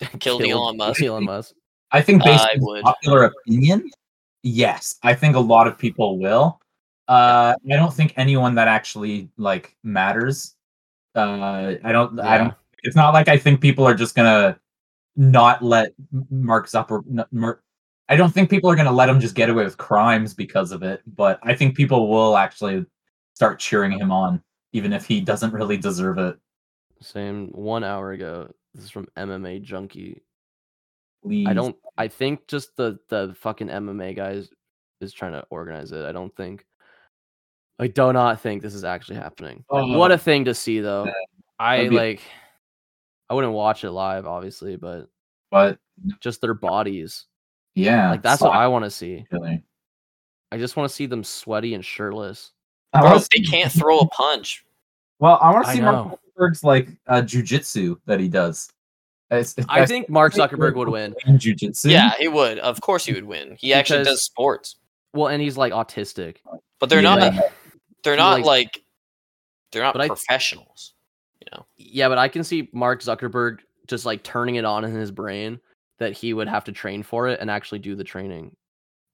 Killed 0.20 0.42
Elon 0.42 0.76
Musk? 0.76 1.02
Elon 1.02 1.24
Musk. 1.24 1.54
I 1.92 2.02
think 2.02 2.24
based 2.24 2.44
I 2.44 2.54
on 2.54 2.60
would. 2.62 2.82
popular 2.82 3.24
opinion, 3.26 3.88
yes, 4.42 4.96
I 5.04 5.14
think 5.14 5.36
a 5.36 5.40
lot 5.40 5.68
of 5.68 5.78
people 5.78 6.18
will. 6.18 6.60
Uh, 7.06 7.54
I 7.70 7.76
don't 7.76 7.94
think 7.94 8.12
anyone 8.16 8.56
that 8.56 8.66
actually 8.66 9.28
like 9.36 9.76
matters. 9.84 10.56
Uh, 11.14 11.74
I 11.84 11.92
don't. 11.92 12.18
I 12.18 12.38
don't. 12.38 12.54
It's 12.82 12.96
not 12.96 13.14
like 13.14 13.28
I 13.28 13.38
think 13.38 13.60
people 13.60 13.84
are 13.86 13.94
just 13.94 14.16
gonna 14.16 14.58
not 15.16 15.62
let 15.62 15.92
Mark 16.30 16.66
Zucker. 16.68 17.02
Mer- 17.32 17.62
I 18.08 18.16
don't 18.16 18.32
think 18.32 18.50
people 18.50 18.70
are 18.70 18.76
gonna 18.76 18.92
let 18.92 19.08
him 19.08 19.18
just 19.20 19.34
get 19.34 19.48
away 19.50 19.64
with 19.64 19.76
crimes 19.78 20.34
because 20.34 20.72
of 20.72 20.82
it. 20.82 21.02
But 21.06 21.40
I 21.42 21.54
think 21.54 21.76
people 21.76 22.08
will 22.08 22.36
actually 22.36 22.84
start 23.34 23.58
cheering 23.58 23.92
him 23.92 24.10
on, 24.12 24.42
even 24.72 24.92
if 24.92 25.06
he 25.06 25.20
doesn't 25.20 25.52
really 25.52 25.76
deserve 25.76 26.18
it. 26.18 26.36
Same 27.00 27.48
one 27.48 27.84
hour 27.84 28.12
ago. 28.12 28.50
This 28.74 28.84
is 28.84 28.90
from 28.90 29.08
MMA 29.16 29.62
Junkie. 29.62 30.22
Please. 31.22 31.46
I 31.48 31.52
don't. 31.54 31.76
I 31.98 32.08
think 32.08 32.46
just 32.46 32.76
the 32.76 32.98
the 33.08 33.34
fucking 33.38 33.68
MMA 33.68 34.14
guys 34.14 34.48
is 35.00 35.12
trying 35.12 35.32
to 35.32 35.44
organize 35.50 35.92
it. 35.92 36.04
I 36.04 36.12
don't 36.12 36.34
think. 36.36 36.64
I 37.78 37.88
do 37.88 38.12
not 38.12 38.40
think 38.40 38.62
this 38.62 38.74
is 38.74 38.84
actually 38.84 39.16
happening. 39.16 39.64
what 39.68 40.10
Oh. 40.10 40.14
a 40.14 40.18
thing 40.18 40.46
to 40.46 40.54
see, 40.54 40.80
though. 40.80 41.10
I 41.58 41.88
be- 41.88 41.96
like. 41.96 42.20
I 43.28 43.34
wouldn't 43.34 43.52
watch 43.52 43.84
it 43.84 43.90
live, 43.90 44.26
obviously, 44.26 44.76
but 44.76 45.08
But 45.50 45.78
just 46.20 46.40
their 46.40 46.54
bodies. 46.54 47.26
yeah, 47.74 48.10
Like 48.10 48.22
that's 48.22 48.40
what 48.42 48.52
I 48.52 48.68
want 48.68 48.84
to 48.84 48.90
see. 48.90 49.26
Really. 49.30 49.62
I 50.52 50.58
just 50.58 50.76
want 50.76 50.88
to 50.88 50.94
see 50.94 51.06
them 51.06 51.24
sweaty 51.24 51.74
and 51.74 51.84
shirtless. 51.84 52.52
I 52.92 53.00
Bro, 53.00 53.10
wanna 53.10 53.24
they 53.34 53.42
can't 53.42 53.72
throw 53.78 53.98
a 53.98 54.08
punch. 54.08 54.64
Well, 55.18 55.38
I 55.42 55.50
want 55.52 55.66
to 55.66 55.72
see 55.72 55.80
know. 55.80 56.04
Mark 56.04 56.18
Zuckerberg's 56.38 56.64
like 56.64 56.88
uh, 57.08 57.22
jujitsu 57.22 57.96
that 58.06 58.20
he 58.20 58.28
does. 58.28 58.70
It's, 59.30 59.54
it's, 59.58 59.66
I 59.68 59.84
think 59.86 60.08
Mark 60.08 60.34
Zuckerberg 60.34 60.76
would 60.76 60.88
win. 60.88 61.14
in 61.26 61.36
jujitsu. 61.38 61.90
Yeah, 61.90 62.12
he 62.18 62.28
would. 62.28 62.58
Of 62.60 62.80
course 62.80 63.04
he 63.04 63.12
would 63.12 63.24
win. 63.24 63.56
He 63.58 63.74
actually 63.74 64.04
does 64.04 64.22
sports. 64.22 64.76
Well, 65.14 65.28
and 65.28 65.42
he's 65.42 65.56
like 65.56 65.72
autistic. 65.72 66.36
But 66.78 66.90
they're 66.90 67.02
Yeah. 67.02 67.16
not 67.30 67.44
they're 68.04 68.16
not 68.16 68.36
like- 68.40 68.44
like 68.44 68.84
they're 69.72 69.82
not 69.82 69.94
But 69.94 70.02
I- 70.02 70.06
professionals. 70.08 70.94
You 71.46 71.58
know. 71.58 71.66
Yeah, 71.76 72.08
but 72.08 72.18
I 72.18 72.28
can 72.28 72.44
see 72.44 72.68
Mark 72.72 73.00
Zuckerberg 73.00 73.60
just 73.86 74.04
like 74.04 74.22
turning 74.22 74.56
it 74.56 74.64
on 74.64 74.84
in 74.84 74.94
his 74.94 75.10
brain 75.10 75.60
that 75.98 76.12
he 76.12 76.34
would 76.34 76.48
have 76.48 76.64
to 76.64 76.72
train 76.72 77.02
for 77.02 77.28
it 77.28 77.40
and 77.40 77.50
actually 77.50 77.78
do 77.78 77.94
the 77.94 78.04
training. 78.04 78.54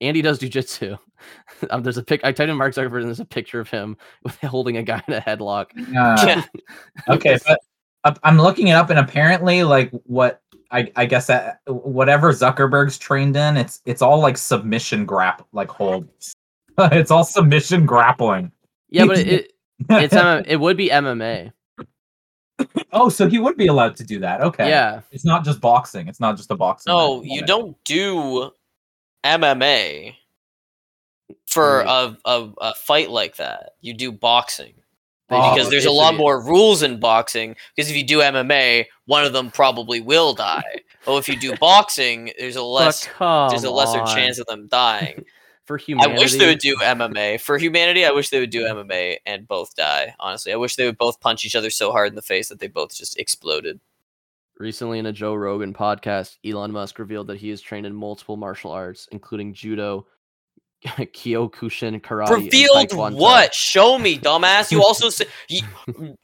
And 0.01 0.16
he 0.16 0.23
does 0.23 0.40
jujitsu. 0.40 0.99
um, 1.71 1.83
there's 1.83 1.99
a 1.99 2.03
pic. 2.03 2.23
I 2.25 2.33
typed 2.33 2.51
in 2.51 2.57
Mark 2.57 2.75
Zuckerberg 2.75 3.01
and 3.01 3.07
there's 3.07 3.21
a 3.21 3.25
picture 3.25 3.61
of 3.61 3.71
him 3.71 3.97
with 4.25 4.37
holding 4.38 4.77
a 4.77 4.83
guy 4.83 5.03
in 5.07 5.14
a 5.14 5.21
headlock. 5.21 5.66
Uh, 5.77 6.27
Yeah. 6.27 6.42
okay, 7.09 7.38
but 7.47 7.61
uh, 8.05 8.14
I'm 8.25 8.38
looking 8.38 8.68
it 8.68 8.73
up, 8.73 8.90
and 8.90 8.99
apparently, 8.99 9.62
like 9.62 9.92
what 10.05 10.40
I, 10.73 10.90
I 10.97 11.07
guess 11.07 11.29
that 11.29 11.61
whatever 11.66 12.33
Zuckerberg's 12.33 12.99
trained 12.99 13.37
in, 13.37 13.57
it's 13.57 13.81
it's 13.85 14.03
all 14.03 14.18
like 14.18 14.37
submission 14.37 15.07
grap 15.07 15.45
like 15.53 15.71
holds. 15.71 16.33
it's 16.79 17.12
all 17.12 17.23
submission 17.23 17.87
grappling. 17.87 18.51
Yeah, 18.88 19.07
but 19.07 19.18
it, 19.18 19.29
it 19.29 19.53
it's 19.88 20.49
it 20.49 20.59
would 20.59 20.77
be 20.77 20.88
MMA. 20.88 21.53
Oh, 22.93 23.09
so 23.09 23.29
he 23.29 23.38
would 23.38 23.57
be 23.57 23.67
allowed 23.67 23.97
to 23.97 24.05
do 24.05 24.19
that. 24.21 24.41
Okay. 24.41 24.69
Yeah, 24.69 25.01
It's 25.11 25.25
not 25.25 25.45
just 25.45 25.61
boxing. 25.61 26.09
It's 26.09 26.21
not 26.21 26.37
just 26.37 26.51
a 26.51 26.55
boxing. 26.55 26.93
No, 26.93 27.21
match. 27.21 27.29
you 27.31 27.43
don't 27.47 27.77
do 27.85 28.51
MMA 29.25 30.15
for 31.47 31.79
Right. 31.79 32.15
a, 32.25 32.31
a, 32.31 32.53
a 32.61 32.75
fight 32.75 33.11
like 33.11 33.37
that. 33.37 33.71
You 33.81 33.95
do 33.95 34.12
boxing. 34.12 34.75
Oh, 35.35 35.55
because 35.55 35.71
there's 35.71 35.87
a 35.87 35.91
lot 35.91 36.15
more 36.15 36.43
rules 36.45 36.83
in 36.83 37.01
boxing. 37.01 37.57
Because 37.75 37.91
if 37.91 37.97
you 37.97 38.05
do 38.05 38.19
MMA, 38.21 38.85
one 39.07 39.25
of 39.25 39.33
them 39.33 39.51
probably 39.51 40.01
will 40.01 40.35
die. 40.35 40.81
But 41.07 41.17
if 41.17 41.29
you 41.29 41.37
do 41.38 41.57
boxing, 41.61 42.33
there's 42.38 42.57
a 42.57 42.61
But 42.61 42.67
less 42.67 43.09
there's 43.51 43.65
a 43.65 43.71
lesser 43.71 44.01
on. 44.01 44.15
chance 44.15 44.38
of 44.38 44.47
them 44.47 44.69
dying. 44.69 45.25
for 45.79 46.01
I 46.01 46.07
wish 46.07 46.35
they 46.35 46.47
would 46.47 46.59
do 46.59 46.77
MMA 46.77 47.41
for 47.41 47.59
humanity. 47.59 48.05
I 48.05 48.11
wish 48.11 48.31
they 48.31 48.41
would 48.41 48.51
do 48.51 48.65
MMA 48.65 49.19
and 49.27 49.47
both 49.47 49.75
die. 49.75 50.15
Honestly, 50.19 50.53
I 50.53 50.57
wish 50.57 50.77
they 50.77 50.87
would 50.87 50.99
both 50.99 51.21
punch 51.21 51.45
each 51.45 51.57
other 51.57 51.71
so 51.71 51.93
hard 51.93 52.09
in 52.09 52.15
the 52.15 52.23
face 52.23 52.49
that 52.49 52.59
they 52.59 52.69
both 52.69 52.95
just 52.95 53.19
exploded. 53.19 53.81
Recently, 54.59 54.99
in 54.99 55.07
a 55.07 55.13
Joe 55.13 55.35
Rogan 55.35 55.73
podcast, 55.73 56.37
Elon 56.45 56.73
Musk 56.73 56.99
revealed 56.99 57.27
that 57.27 57.39
he 57.39 57.51
is 57.51 57.61
trained 57.61 57.87
in 57.87 57.95
multiple 57.95 58.37
martial 58.37 58.71
arts, 58.71 59.09
including 59.11 59.55
judo, 59.55 60.07
Kyokushin, 60.87 62.01
karate. 62.01 62.31
and 62.35 62.45
Revealed 62.45 62.88
Taekwondo. 62.88 63.16
what? 63.16 63.55
Show 63.55 63.99
me, 63.99 64.18
dumbass. 64.18 64.71
You 64.73 64.83
also 64.83 65.09
said 65.11 65.29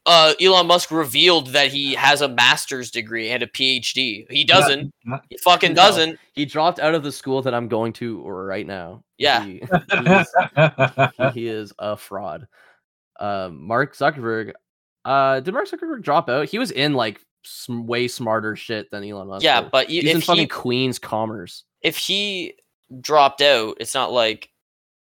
uh, 0.07 0.35
Elon 0.41 0.67
Musk 0.67 0.91
revealed 0.91 1.49
that 1.49 1.71
he 1.71 1.95
has 1.95 2.21
a 2.23 2.29
master's 2.29 2.91
degree 2.91 3.31
and 3.31 3.43
a 3.43 3.47
PhD. 3.47 4.27
He 4.31 4.45
doesn't. 4.45 4.93
Not- 5.05 5.25
He 5.31 5.37
fucking 5.39 5.71
No. 5.75 5.83
doesn't. 5.83 6.19
He 6.33 6.45
dropped 6.45 6.81
out 6.81 6.95
of 6.95 7.03
the 7.03 7.13
school 7.13 7.43
that 7.43 7.55
I'm 7.55 7.69
going 7.69 7.93
to 7.95 8.23
right 8.29 8.67
now. 8.67 9.03
Yeah. 9.17 9.45
He, 9.45 9.61
he 9.63 10.11
is, 10.11 10.35
he- 11.17 11.31
he 11.41 11.49
is 11.49 11.73
a 11.79 11.97
fraud. 11.97 12.47
Um, 13.21 13.67
Mark 13.67 13.97
Zuckerberg. 13.97 14.53
Uh, 15.05 15.41
did 15.41 15.55
Mark 15.55 15.69
Zuckerberg 15.69 16.03
drop 16.03 16.29
out? 16.29 16.49
He 16.49 16.59
was 16.59 16.71
in 16.71 16.95
like 16.95 17.21
some 17.45 17.87
way 17.87 18.09
smarter 18.09 18.57
shit 18.57 18.91
than 18.91 19.05
Elon 19.05 19.29
Musk. 19.29 19.45
Yeah, 19.45 19.63
did. 19.63 19.71
but 19.71 19.89
you, 19.91 20.03
he's 20.03 20.15
in 20.17 20.21
fucking 20.21 20.43
he 20.43 20.47
Queen's 20.49 20.99
Commerce. 20.99 21.65
if 21.81 21.97
he 21.97 22.55
dropped 23.01 23.41
out, 23.43 23.77
it's 23.81 23.95
not 23.95 24.13
like 24.13 24.51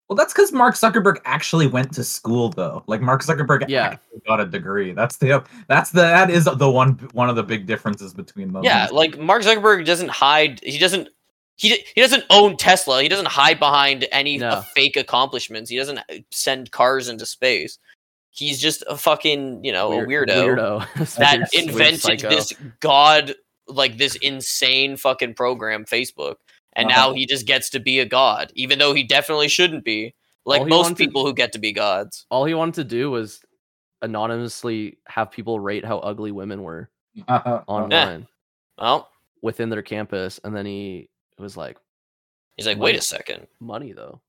well, 0.09 0.17
that's 0.17 0.33
because 0.33 0.53
Mark 0.53 0.77
Zuckerberg 0.77 1.17
actually 1.25 1.67
went 1.67 1.93
to 1.95 2.05
school, 2.05 2.51
though. 2.51 2.85
Like 2.87 3.01
Mark 3.01 3.25
Zuckerberg 3.25 3.65
Yeah. 3.69 3.87
actually 3.87 4.21
got 4.25 4.39
a 4.41 4.47
degree. 4.47 4.93
That's 4.93 5.17
the 5.17 5.45
that's 5.67 5.91
the 5.91 6.03
that 6.03 6.31
is 6.31 6.45
the 6.45 6.71
one 6.71 6.93
one 7.13 7.29
of 7.29 7.35
the 7.35 7.43
big 7.43 7.67
differences 7.67 8.15
between 8.15 8.53
them. 8.53 8.63
yeah, 8.63 8.87
like 8.93 9.19
Mark 9.19 9.43
Zuckerberg 9.43 9.85
doesn't 9.85 10.11
hide. 10.11 10.61
He 10.63 10.79
doesn't. 10.79 11.09
He, 11.59 11.71
d- 11.71 11.85
he 11.95 12.01
doesn't 12.03 12.23
own 12.31 12.57
Tesla. 12.59 13.03
He 13.03 13.09
doesn't 13.09 13.29
hide 13.29 13.59
behind 13.59 14.07
any 14.13 14.37
No. 14.39 14.63
fake 14.75 14.95
accomplishments. 14.97 15.71
He 15.71 15.77
doesn't 15.79 15.99
uh, 15.99 16.19
send 16.31 16.71
cars 16.71 17.09
into 17.09 17.25
space. 17.27 17.79
He's 18.31 18.61
just 18.61 18.85
a 18.89 18.97
fucking 18.97 19.65
you 19.65 19.73
know 19.73 19.89
Weird- 20.07 20.31
a 20.31 20.35
weirdo. 20.35 20.87
weirdo. 20.95 21.17
that 21.17 21.39
Weird- 21.53 21.75
weird 21.75 21.91
invented 21.95 22.21
this 22.21 22.53
god 22.81 23.35
like 23.67 23.97
this 23.99 24.15
insane 24.17 24.97
fucking 24.97 25.35
program 25.35 25.85
facebook 25.85 26.37
and 26.77 26.89
Uh-huh. 26.91 27.09
now 27.09 27.13
he 27.15 27.27
just 27.27 27.47
gets 27.47 27.69
to 27.71 27.81
be 27.81 27.99
a 27.99 28.05
god 28.07 28.53
even 28.55 28.79
though 28.79 28.95
he 28.95 29.03
definitely 29.03 29.49
shouldn't 29.49 29.85
be. 29.85 30.15
Like 30.45 30.65
most 30.69 30.85
wanted 30.85 30.99
to- 30.99 31.05
people 31.05 31.27
who 31.27 31.35
get 31.35 31.51
to 31.55 31.59
be 31.59 31.73
gods. 31.73 32.25
All 32.31 32.45
he 32.45 32.55
wanted 32.55 32.75
to 32.77 32.85
do 32.85 33.11
was 33.11 33.41
anonymously 34.03 34.99
have 35.09 35.31
people 35.33 35.59
rate 35.59 35.85
how 35.85 35.99
ugly 35.99 36.31
women 36.33 36.63
were 36.63 36.89
Uh, 37.27 37.63
online 37.67 38.29
well 38.79 39.11
within 39.43 39.69
their 39.71 39.83
campus, 39.83 40.39
and 40.45 40.55
then 40.55 40.67
he 40.67 41.09
was 41.39 41.57
like, 41.57 41.79
he's 42.57 42.67
like 42.67 42.79
wait 42.79 42.97
a 42.97 43.03
second. 43.03 43.47
"Money 43.61 43.93
though, 43.93 44.21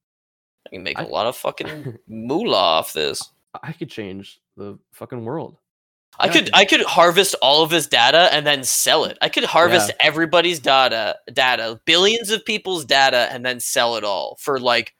i 0.65 0.69
can 0.71 0.83
make 0.83 0.97
I- 0.99 1.03
a 1.03 1.07
lot 1.07 1.27
of 1.27 1.35
fucking 1.37 1.97
moolah 2.07 2.57
off 2.57 2.93
this. 2.93 3.21
I 3.63 3.71
could 3.73 3.89
change 3.89 4.39
the 4.55 4.79
fucking 4.93 5.23
world." 5.23 5.57
I 6.19 6.29
could 6.29 6.49
I 6.53 6.65
could 6.65 6.81
harvest 6.81 7.35
all 7.41 7.63
of 7.63 7.69
his 7.69 7.87
data 7.87 8.29
and 8.31 8.45
then 8.45 8.63
sell 8.63 9.05
it. 9.05 9.17
I 9.21 9.29
could 9.29 9.43
harvest 9.43 9.91
everybody's 9.99 10.59
data, 10.59 11.17
data, 11.31 11.79
billions 11.85 12.31
of 12.31 12.43
people's 12.43 12.85
data, 12.85 13.27
and 13.31 13.45
then 13.45 13.59
sell 13.59 13.97
it 13.97 14.03
all 14.03 14.35
for 14.39 14.59
like, 14.59 14.95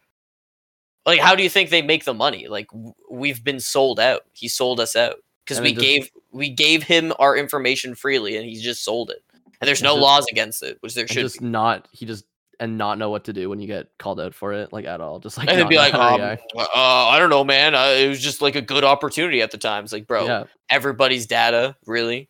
like 1.08 1.20
how 1.20 1.34
do 1.36 1.42
you 1.42 1.50
think 1.50 1.70
they 1.72 1.82
make 1.82 2.06
the 2.06 2.14
money? 2.14 2.48
Like 2.48 2.68
we've 3.10 3.44
been 3.44 3.60
sold 3.60 4.00
out. 4.00 4.22
He 4.34 4.48
sold 4.48 4.80
us 4.80 4.96
out 4.96 5.16
because 5.44 5.60
we 5.60 5.74
just- 5.74 5.82
gave 5.84 6.12
we 6.32 6.50
gave 6.50 6.84
him 6.84 7.12
our 7.18 7.36
information 7.36 7.96
freely, 7.96 8.38
and 8.38 8.46
he 8.46 8.62
just 8.62 8.84
sold 8.84 9.10
it. 9.10 9.24
And 9.60 9.68
there's 9.68 9.82
no 9.82 9.94
just- 9.96 10.02
laws 10.04 10.26
against 10.32 10.62
it, 10.62 10.78
which 10.82 10.94
there 10.94 11.08
should 11.08 11.22
just 11.22 11.40
be. 11.40 11.46
not. 11.46 11.88
He 11.92 12.06
just 12.06 12.26
and 12.60 12.78
not 12.78 12.98
know 12.98 13.10
what 13.10 13.26
to 13.26 13.34
do 13.34 13.50
when 13.50 13.60
you 13.60 13.68
get 13.68 13.88
called 14.00 14.20
out 14.20 14.34
for 14.34 14.54
it, 14.54 14.74
like 14.74 14.86
at 14.86 15.02
all. 15.02 15.20
Just 15.20 15.38
like 15.38 15.50
and 15.50 15.70
be 15.70 15.78
like, 15.78 15.94
um, 15.94 16.20
uh, 16.22 16.38
I 16.76 17.20
don't 17.20 17.30
know, 17.30 17.44
man. 17.44 17.76
Uh, 17.76 17.94
it 17.98 18.08
was 18.08 18.20
just 18.20 18.42
like 18.42 18.56
a 18.56 18.62
good 18.62 18.84
opportunity 18.84 19.42
at 19.42 19.52
the 19.52 19.58
time. 19.58 19.84
It's 19.84 19.94
like, 19.94 20.08
bro, 20.08 20.26
yeah, 20.26 20.44
everybody's 20.70 21.28
data, 21.28 21.76
really? 21.86 22.30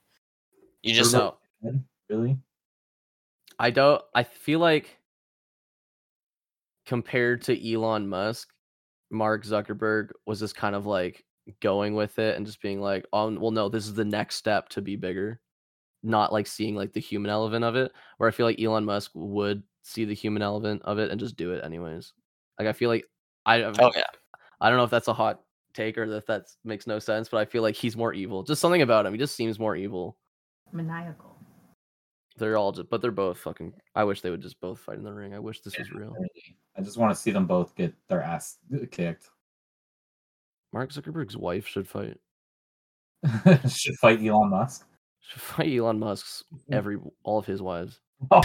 You 0.84 0.94
just 0.94 1.14
no, 1.14 1.38
Really? 2.10 2.38
I 3.60 3.72
don't. 3.72 4.02
I 4.14 4.24
feel 4.24 4.60
like 4.60 4.98
compared 6.86 7.42
to 7.44 7.74
Elon 7.74 8.08
Musk, 8.08 8.50
Mark 9.10 9.46
Zuckerberg 9.46 10.12
was 10.26 10.40
just 10.40 10.56
kind 10.56 10.76
of 10.76 10.86
like 10.86 11.26
going 11.62 11.96
with 11.96 12.20
it 12.20 12.38
and 12.38 12.46
just 12.46 12.62
being 12.62 12.80
like, 12.80 13.06
"Oh, 13.12 13.32
well, 13.38 13.52
no, 13.52 13.70
this 13.70 13.88
is 13.88 13.94
the 13.94 14.06
next 14.06 14.36
step 14.36 14.70
to 14.70 14.82
be 14.82 14.96
bigger." 14.96 15.40
Not 16.04 16.32
like 16.32 16.48
seeing 16.48 16.76
like 16.76 16.94
the 16.94 17.00
human 17.00 17.32
element 17.32 17.66
of 17.66 17.76
it. 17.76 17.92
Where 18.18 18.30
I 18.30 18.32
feel 18.32 18.46
like 18.46 18.62
Elon 18.62 18.86
Musk 18.86 19.12
would 19.16 19.64
see 19.88 20.06
the 20.06 20.14
human 20.14 20.42
element 20.42 20.82
of 20.84 21.00
it 21.00 21.10
and 21.12 21.20
just 21.20 21.38
do 21.38 21.54
it 21.54 21.64
anyways. 21.64 22.14
Like 22.60 22.68
I 22.68 22.74
feel 22.74 22.90
like 22.90 23.06
I 23.46 23.64
oh 23.64 23.92
yeah. 23.96 24.04
I 24.60 24.70
don't 24.70 24.78
know 24.78 24.84
if 24.84 24.90
that's 24.90 25.08
a 25.08 25.14
hot 25.14 25.42
take 25.74 25.98
or 25.98 26.04
if 26.04 26.26
that 26.26 26.44
makes 26.64 26.88
no 26.88 27.00
sense, 27.00 27.30
but 27.30 27.38
I 27.38 27.46
feel 27.46 27.62
like 27.62 27.76
he's 27.76 27.96
more 27.96 28.14
evil. 28.14 28.44
Just 28.44 28.62
something 28.62 28.82
about 28.82 29.06
him. 29.06 29.14
He 29.14 29.20
just 29.20 29.36
seems 29.36 29.60
more 29.60 29.76
evil. 29.76 30.18
Maniacal. 30.72 31.36
They're 32.38 32.58
all 32.58 32.72
just, 32.72 32.90
but 32.90 33.02
they're 33.02 33.12
both 33.12 33.40
fucking. 33.40 33.74
I 33.96 34.04
wish 34.04 34.22
they 34.22 34.30
would 34.30 34.42
just 34.42 34.60
both 34.60 34.80
fight 34.80 34.98
in 34.98 35.04
the 35.04 35.14
ring. 35.14 35.34
I 35.34 35.40
wish 35.40 35.62
this 35.62 35.78
was 35.78 35.92
real. 35.92 36.16
I 36.78 36.82
just 36.82 36.98
want 36.98 37.16
to 37.16 37.20
see 37.20 37.32
them 37.32 37.48
both 37.48 37.76
get 37.76 37.94
their 38.08 38.22
ass 38.22 38.58
kicked. 38.92 39.30
Mark 40.74 40.92
Zuckerberg's 40.92 41.38
wife 41.38 41.66
should 41.66 41.88
fight. 41.88 42.18
Should 43.68 43.98
fight 43.98 44.24
Elon 44.24 44.52
Musk. 44.52 44.86
Should 45.22 45.42
fight 45.42 45.76
Elon 45.76 45.98
Musk's 45.98 46.44
hmm. 46.52 46.74
every 46.74 46.98
all 47.24 47.40
of 47.40 47.48
his 47.48 47.64
wives. 47.64 48.00
Oh, 48.32 48.42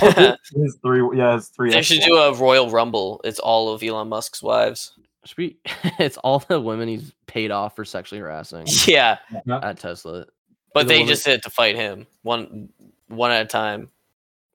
his 0.55 0.77
three, 0.83 1.03
yeah, 1.17 1.35
his 1.35 1.49
three. 1.49 1.71
They 1.71 1.83
should 1.83 2.03
do 2.03 2.17
a 2.17 2.35
Royal 2.35 2.69
Rumble. 2.71 3.21
It's 3.25 3.39
all 3.39 3.71
of 3.73 3.83
Elon 3.83 4.09
Musk's 4.09 4.43
wives. 4.43 4.93
Should 5.25 5.37
be. 5.37 5.57
it's 5.99 6.19
all 6.19 6.41
the 6.41 6.61
women 6.61 6.89
he's 6.89 7.13
paid 7.27 7.51
off 7.51 7.75
for 7.77 7.85
sexually 7.85 8.21
harassing 8.21 8.67
Yeah, 8.87 9.19
at 9.49 9.79
Tesla. 9.79 10.27
but 10.75 10.89
they 10.89 10.97
woman- 10.99 11.09
just 11.09 11.25
did 11.25 11.35
it 11.35 11.43
to 11.45 11.51
fight 11.51 11.75
him 11.77 12.07
one 12.23 12.69
one 13.09 13.31
at 13.31 13.43
a 13.43 13.49
time. 13.49 13.89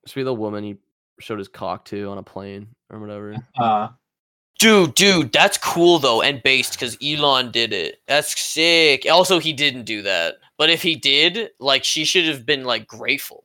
Should 0.06 0.14
be 0.20 0.22
the 0.22 0.32
woman 0.34 0.62
he 0.62 0.76
showed 1.20 1.38
his 1.40 1.48
cock 1.48 1.84
to 1.86 2.08
on 2.10 2.18
a 2.18 2.22
plane 2.22 2.68
or 2.90 2.98
whatever. 3.00 3.34
Uh, 3.58 3.88
Dude, 4.60 4.94
dude, 4.94 5.32
that's 5.32 5.56
cool 5.58 5.98
though, 6.00 6.20
and 6.22 6.42
based 6.42 6.72
because 6.72 6.96
Elon 7.02 7.50
did 7.52 7.72
it. 7.72 8.00
That's 8.08 8.38
sick. 8.40 9.06
Also, 9.10 9.38
he 9.38 9.52
didn't 9.52 9.84
do 9.84 10.02
that, 10.02 10.34
but 10.56 10.68
if 10.70 10.82
he 10.82 10.96
did, 10.96 11.50
like, 11.60 11.84
she 11.84 12.04
should 12.04 12.24
have 12.26 12.44
been 12.44 12.64
like 12.64 12.86
grateful. 12.88 13.44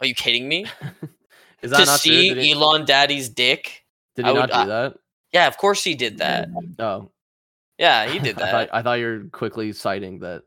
Are 0.00 0.06
you 0.06 0.14
kidding 0.14 0.48
me? 0.48 0.64
Is 1.62 1.70
to 1.72 1.76
that 1.76 1.86
not 1.86 2.00
see 2.00 2.32
true? 2.32 2.40
He, 2.40 2.52
Elon 2.52 2.84
Daddy's 2.84 3.28
dick? 3.28 3.84
did 4.16 4.24
I 4.24 4.28
he 4.28 4.34
would- 4.34 4.40
not 4.40 4.48
do 4.50 4.54
I- 4.54 4.66
that? 4.66 4.94
Yeah, 5.32 5.46
of 5.46 5.56
course 5.58 5.84
he 5.84 5.94
did 5.94 6.18
that. 6.18 6.50
Mm, 6.50 6.80
oh, 6.80 7.10
Yeah, 7.78 8.06
he 8.10 8.18
did 8.18 8.36
I 8.36 8.40
that. 8.46 8.50
thought, 8.50 8.68
I 8.72 8.82
thought 8.82 8.94
you 8.94 9.06
were 9.06 9.24
quickly 9.30 9.72
citing 9.72 10.18
that 10.20 10.42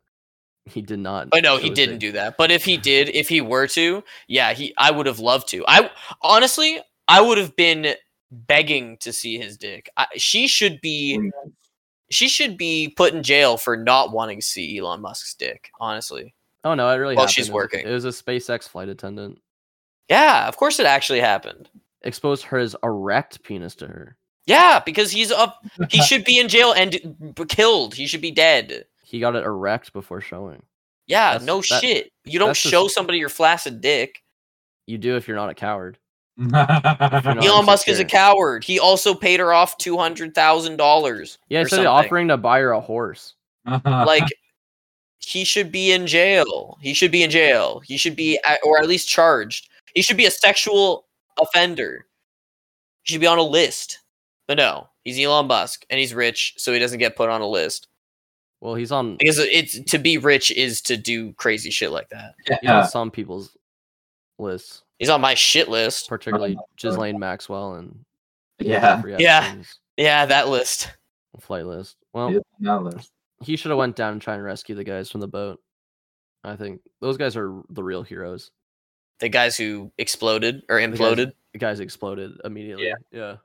he 0.66 0.82
did 0.82 0.99
not. 0.99 1.30
But 1.30 1.43
no, 1.43 1.58
he 1.58 1.70
didn't 1.70 1.99
do 1.99 2.12
that. 2.14 2.36
But 2.38 2.51
if 2.51 2.66
he 2.66 2.76
did, 2.78 3.10
if 3.10 3.30
he 3.30 3.39
were 3.41 3.68
to, 3.68 4.04
yeah, 4.28 4.54
he 4.54 4.74
I 4.78 4.91
would 4.91 5.06
have 5.06 5.20
loved 5.20 5.47
to. 5.49 5.64
I 5.68 5.89
honestly, 6.22 6.80
I 7.08 7.22
would 7.22 7.38
have 7.38 7.56
been 7.56 7.93
begging 8.32 8.97
to 8.97 9.14
see 9.14 9.38
his 9.38 9.58
dick. 9.58 9.89
I, 9.95 10.08
she 10.16 10.47
should 10.47 10.82
be 10.82 11.18
mm. 11.22 11.32
she 12.10 12.28
should 12.28 12.58
be 12.58 12.93
put 12.97 13.14
in 13.14 13.24
jail 13.24 13.56
for 13.58 13.78
not 13.78 14.12
wanting 14.12 14.39
to 14.39 14.45
see 14.45 14.78
Elon 14.78 15.01
Musk's 15.01 15.34
dick, 15.34 15.70
honestly. 15.80 16.34
Oh 16.66 16.76
no, 16.76 16.89
it 16.89 16.95
really 16.95 17.16
Well, 17.16 17.28
she's 17.28 17.47
It 17.47 17.51
was 17.51 17.54
a- 17.54 17.54
working. 17.56 17.88
It 17.88 17.91
was 17.91 18.06
a 18.06 18.10
SpaceX 18.10 18.68
flight 18.68 18.89
attendant 18.89 19.39
Yeah, 20.10 20.47
of 20.47 20.58
course 20.58 20.80
it 20.80 20.86
actually 20.86 21.20
happened. 21.22 21.70
exposed 22.01 22.43
his 22.45 22.76
erect 22.84 23.43
penis 23.43 23.76
to 23.76 23.88
her. 23.88 24.18
Yeah, 24.45 24.82
because 24.86 25.10
he's 25.12 25.32
up 25.32 25.64
he 25.89 26.01
should 26.04 26.26
be 26.26 26.38
in 26.39 26.49
jail 26.49 26.74
and 26.74 27.34
b- 27.36 27.45
killed. 27.45 27.93
He 27.95 28.08
should 28.08 28.20
be 28.22 28.32
dead. 28.32 28.84
He 29.04 29.20
got 29.22 29.36
it 29.36 29.45
erect 29.45 29.93
before 29.93 30.20
showing. 30.20 30.62
Yeah, 31.08 31.32
That's- 31.34 31.45
no 31.45 31.58
that- 31.70 31.82
shit. 31.82 32.12
You 32.26 32.39
don't 32.39 32.49
that's 32.49 32.62
just- 32.62 32.72
show 32.72 32.88
somebody 32.88 33.20
your 33.20 33.30
flaccid 33.30 33.80
dick. 33.82 34.22
You 34.86 34.97
do 34.97 35.16
if 35.16 35.28
you're 35.28 35.38
not 35.38 35.49
a 35.49 35.54
coward. 35.54 35.97
not 36.38 36.68
not 36.84 37.45
Elon 37.45 37.66
Musk 37.66 37.88
is 37.88 37.99
a 37.99 38.01
insecure. 38.01 38.18
coward. 38.20 38.64
He 38.66 38.80
also 38.80 39.14
paid 39.14 39.39
her 39.39 39.54
off 39.54 39.78
two 39.78 39.97
hundred 39.97 40.34
thousand 40.36 40.78
dollars. 40.78 41.38
Yeah, 41.47 41.60
or 41.60 41.62
instead 41.62 41.82
of 41.82 41.86
offering 41.86 42.28
to 42.30 42.38
buy 42.38 42.60
her 42.60 42.72
a 42.72 42.82
horse. 42.82 43.36
like 43.86 44.24
he 45.20 45.45
should 45.45 45.72
be 45.72 45.91
in 45.93 46.06
jail. 46.08 46.78
He 46.82 46.93
should 46.93 47.12
be 47.12 47.24
in 47.24 47.30
jail. 47.30 47.80
He 47.86 47.95
should 47.97 48.16
be 48.18 48.39
at, 48.45 48.60
or 48.66 48.80
at 48.82 48.89
least 48.89 49.08
charged. 49.08 49.70
He 49.94 50.02
should 50.02 50.18
be 50.18 50.26
a 50.26 50.32
sexual 50.32 51.06
offender. 51.39 52.06
He 53.04 53.14
should 53.14 53.22
be 53.22 53.28
on 53.28 53.38
a 53.38 53.44
list. 53.44 54.00
But 54.48 54.58
no, 54.58 54.88
he's 55.04 55.20
Elon 55.20 55.48
Musk 55.48 55.86
and 55.89 56.00
he's 56.00 56.14
rich, 56.14 56.54
so 56.58 56.74
he 56.74 56.80
doesn't 56.80 57.00
get 57.00 57.16
put 57.16 57.30
on 57.30 57.41
a 57.41 57.48
list. 57.48 57.88
Well, 58.62 58.76
he's 58.76 58.91
on 58.91 59.18
Because 59.18 59.39
it's 59.39 59.80
to 59.91 59.98
be 60.00 60.18
rich 60.18 60.50
is 60.52 60.82
to 60.84 60.96
do 60.98 61.34
crazy 61.34 61.70
shit 61.70 61.91
like 61.91 62.10
that. 62.10 62.36
he's 62.48 62.58
yeah, 62.64 62.82
on 62.82 62.88
some 62.88 63.12
people's 63.12 63.56
lists, 64.39 64.84
He's 65.00 65.10
on 65.10 65.20
my 65.22 65.34
shit 65.34 65.68
list. 65.70 66.08
particularly 66.08 66.56
Oh, 66.58 66.66
Ghislaine 66.78 67.20
Maxwell 67.20 67.76
and 67.76 68.06
yeah. 68.60 69.02
Yeah. 69.18 69.56
Yeah, 69.98 70.26
that 70.26 70.48
list. 70.48 70.91
flight 71.41 71.66
list. 71.66 71.98
Well, 72.14 72.30
He 72.30 72.39
that 72.62 72.84
list. 72.84 73.12
he 73.41 73.56
should 73.58 73.70
have 73.72 73.78
went 73.78 73.96
down 73.98 74.14
and 74.14 74.22
tried 74.22 74.36
and 74.36 74.44
rescue 74.46 74.76
the 74.76 74.84
guys 74.84 75.10
from 75.12 75.20
the 75.22 75.28
boat. 75.28 75.60
I 76.44 76.56
think 76.56 76.82
those 77.02 77.18
guys 77.18 77.36
are 77.36 77.62
the 77.70 77.84
real 77.84 78.04
heroes. 78.04 78.52
The 79.24 79.30
guys 79.30 79.55
who 79.55 79.89
exploded 79.97 80.63
or 80.67 80.80
imploded. 80.80 81.32
The 81.53 81.57
guys 81.57 81.80
exploded 81.80 82.34
immediately. 82.43 82.88
Yeah. 82.88 82.95
yeah. 83.09 83.36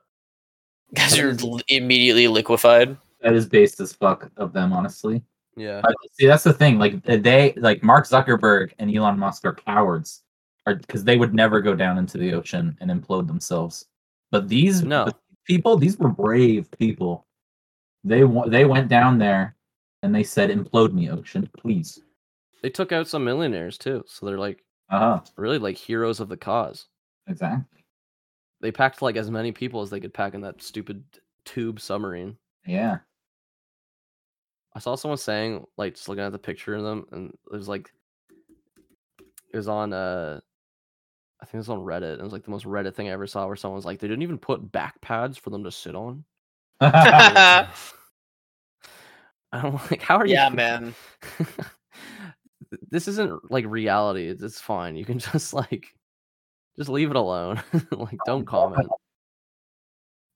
Guys 0.93 1.17
are 1.17 1.37
l- 1.41 1.61
immediately 1.69 2.27
liquefied. 2.27 2.97
That 3.21 3.31
is 3.31 3.45
based 3.47 3.79
as 3.79 3.93
fuck 3.93 4.29
of 4.35 4.51
them, 4.51 4.73
honestly. 4.73 5.23
Yeah. 5.55 5.79
Uh, 5.81 5.93
see, 6.11 6.25
that's 6.27 6.43
the 6.43 6.51
thing. 6.51 6.79
Like 6.79 7.01
they, 7.03 7.53
like 7.55 7.81
Mark 7.81 8.07
Zuckerberg 8.07 8.73
and 8.79 8.93
Elon 8.93 9.17
Musk 9.17 9.45
are 9.45 9.53
cowards, 9.53 10.23
are 10.67 10.75
because 10.75 11.05
they 11.05 11.15
would 11.15 11.33
never 11.33 11.61
go 11.61 11.75
down 11.75 11.97
into 11.97 12.17
the 12.17 12.33
ocean 12.33 12.77
and 12.81 12.91
implode 12.91 13.27
themselves. 13.27 13.85
But 14.31 14.49
these 14.49 14.81
No. 14.81 15.05
but 15.05 15.17
people, 15.45 15.77
these 15.77 15.97
were 15.97 16.09
brave 16.09 16.69
people. 16.77 17.25
They 18.03 18.23
they 18.47 18.65
went 18.65 18.89
down 18.89 19.17
there 19.17 19.55
and 20.03 20.13
they 20.13 20.23
said, 20.23 20.49
"Implode 20.49 20.91
me, 20.91 21.09
ocean, 21.09 21.49
please." 21.57 22.01
They 22.61 22.69
took 22.69 22.91
out 22.91 23.07
some 23.07 23.23
millionaires 23.23 23.77
too. 23.77 24.03
So 24.07 24.25
they're 24.25 24.37
like 24.37 24.61
Uh 24.89 24.99
huh. 24.99 25.21
really 25.37 25.59
like 25.59 25.77
heroes 25.77 26.19
of 26.19 26.29
the 26.29 26.37
cause. 26.37 26.87
Exactly. 27.27 27.85
They 28.61 28.71
packed 28.71 29.01
like 29.01 29.15
as 29.15 29.31
many 29.31 29.51
people 29.51 29.81
as 29.81 29.89
they 29.89 29.99
could 29.99 30.13
pack 30.13 30.33
in 30.33 30.41
that 30.41 30.61
stupid 30.61 31.03
tube 31.45 31.79
submarine. 31.79 32.37
Yeah. 32.65 32.99
I 34.75 34.79
saw 34.79 34.95
someone 34.95 35.17
saying, 35.17 35.65
like, 35.77 35.95
just 35.95 36.07
looking 36.07 36.23
at 36.23 36.31
the 36.31 36.37
picture 36.39 36.75
of 36.75 36.83
them, 36.83 37.05
and 37.11 37.33
it 37.51 37.55
was 37.55 37.67
like, 37.67 37.91
it 39.51 39.57
was 39.57 39.67
on, 39.67 39.93
uh, 39.93 40.39
I 41.41 41.45
think 41.45 41.55
it 41.55 41.57
was 41.57 41.69
on 41.69 41.79
Reddit. 41.79 42.19
It 42.19 42.23
was 42.23 42.33
like 42.33 42.43
the 42.43 42.51
most 42.51 42.65
Reddit 42.65 42.93
thing 42.93 43.09
I 43.09 43.13
ever 43.13 43.27
saw, 43.27 43.47
where 43.47 43.55
someone 43.55 43.77
was 43.77 43.85
like, 43.85 43.99
they 43.99 44.07
didn't 44.07 44.23
even 44.23 44.37
put 44.37 44.71
back 44.71 44.99
pads 45.01 45.37
for 45.37 45.49
them 45.49 45.63
to 45.63 45.71
sit 45.71 45.95
on. 45.95 46.23
I'm 46.81 47.67
like, 49.73 50.01
how 50.01 50.17
are 50.17 50.25
you? 50.25 50.35
Yeah, 50.35 50.49
man. 50.53 50.93
This 52.89 53.07
isn't 53.07 53.51
like 53.51 53.65
reality. 53.65 54.27
It's, 54.27 54.59
fine. 54.61 54.95
You 54.95 55.05
can 55.05 55.19
just 55.33 55.53
like, 55.53 55.87
just 56.77 56.89
leave 56.89 57.09
it 57.09 57.15
alone. 57.15 57.61
like, 57.91 58.17
don't 58.25 58.45
comment. 58.47 58.87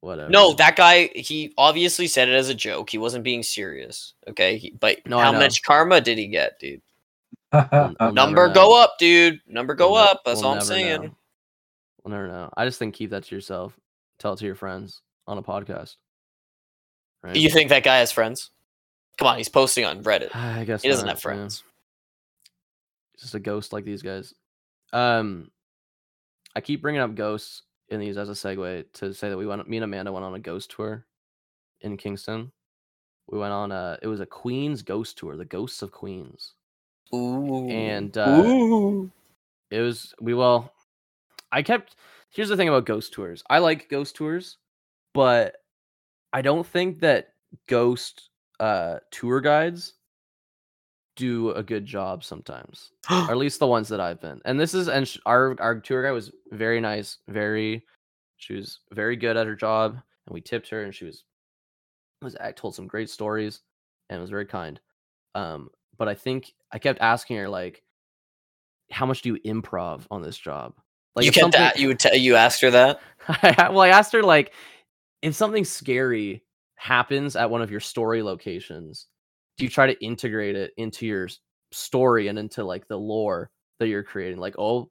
Whatever. 0.02 0.30
No, 0.30 0.54
that 0.56 0.76
guy, 0.76 1.10
he 1.16 1.54
obviously 1.58 2.08
said 2.08 2.28
it 2.28 2.36
as 2.36 2.50
a 2.50 2.56
joke. 2.56 2.90
He 2.90 2.98
wasn't 2.98 3.24
being 3.24 3.42
serious. 3.42 4.14
Okay. 4.28 4.58
He, 4.58 4.72
but 4.72 4.98
No, 5.08 5.18
how 5.20 5.32
much 5.32 5.64
karma 5.64 6.02
did 6.02 6.18
he 6.18 6.28
get, 6.28 6.60
dude? 6.60 6.82
We'll- 7.54 7.96
we'll 8.00 8.12
Number 8.12 8.50
go 8.50 8.82
up, 8.82 8.96
dude. 9.00 9.40
Number 9.48 9.76
go 9.76 9.92
We'll 9.92 10.02
up. 10.02 10.22
That's 10.26 10.42
all 10.44 10.56
I'm 10.56 10.62
saying. 10.62 11.04
know. 11.04 11.16
We'll 12.04 12.12
never 12.12 12.28
know. 12.28 12.50
I 12.58 12.66
just 12.66 12.80
think 12.80 12.96
keep 12.96 13.12
that 13.12 13.24
to 13.24 13.36
yourself. 13.36 13.80
Tell 14.20 14.34
it 14.34 14.40
to 14.40 14.46
your 14.46 14.56
friends 14.56 15.02
on 15.26 15.38
a 15.38 15.44
podcast. 15.44 15.96
Right? 17.24 17.36
You 17.36 17.50
think 17.50 17.70
that 17.70 17.84
guy 17.84 17.98
has 18.00 18.12
friends? 18.12 18.52
Come 19.18 19.28
on, 19.28 19.38
he's 19.38 19.48
posting 19.50 19.86
on 19.86 20.04
Reddit. 20.04 20.36
I 20.36 20.66
guess 20.66 20.82
He 20.82 20.90
doesn't 20.90 21.06
not, 21.06 21.14
have 21.16 21.22
friends. 21.22 21.64
Just 23.24 23.36
a 23.36 23.40
ghost 23.40 23.72
like 23.72 23.86
these 23.86 24.02
guys. 24.02 24.34
Um, 24.92 25.50
I 26.58 26.60
keep 26.60 26.82
bringing 26.82 27.00
up 27.00 27.16
ghosts 27.16 27.62
in 27.88 28.02
these 28.02 28.18
as 28.18 28.28
a 28.28 28.34
segue 28.34 28.84
to 28.96 29.14
say 29.14 29.30
that 29.30 29.38
we 29.38 29.48
went. 29.48 29.66
Me 29.70 29.78
and 29.78 29.86
Amanda 29.86 30.12
went 30.12 30.26
on 30.26 30.36
a 30.36 30.40
ghost 30.40 30.72
tour 30.72 31.06
in 31.80 31.96
Kingston. 31.96 32.52
We 33.30 33.40
went 33.40 33.54
on 33.54 33.72
a. 33.72 33.98
It 34.02 34.08
was 34.08 34.20
a 34.20 34.26
Queens 34.26 34.82
ghost 34.82 35.18
tour, 35.18 35.38
the 35.38 35.46
Ghosts 35.46 35.82
of 35.82 35.94
Queens, 35.94 36.56
Ooh. 37.16 37.70
and 37.70 38.18
uh, 38.18 38.44
Ooh. 38.46 39.10
it 39.72 39.80
was 39.80 40.14
we 40.20 40.34
well. 40.34 40.74
I 41.50 41.62
kept. 41.62 41.96
Here's 42.30 42.50
the 42.50 42.58
thing 42.58 42.68
about 42.68 42.86
ghost 42.86 43.14
tours. 43.14 43.42
I 43.50 43.60
like 43.60 43.88
ghost 43.88 44.18
tours, 44.18 44.58
but 45.14 45.56
I 46.34 46.42
don't 46.42 46.68
think 46.68 47.00
that 47.00 47.30
ghost 47.68 48.32
uh 48.60 48.98
tour 49.12 49.40
guides 49.40 49.94
do 51.16 51.52
a 51.52 51.64
good 51.64 51.86
job 51.86 52.24
sometimes 52.24 52.92
or 53.10 53.32
at 53.32 53.38
least 53.38 53.60
the 53.60 53.68
ones 53.68 53.88
that 53.90 54.00
I've 54.00 54.22
been. 54.22 54.42
And 54.46 54.60
this 54.60 54.74
is 54.74 54.88
and 54.88 55.08
sh- 55.08 55.20
our 55.26 55.56
our 55.60 55.80
tour 55.80 56.04
guide 56.04 56.12
was 56.12 56.32
very 56.52 56.80
nice, 56.82 57.20
very 57.28 57.84
She 58.38 58.56
was 58.56 58.80
very 58.92 59.16
good 59.16 59.38
at 59.38 59.48
her 59.48 59.56
job, 59.56 59.94
and 59.94 60.34
we 60.34 60.42
tipped 60.42 60.70
her, 60.70 60.84
and 60.84 60.94
she 60.94 61.06
was 61.06 61.24
was 62.22 62.36
told 62.56 62.76
some 62.76 62.88
great 62.88 63.10
stories, 63.10 63.62
and 64.10 64.22
was 64.22 64.30
very 64.30 64.46
kind. 64.46 64.80
Um, 65.36 65.70
but 65.98 66.08
I 66.08 66.16
think 66.16 66.54
I 66.72 66.80
kept 66.80 67.02
asking 67.02 67.38
her 67.38 67.50
like, 67.50 67.84
"How 68.92 69.06
much 69.06 69.22
do 69.22 69.30
you 69.34 69.40
improv 69.62 70.06
on 70.10 70.22
this 70.22 70.38
job?" 70.38 70.74
Like 71.16 71.26
you 71.26 71.32
kept 71.32 71.54
that. 71.54 71.78
You 71.78 71.90
would 71.90 72.00
t- 72.00 72.18
you 72.18 72.36
asked 72.36 72.62
her 72.62 72.72
that. 72.72 73.00
I, 73.28 73.70
well, 73.70 73.82
I 73.82 73.90
asked 73.90 74.14
her 74.14 74.24
like, 74.24 74.54
if 75.22 75.36
something 75.36 75.64
scary 75.64 76.44
happens 76.76 77.36
at 77.36 77.50
one 77.50 77.62
of 77.62 77.72
your 77.72 77.80
story 77.80 78.24
locations, 78.24 79.08
do 79.58 79.66
you 79.66 79.70
try 79.70 79.88
to 79.88 80.04
integrate 80.04 80.56
it 80.56 80.72
into 80.78 81.06
your 81.06 81.30
story 81.72 82.28
and 82.28 82.38
into 82.40 82.64
like 82.64 82.88
the 82.88 82.98
lore 82.98 83.50
that 83.80 83.88
you're 83.88 84.04
creating? 84.04 84.40
Like, 84.40 84.56
oh, 84.58 84.90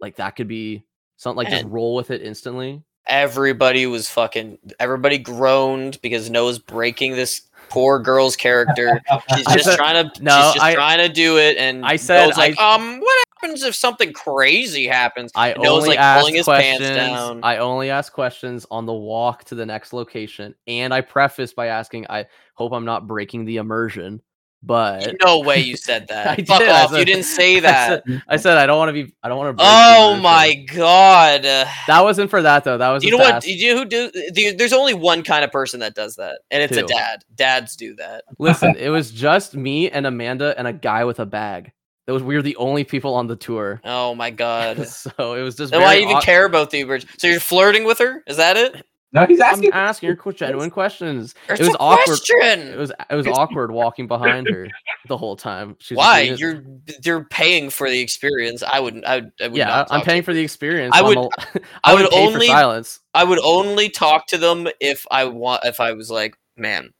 like 0.00 0.16
that 0.16 0.36
could 0.36 0.48
be 0.48 0.84
something 1.16 1.36
like 1.36 1.48
just 1.48 1.64
roll 1.66 1.94
with 1.94 2.10
it 2.10 2.22
instantly. 2.22 2.82
Everybody 3.08 3.86
was 3.86 4.10
fucking. 4.10 4.58
Everybody 4.80 5.18
groaned 5.18 6.00
because 6.02 6.28
Noah's 6.28 6.58
breaking 6.58 7.12
this 7.12 7.42
poor 7.68 8.00
girl's 8.00 8.34
character. 8.34 9.00
She's 9.36 9.46
just 9.46 9.64
said- 9.64 9.76
trying 9.76 10.10
to. 10.10 10.22
no, 10.22 10.32
she's 10.52 10.54
just 10.54 10.64
I- 10.66 10.74
trying 10.74 10.98
to 10.98 11.08
do 11.08 11.38
it, 11.38 11.56
and 11.56 11.86
I 11.86 11.96
said 11.96 12.24
Noah's 12.26 12.36
like, 12.36 12.58
I- 12.58 12.74
um, 12.74 12.98
what 12.98 13.24
happens 13.40 13.62
if 13.62 13.76
something 13.76 14.12
crazy 14.12 14.88
happens? 14.88 15.30
I 15.36 15.50
And 15.52 15.62
Noah's, 15.62 15.84
only 15.84 15.88
like, 15.90 15.98
ask 16.00 16.20
pulling 16.20 16.34
his 16.34 16.46
pants 16.46 16.80
down. 16.84 17.40
I 17.44 17.58
only 17.58 17.90
ask 17.90 18.12
questions 18.12 18.66
on 18.72 18.86
the 18.86 18.92
walk 18.92 19.44
to 19.44 19.54
the 19.54 19.66
next 19.66 19.92
location, 19.92 20.56
and 20.66 20.92
I 20.92 21.00
preface 21.00 21.52
by 21.52 21.66
asking, 21.66 22.06
"I 22.10 22.26
hope 22.56 22.72
I'm 22.72 22.84
not 22.84 23.06
breaking 23.06 23.44
the 23.44 23.58
immersion." 23.58 24.20
But 24.62 25.14
No 25.22 25.40
way 25.40 25.60
you 25.60 25.76
said 25.76 26.08
that. 26.08 26.26
I 26.26 26.36
Fuck 26.42 26.58
did, 26.58 26.68
I 26.68 26.84
off! 26.84 26.92
you 26.96 27.04
didn't 27.04 27.22
say 27.38 27.58
I 27.58 27.60
that. 27.60 28.02
said, 28.06 28.22
I 28.26 28.36
said 28.36 28.56
I 28.58 28.66
don't 28.66 28.78
want 28.78 28.88
to 28.88 29.04
be. 29.04 29.14
I 29.22 29.28
don't 29.28 29.38
want 29.38 29.56
to. 29.58 29.64
Oh 29.64 30.18
my 30.20 30.54
god! 30.54 31.42
That 31.42 32.00
wasn't 32.02 32.30
for 32.30 32.42
that 32.42 32.64
though. 32.64 32.76
That 32.78 32.90
was 32.90 33.04
you 33.04 33.10
know 33.12 33.18
what? 33.18 33.46
You 33.46 33.74
know 33.74 33.80
who 33.80 33.84
do? 33.84 34.10
the- 34.10 34.54
There's 34.56 34.72
only 34.72 34.94
one 34.94 35.22
kind 35.22 35.44
of 35.44 35.52
person 35.52 35.80
that 35.80 35.94
does 35.94 36.16
that, 36.16 36.40
and 36.50 36.62
it's 36.62 36.76
a 36.76 36.82
dad. 36.82 37.22
Dads 37.34 37.76
do 37.76 37.94
that. 37.96 38.24
Listen, 38.38 38.74
it 38.76 38.88
was 38.88 39.12
just 39.12 39.54
me 39.54 39.88
and 39.90 40.04
Amanda 40.06 40.54
and 40.58 40.66
a 40.66 40.72
guy 40.72 41.04
with 41.04 41.20
a 41.20 41.26
bag. 41.26 41.70
That 42.06 42.12
was 42.14 42.22
we 42.22 42.34
were 42.34 42.42
the 42.42 42.56
only 42.56 42.82
people 42.82 43.14
on 43.14 43.26
the 43.28 43.36
tour. 43.36 43.80
Oh 43.84 44.14
my 44.16 44.30
god! 44.30 44.88
so 44.88 45.34
it 45.34 45.42
was 45.42 45.54
just. 45.54 45.70
Then 45.72 45.82
why 45.82 45.98
even 45.98 46.16
awk- 46.16 46.22
care 46.24 46.44
about 46.46 46.70
the 46.70 46.78
Uber? 46.78 47.00
So 47.18 47.28
you're 47.28 47.40
flirting 47.40 47.84
with 47.84 47.98
her? 47.98 48.24
Is 48.26 48.38
that 48.38 48.56
it? 48.56 48.84
No, 49.16 49.26
he's 49.26 49.40
I'm 49.40 49.46
asking. 49.54 49.70
asking 49.72 50.16
her 50.16 50.32
genuine 50.32 50.70
questions. 50.70 51.34
It's 51.48 51.60
it 51.60 51.64
was 51.64 51.74
a 51.74 51.78
awkward. 51.78 52.04
question. 52.06 52.60
It 52.68 52.76
was 52.78 52.92
it 53.10 53.14
was 53.14 53.26
awkward 53.26 53.70
walking 53.72 54.06
behind 54.06 54.48
her 54.48 54.68
the 55.08 55.16
whole 55.16 55.36
time. 55.36 55.76
She 55.80 55.94
was 55.94 55.98
Why 55.98 56.22
doing 56.24 56.32
it- 56.34 56.40
you're 56.40 56.62
you're 57.04 57.24
paying 57.24 57.70
for 57.70 57.88
the 57.90 57.98
experience? 58.00 58.62
I 58.62 58.78
wouldn't. 58.80 59.04
I 59.04 59.16
would. 59.16 59.32
I 59.40 59.48
would 59.48 59.56
Yeah, 59.56 59.66
not 59.66 59.88
I'm 59.90 60.02
paying 60.02 60.22
for 60.22 60.32
the 60.34 60.42
experience. 60.42 60.94
I 60.96 61.02
would- 61.02 61.16
I'm 61.18 61.24
al- 61.24 61.30
I 61.36 61.60
I 61.84 61.94
would 61.94 62.02
would 62.02 62.14
only- 62.14 62.46
for 62.46 62.52
silence. 62.52 63.00
I 63.14 63.24
would 63.24 63.38
only 63.42 63.88
talk 63.88 64.26
to 64.28 64.38
them 64.38 64.68
if 64.80 65.04
I 65.10 65.24
want. 65.24 65.64
If 65.64 65.80
I 65.80 65.92
was 65.92 66.10
like, 66.10 66.36
man, 66.56 66.92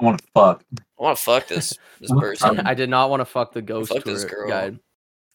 I 0.00 0.04
want 0.04 0.18
to 0.20 0.24
fuck. 0.34 0.64
I 0.98 1.02
want 1.02 1.16
to 1.18 1.22
fuck 1.24 1.46
this 1.48 1.72
this 2.00 2.12
person. 2.12 2.60
I 2.60 2.74
did 2.74 2.90
not 2.90 3.10
want 3.10 3.20
to 3.20 3.24
fuck 3.24 3.52
the 3.52 3.62
ghost 3.62 3.92
Fuck 3.92 4.04
this 4.04 4.24
girl. 4.24 4.48
guide. 4.48 4.78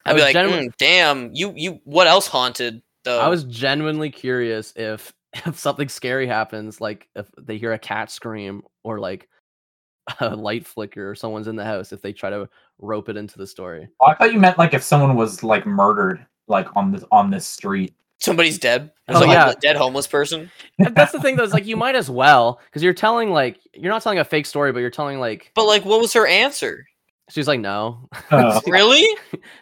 I 0.05 0.11
I'd 0.11 0.15
be 0.15 0.21
like, 0.21 0.33
genu- 0.33 0.69
"Mm, 0.69 0.73
damn, 0.77 1.33
you 1.33 1.53
you. 1.55 1.79
What 1.85 2.07
else 2.07 2.27
haunted 2.27 2.81
though? 3.03 3.19
I 3.21 3.27
was 3.27 3.43
genuinely 3.45 4.09
curious 4.09 4.73
if 4.75 5.13
if 5.45 5.57
something 5.57 5.89
scary 5.89 6.27
happens, 6.27 6.81
like 6.81 7.07
if 7.15 7.27
they 7.39 7.57
hear 7.57 7.73
a 7.73 7.79
cat 7.79 8.11
scream 8.11 8.63
or 8.83 8.99
like 8.99 9.29
a 10.19 10.35
light 10.35 10.65
flicker 10.65 11.09
or 11.09 11.15
someone's 11.15 11.47
in 11.47 11.55
the 11.55 11.63
house, 11.65 11.91
if 11.93 12.01
they 12.01 12.13
try 12.13 12.29
to 12.29 12.49
rope 12.79 13.09
it 13.09 13.17
into 13.17 13.37
the 13.37 13.47
story. 13.47 13.87
Oh, 14.01 14.07
I 14.07 14.15
thought 14.15 14.33
you 14.33 14.39
meant 14.39 14.57
like 14.57 14.73
if 14.73 14.83
someone 14.83 15.15
was 15.15 15.43
like 15.43 15.65
murdered, 15.65 16.25
like 16.47 16.67
on 16.75 16.91
this 16.91 17.03
on 17.11 17.29
this 17.29 17.45
street. 17.45 17.93
Somebody's 18.19 18.59
dead. 18.59 18.91
Oh, 19.07 19.13
There's 19.13 19.25
a 19.25 19.27
yeah. 19.29 19.39
homeless- 19.45 19.55
dead 19.61 19.75
homeless 19.77 20.07
person. 20.07 20.51
And 20.77 20.93
That's 20.95 21.11
the 21.11 21.19
thing, 21.19 21.37
though. 21.37 21.43
Is 21.43 21.53
like 21.53 21.65
you 21.65 21.75
might 21.85 21.95
as 21.95 22.09
well 22.09 22.59
because 22.65 22.83
you're 22.83 22.93
telling 22.93 23.31
like 23.31 23.59
you're 23.73 23.91
not 23.91 24.01
telling 24.03 24.19
a 24.19 24.23
fake 24.23 24.45
story, 24.45 24.71
but 24.71 24.79
you're 24.79 24.89
telling 24.91 25.19
like 25.19 25.51
But 25.55 25.65
like, 25.65 25.85
what 25.85 25.99
was 26.01 26.13
her 26.13 26.27
answer? 26.27 26.85
she's 27.29 27.47
like 27.47 27.61
no, 27.61 28.09
Oh. 28.31 28.59
Really? 28.67 29.07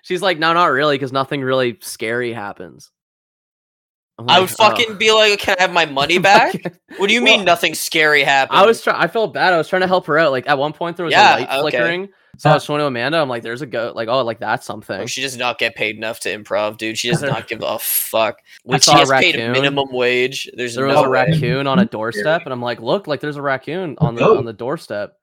she's 0.01 0.21
like 0.23 0.39
no, 0.39 0.53
not 0.53 0.65
really, 0.71 0.95
because 0.95 1.13
nothing 1.13 1.41
really 1.41 1.77
scary 1.81 2.33
happens. 2.33 2.89
I'm 4.19 4.29
I 4.29 4.39
would 4.39 4.49
oh. 4.51 4.53
fucking 4.55 4.85
"Oh." 4.89 4.95
be 4.95 5.11
like, 5.11 5.39
"Can 5.39 5.55
I 5.57 5.61
have 5.63 5.73
my 5.73 5.85
money 5.85 6.17
back?" 6.31 6.53
What 6.97 7.07
do 7.07 7.13
you 7.13 7.21
mean 7.21 7.37
Well, 7.39 7.45
nothing 7.45 7.73
scary 7.73 8.23
happened? 8.23 8.59
I 8.59 8.65
was 8.65 8.81
trying. 8.81 8.97
I 9.01 9.07
felt 9.07 9.33
bad. 9.33 9.53
I 9.53 9.57
was 9.57 9.67
trying 9.67 9.81
to 9.81 9.87
help 9.87 10.05
her 10.07 10.17
out. 10.19 10.31
Like 10.31 10.47
at 10.47 10.57
one 10.57 10.73
point 10.73 10.97
there 10.97 11.05
was 11.05 11.13
Yeah, 11.13 11.35
a 11.35 11.39
light 11.39 11.49
okay. 11.49 11.61
flickering, 11.61 12.09
so 12.37 12.49
I 12.49 12.53
was 12.55 12.63
showing 12.65 12.79
to 12.79 12.85
Amanda. 12.85 13.17
I'm 13.17 13.29
like, 13.29 13.43
"There's 13.43 13.61
a 13.61 13.65
goat." 13.65 13.95
Like, 13.95 14.07
oh, 14.09 14.23
like 14.23 14.39
that's 14.39 14.65
something. 14.65 15.01
Oh, 15.01 15.05
she 15.05 15.21
does 15.21 15.37
not 15.37 15.57
get 15.57 15.75
paid 15.75 15.95
enough 15.95 16.19
to 16.21 16.29
improv, 16.37 16.77
dude. 16.77 16.97
She 16.97 17.09
does 17.09 17.21
not 17.23 17.47
give 17.47 17.61
a 17.63 17.79
fuck. 17.81 18.39
we 18.65 18.75
she 18.77 18.81
saw 18.81 18.95
a 18.95 18.97
gets 18.99 19.11
paid 19.11 19.35
raccoon. 19.35 19.51
minimum 19.53 19.91
wage. 19.91 20.49
There's 20.53 20.75
there 20.75 20.87
no 20.87 20.95
was 20.95 21.05
a 21.05 21.09
way. 21.09 21.25
raccoon 21.31 21.65
on 21.67 21.79
a 21.79 21.85
doorstep, 21.85 22.41
and 22.43 22.51
I'm 22.53 22.61
like, 22.61 22.81
"Look, 22.81 23.07
like 23.07 23.21
there's 23.21 23.37
a 23.37 23.41
raccoon 23.41 23.95
on 23.99 24.15
the 24.15 24.21
goat. 24.21 24.37
on 24.37 24.45
the 24.45 24.53
doorstep," 24.53 25.13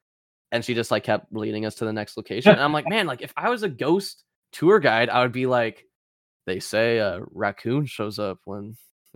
and 0.52 0.64
she 0.64 0.74
just 0.74 0.90
like 0.90 1.04
kept 1.04 1.32
leading 1.34 1.66
us 1.66 1.74
to 1.76 1.84
the 1.84 1.92
next 1.92 2.16
location. 2.16 2.52
And 2.52 2.60
I'm 2.62 2.72
like, 2.72 2.88
"Man, 2.88 3.06
like 3.06 3.20
if 3.22 3.32
I 3.36 3.50
was 3.50 3.62
a 3.62 3.68
ghost 3.68 4.24
tour 4.52 4.78
guide, 4.80 5.10
I 5.10 5.20
would 5.22 5.32
be 5.32 5.46
like, 5.46 5.84
they 6.46 6.60
say 6.60 6.98
a 6.98 7.20
raccoon 7.32 7.84
shows 7.86 8.18
up 8.18 8.38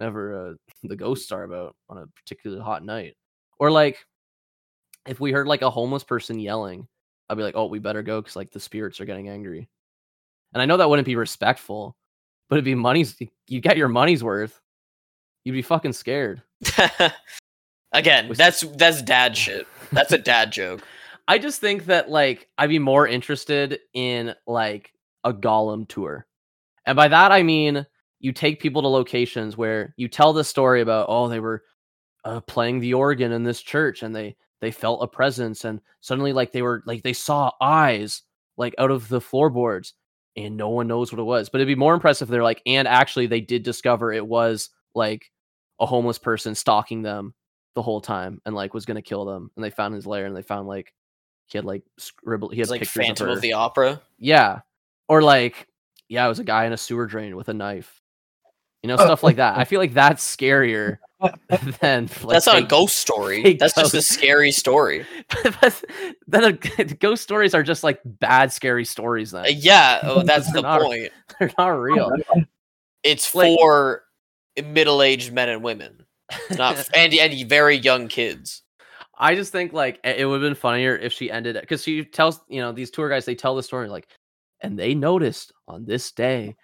whenever 0.00 0.50
uh, 0.50 0.54
the 0.88 0.96
ghosts 0.96 1.30
are 1.30 1.44
about 1.44 1.76
on 1.88 1.98
a 1.98 2.06
particularly 2.16 2.62
hot 2.62 2.84
night, 2.84 3.14
or 3.58 3.70
like 3.70 3.98
if 5.06 5.20
we 5.20 5.32
heard 5.32 5.46
like 5.46 5.62
a 5.62 5.70
homeless 5.70 6.04
person 6.04 6.40
yelling, 6.40 6.88
I'd 7.28 7.36
be 7.36 7.42
like, 7.42 7.56
oh, 7.56 7.66
we 7.66 7.78
better 7.78 8.02
go 8.02 8.20
because 8.20 8.36
like 8.36 8.50
the 8.50 8.60
spirits 8.60 9.00
are 9.00 9.04
getting 9.04 9.28
angry. 9.28 9.68
And 10.52 10.60
I 10.60 10.66
know 10.66 10.76
that 10.78 10.88
wouldn't 10.88 11.06
be 11.06 11.16
respectful, 11.16 11.96
but 12.48 12.56
it'd 12.56 12.64
be 12.64 12.74
money's. 12.74 13.16
You 13.46 13.60
get 13.60 13.76
your 13.76 13.88
money's 13.88 14.24
worth. 14.24 14.60
You'd 15.44 15.52
be 15.52 15.62
fucking 15.62 15.92
scared. 15.92 16.42
Again, 17.92 18.32
that's 18.34 18.60
that's 18.60 19.02
dad 19.02 19.36
shit. 19.36 19.66
That's 19.92 20.12
a 20.12 20.18
dad 20.18 20.52
joke. 20.52 20.82
I 21.28 21.38
just 21.38 21.60
think 21.60 21.86
that 21.86 22.10
like 22.10 22.48
I'd 22.58 22.68
be 22.68 22.78
more 22.78 23.06
interested 23.06 23.78
in 23.94 24.34
like 24.46 24.92
a 25.24 25.32
Gollum 25.32 25.86
tour. 25.88 26.26
And 26.86 26.96
by 26.96 27.08
that 27.08 27.30
I 27.30 27.42
mean 27.42 27.86
you 28.20 28.32
take 28.32 28.60
people 28.60 28.82
to 28.82 28.88
locations 28.88 29.56
where 29.56 29.94
you 29.96 30.06
tell 30.06 30.32
the 30.32 30.44
story 30.44 30.80
about 30.80 31.06
oh 31.08 31.28
they 31.28 31.40
were 31.40 31.64
uh, 32.24 32.40
playing 32.40 32.80
the 32.80 32.94
organ 32.94 33.32
in 33.32 33.42
this 33.42 33.62
church 33.62 34.02
and 34.02 34.14
they 34.14 34.36
they 34.60 34.70
felt 34.70 35.02
a 35.02 35.08
presence 35.08 35.64
and 35.64 35.80
suddenly 36.00 36.32
like 36.32 36.52
they 36.52 36.62
were 36.62 36.82
like 36.86 37.02
they 37.02 37.12
saw 37.12 37.50
eyes 37.60 38.22
like 38.56 38.74
out 38.78 38.90
of 38.90 39.08
the 39.08 39.20
floorboards 39.20 39.94
and 40.36 40.56
no 40.56 40.68
one 40.68 40.86
knows 40.86 41.12
what 41.12 41.18
it 41.18 41.24
was. 41.24 41.48
But 41.48 41.58
it'd 41.58 41.68
be 41.68 41.74
more 41.74 41.94
impressive 41.94 42.28
if 42.28 42.30
they're 42.30 42.42
like 42.42 42.62
and 42.66 42.86
actually 42.86 43.26
they 43.26 43.40
did 43.40 43.62
discover 43.62 44.12
it 44.12 44.26
was 44.26 44.70
like 44.94 45.30
a 45.80 45.86
homeless 45.86 46.18
person 46.18 46.54
stalking 46.54 47.02
them 47.02 47.34
the 47.74 47.82
whole 47.82 48.00
time 48.00 48.40
and 48.44 48.54
like 48.54 48.74
was 48.74 48.84
gonna 48.84 49.02
kill 49.02 49.24
them 49.24 49.50
and 49.56 49.64
they 49.64 49.70
found 49.70 49.94
his 49.94 50.06
lair 50.06 50.26
and 50.26 50.36
they 50.36 50.42
found 50.42 50.68
like 50.68 50.92
he 51.46 51.56
had 51.56 51.64
like 51.64 51.82
scribbled 51.98 52.52
he 52.52 52.60
had 52.60 52.68
like 52.68 52.80
pictures 52.80 53.06
Phantom 53.06 53.28
of, 53.30 53.36
of, 53.36 53.40
the 53.40 53.54
Opera. 53.54 54.00
yeah 54.18 54.60
or 55.08 55.22
like 55.22 55.68
yeah 56.08 56.26
it 56.26 56.28
was 56.28 56.40
a 56.40 56.44
guy 56.44 56.66
in 56.66 56.72
a 56.72 56.76
sewer 56.76 57.06
drain 57.06 57.36
with 57.36 57.48
a 57.48 57.54
knife 57.54 57.99
you 58.82 58.88
know 58.88 58.96
stuff 58.96 59.22
like 59.22 59.36
that 59.36 59.58
i 59.58 59.64
feel 59.64 59.78
like 59.80 59.92
that's 59.94 60.24
scarier 60.36 60.98
than 61.80 62.08
like, 62.22 62.28
that's 62.28 62.46
not 62.46 62.56
a 62.62 62.62
ghost 62.62 62.96
story. 62.96 63.42
fake 63.42 63.58
That's 63.58 63.74
just 63.74 63.92
a 63.92 64.00
scary 64.00 64.50
story. 64.52 65.04
but 65.60 65.84
then 66.26 66.44
a, 66.78 66.84
ghost 66.84 67.22
stories 67.22 67.54
are 67.54 67.62
just 67.62 67.84
like 67.84 68.00
bad 68.06 68.50
scary 68.54 68.86
stories 68.86 69.32
then 69.32 69.44
Uh, 69.44 69.48
yeah, 69.48 70.00
oh, 70.02 70.22
that's 70.22 70.50
the 70.50 70.62
not- 70.62 70.80
point. 70.80 71.10
they're 71.38 71.52
not 71.58 71.68
real 71.68 72.10
It's 73.02 73.34
like- 73.34 73.54
for 73.58 74.04
middle-aged 74.64 75.30
men 75.34 75.50
and 75.50 75.62
women, 75.62 76.06
not 76.56 76.88
and 76.94 77.12
and 77.12 77.48
very 77.50 77.76
young 77.76 78.08
kids. 78.08 78.62
I 79.18 79.34
just 79.34 79.52
think 79.52 79.74
like 79.74 80.00
it 80.02 80.24
would 80.24 80.40
have 80.40 80.48
been 80.50 80.54
funnier 80.54 80.96
if 80.96 81.12
she 81.12 81.30
ended 81.30 81.54
it 81.54 81.60
because 81.62 81.82
she 81.82 82.02
tells 82.02 82.40
you 82.48 82.62
know 82.62 82.72
these 82.72 82.90
tour 82.90 83.10
guys 83.10 83.26
they 83.26 83.34
tell 83.34 83.54
the 83.54 83.62
story 83.62 83.90
like, 83.90 84.08
and 84.62 84.78
they 84.78 84.94
noticed 84.94 85.52
on 85.68 85.84
this 85.84 86.12
day, 86.12 86.56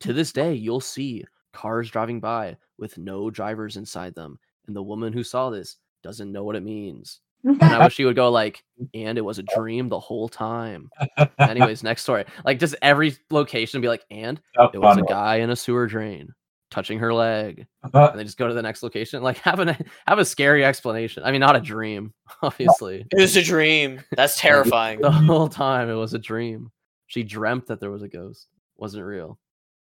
to 0.00 0.12
this 0.12 0.32
day 0.32 0.54
you'll 0.54 0.80
see 0.80 1.24
cars 1.54 1.90
driving 1.90 2.20
by 2.20 2.56
with 2.78 2.98
no 2.98 3.30
drivers 3.30 3.76
inside 3.76 4.14
them, 4.14 4.38
and 4.66 4.76
the 4.76 4.82
woman 4.82 5.12
who 5.12 5.24
saw 5.24 5.50
this 5.50 5.76
doesn't 6.02 6.32
know 6.32 6.44
what 6.44 6.56
it 6.56 6.62
means. 6.62 7.20
And 7.44 7.62
I 7.62 7.78
wish 7.84 7.94
she 7.94 8.04
would 8.04 8.16
go 8.16 8.30
like, 8.30 8.62
and 8.92 9.16
it 9.16 9.24
was 9.24 9.38
a 9.38 9.42
dream 9.42 9.88
the 9.88 10.00
whole 10.00 10.28
time. 10.28 10.90
Anyways, 11.38 11.82
next 11.82 12.02
story. 12.02 12.24
Like 12.44 12.58
just 12.58 12.74
every 12.82 13.16
location 13.30 13.80
be 13.80 13.88
like, 13.88 14.04
and 14.10 14.40
it 14.72 14.78
was 14.78 14.98
a 14.98 15.02
guy 15.02 15.36
in 15.36 15.50
a 15.50 15.56
sewer 15.56 15.86
drain 15.86 16.34
touching 16.74 16.98
her 16.98 17.14
leg 17.14 17.68
and 17.84 17.92
they 18.18 18.24
just 18.24 18.36
go 18.36 18.48
to 18.48 18.54
the 18.54 18.62
next 18.62 18.82
location. 18.82 19.22
Like 19.22 19.38
have 19.44 19.60
an 19.60 19.76
have 20.06 20.18
a 20.18 20.24
scary 20.24 20.64
explanation. 20.64 21.22
I 21.24 21.30
mean, 21.30 21.40
not 21.40 21.56
a 21.56 21.60
dream, 21.60 22.12
obviously. 22.42 23.06
It 23.10 23.20
was 23.20 23.36
a 23.36 23.42
dream. 23.42 24.02
That's 24.12 24.38
terrifying. 24.38 25.00
The 25.00 25.10
whole 25.10 25.48
time 25.48 25.88
it 25.88 25.94
was 25.94 26.14
a 26.14 26.18
dream. 26.18 26.70
She 27.06 27.22
dreamt 27.22 27.66
that 27.66 27.80
there 27.80 27.90
was 27.90 28.02
a 28.02 28.08
ghost. 28.08 28.48
Wasn't 28.76 29.04
real. 29.04 29.38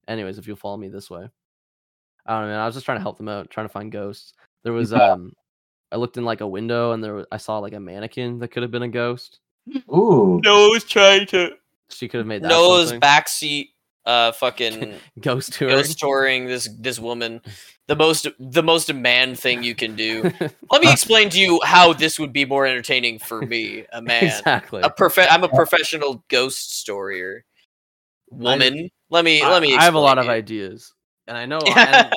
Anyways, 0.08 0.40
if 0.40 0.48
you'll 0.48 0.56
follow 0.56 0.78
me 0.78 0.90
this 0.90 1.10
way. 1.10 1.30
I 2.30 2.34
don't 2.34 2.42
know, 2.44 2.48
man. 2.50 2.60
I 2.60 2.66
was 2.68 2.76
just 2.76 2.86
trying 2.86 3.00
to 3.00 3.02
help 3.02 3.18
them 3.18 3.28
out, 3.28 3.50
trying 3.50 3.66
to 3.68 3.72
find 3.74 3.92
ghosts. 3.92 4.34
There 4.64 4.74
was 4.74 4.94
um 4.94 5.34
I 5.92 5.96
looked 5.98 6.18
in 6.18 6.24
like 6.26 6.42
a 6.42 6.48
window 6.48 6.92
and 6.92 7.04
there 7.04 7.16
was, 7.16 7.26
I 7.32 7.38
saw 7.38 7.58
like 7.60 7.74
a 7.74 7.80
mannequin 7.80 8.38
that 8.40 8.50
could 8.50 8.62
have 8.64 8.72
been 8.72 8.84
a 8.84 8.88
ghost. 8.88 9.40
Ooh. 9.92 10.40
Noah's 10.44 10.84
trying 10.84 11.26
to 11.28 11.52
She 11.90 12.08
could 12.08 12.20
have 12.20 12.28
made 12.28 12.44
that 12.44 12.50
Noah's 12.50 12.90
something. 12.90 13.02
backseat 13.02 13.70
uh 14.06 14.32
fucking 14.44 14.94
ghost 15.20 15.54
touring. 15.54 15.76
ghost 15.76 16.00
touring 16.00 16.46
this 16.46 16.70
this 16.80 17.00
woman 17.00 17.42
the 17.88 17.96
most 17.96 18.28
the 18.40 18.62
most 18.64 18.94
man 18.94 19.34
thing 19.36 19.64
you 19.64 19.74
can 19.74 19.96
do. 19.96 20.22
Let 20.72 20.82
me 20.84 20.92
explain 20.92 21.30
to 21.32 21.40
you 21.40 21.60
how 21.64 21.94
this 21.94 22.20
would 22.20 22.32
be 22.32 22.46
more 22.46 22.68
entertaining 22.68 23.18
for 23.18 23.42
me, 23.42 23.86
a 23.92 24.00
man. 24.04 24.26
exactly. 24.26 24.82
A 24.84 24.90
prof- 24.92 25.18
I'm 25.30 25.44
a 25.44 25.50
professional 25.50 26.24
ghost 26.28 26.86
storier. 26.88 27.42
Woman. 28.30 28.90
let 29.10 29.26
me 29.26 29.42
I- 29.42 29.52
let 29.52 29.62
me 29.64 29.76
I 29.76 29.82
have 29.84 29.96
a 29.96 30.00
lot 30.00 30.20
of 30.20 30.26
explain 30.26 30.38
ideas, 30.38 30.94
and 31.30 31.38
I 31.38 31.46
know, 31.46 31.60
and, 31.78 32.14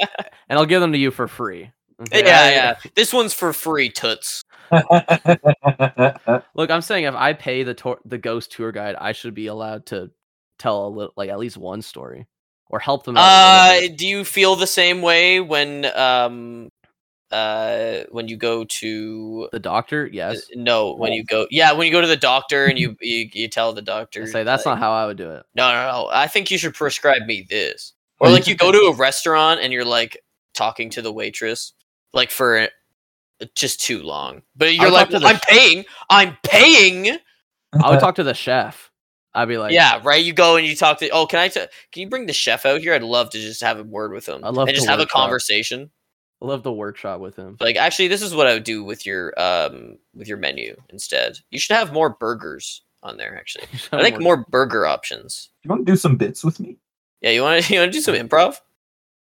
and 0.49 0.59
I'll 0.59 0.67
give 0.67 0.81
them 0.81 0.93
to 0.93 0.99
you 0.99 1.11
for 1.13 1.29
free. 1.29 1.71
okay? 2.01 2.25
yeah, 2.25 2.51
yeah. 2.51 2.75
This 2.97 3.13
one's 3.13 3.35
for 3.35 3.53
free, 3.53 3.91
toots. 3.91 4.43
Look, 4.73 6.71
I'm 6.71 6.81
saying 6.81 7.05
if 7.05 7.15
I 7.15 7.35
pay 7.35 7.63
the 7.63 7.75
tour, 7.75 7.99
the 8.05 8.19
ghost 8.19 8.53
tour 8.53 8.73
guide, 8.73 8.97
I 8.99 9.13
should 9.13 9.35
be 9.35 9.47
allowed 9.47 9.87
to 9.87 10.11
tell 10.59 10.87
a 10.87 10.89
little, 10.89 11.13
like 11.17 11.29
at 11.29 11.39
least 11.39 11.59
one 11.59 11.83
story, 11.83 12.27
or 12.71 12.81
help 12.81 13.05
them 13.05 13.17
out. 13.19 13.23
Uh, 13.23 13.81
do 13.95 14.07
you 14.07 14.25
feel 14.25 14.57
the 14.57 14.67
same 14.67 15.03
way 15.03 15.41
when 15.41 15.85
um 15.95 16.71
uh 17.31 18.01
when 18.11 18.29
you 18.29 18.37
go 18.37 18.65
to 18.65 19.49
the 19.53 19.59
doctor, 19.59 20.07
uh, 20.07 20.11
yes. 20.11 20.47
no 20.55 20.95
when 20.95 21.13
you 21.13 21.25
go 21.25 21.47
yeah 21.51 21.73
when 21.73 21.87
you 21.87 21.93
go 21.93 22.01
to 22.01 22.07
the 22.07 22.17
doctor 22.17 22.65
and 22.65 22.79
you 22.79 22.97
you, 23.01 23.29
you 23.33 23.49
tell 23.49 23.75
the 23.75 23.83
doctor 23.83 24.23
I 24.23 24.27
say 24.27 24.45
that's 24.45 24.65
like, 24.65 24.75
not 24.75 24.79
how 24.79 24.93
I 24.93 25.07
would 25.07 25.19
do 25.19 25.31
it. 25.31 25.45
no 25.55 25.71
no 25.71 25.91
no 25.91 26.09
I 26.11 26.29
think 26.29 26.51
you 26.51 26.57
should 26.57 26.75
prescribe 26.75 27.23
me 27.27 27.47
this 27.49 27.93
or 28.23 28.31
like 28.31 28.47
you 28.47 28.55
go 28.55 28.73
to 28.73 28.79
a 28.79 28.95
restaurant 28.95 29.61
and 29.61 29.73
you're 29.73 29.85
like 29.85 30.19
talking 30.55 30.91
to 30.91 31.03
the 31.03 31.13
waitress 31.13 31.73
like 32.13 32.31
for 32.31 32.69
just 33.55 33.81
too 33.81 34.03
long 34.03 34.43
but 34.55 34.75
you're 34.75 34.91
like 34.91 35.11
"Well, 35.11 35.27
I'm 35.27 35.41
paying 35.41 35.85
I'm 36.09 36.37
paying 36.45 37.19
I 37.73 37.91
would 37.91 38.01
talk 38.01 38.17
to 38.17 38.23
the 38.25 38.35
chef. 38.35 38.91
I'd 39.35 39.49
be 39.49 39.57
like, 39.57 39.73
yeah, 39.73 40.01
right. 40.05 40.23
You 40.23 40.33
go 40.35 40.57
and 40.57 40.67
you 40.67 40.77
talk 40.77 40.99
to. 40.99 41.09
Oh, 41.11 41.27
can 41.27 41.39
I? 41.39 41.49
T- 41.49 41.61
can 41.91 42.03
you 42.03 42.09
bring 42.09 42.27
the 42.27 42.33
chef 42.33 42.67
out 42.67 42.81
here? 42.81 42.93
I'd 42.93 43.03
love 43.03 43.31
to 43.31 43.39
just 43.39 43.63
have 43.63 43.79
a 43.79 43.83
word 43.83 44.13
with 44.13 44.27
him. 44.29 44.45
I'd 44.45 44.55
love 44.55 44.69
and 44.69 44.75
to 44.75 44.75
just 44.75 44.89
have 44.89 45.01
a 45.01 45.07
conversation. 45.07 45.91
I 46.43 46.47
love 46.47 46.63
the 46.63 46.73
workshop 46.73 47.21
with 47.21 47.37
him. 47.37 47.57
Like, 47.61 47.77
actually, 47.77 48.09
this 48.09 48.21
is 48.21 48.35
what 48.35 48.47
I 48.47 48.55
would 48.55 48.65
do 48.65 48.85
with 48.85 49.07
your 49.07 49.33
um 49.41 49.97
with 50.15 50.29
your 50.29 50.37
menu 50.37 50.77
instead. 50.91 51.39
You 51.51 51.59
should 51.59 51.77
have 51.77 51.93
more 51.93 52.11
burgers 52.11 52.83
on 53.03 53.17
there. 53.17 53.35
Actually, 53.35 53.65
I 53.93 54.03
think 54.03 54.21
more 54.21 54.45
burger 54.51 54.85
options. 54.85 55.49
you 55.63 55.71
want 55.71 55.87
to 55.87 55.93
do 55.93 55.97
some 55.97 56.17
bits 56.17 56.45
with 56.45 56.61
me? 56.61 56.77
Yeah, 57.23 57.31
you 57.31 57.43
want 57.43 57.65
to 57.65 57.73
you 57.75 57.81
want 57.81 57.93
to 57.93 57.99
do 57.99 58.03
some 58.03 58.15
improv? 58.15 58.57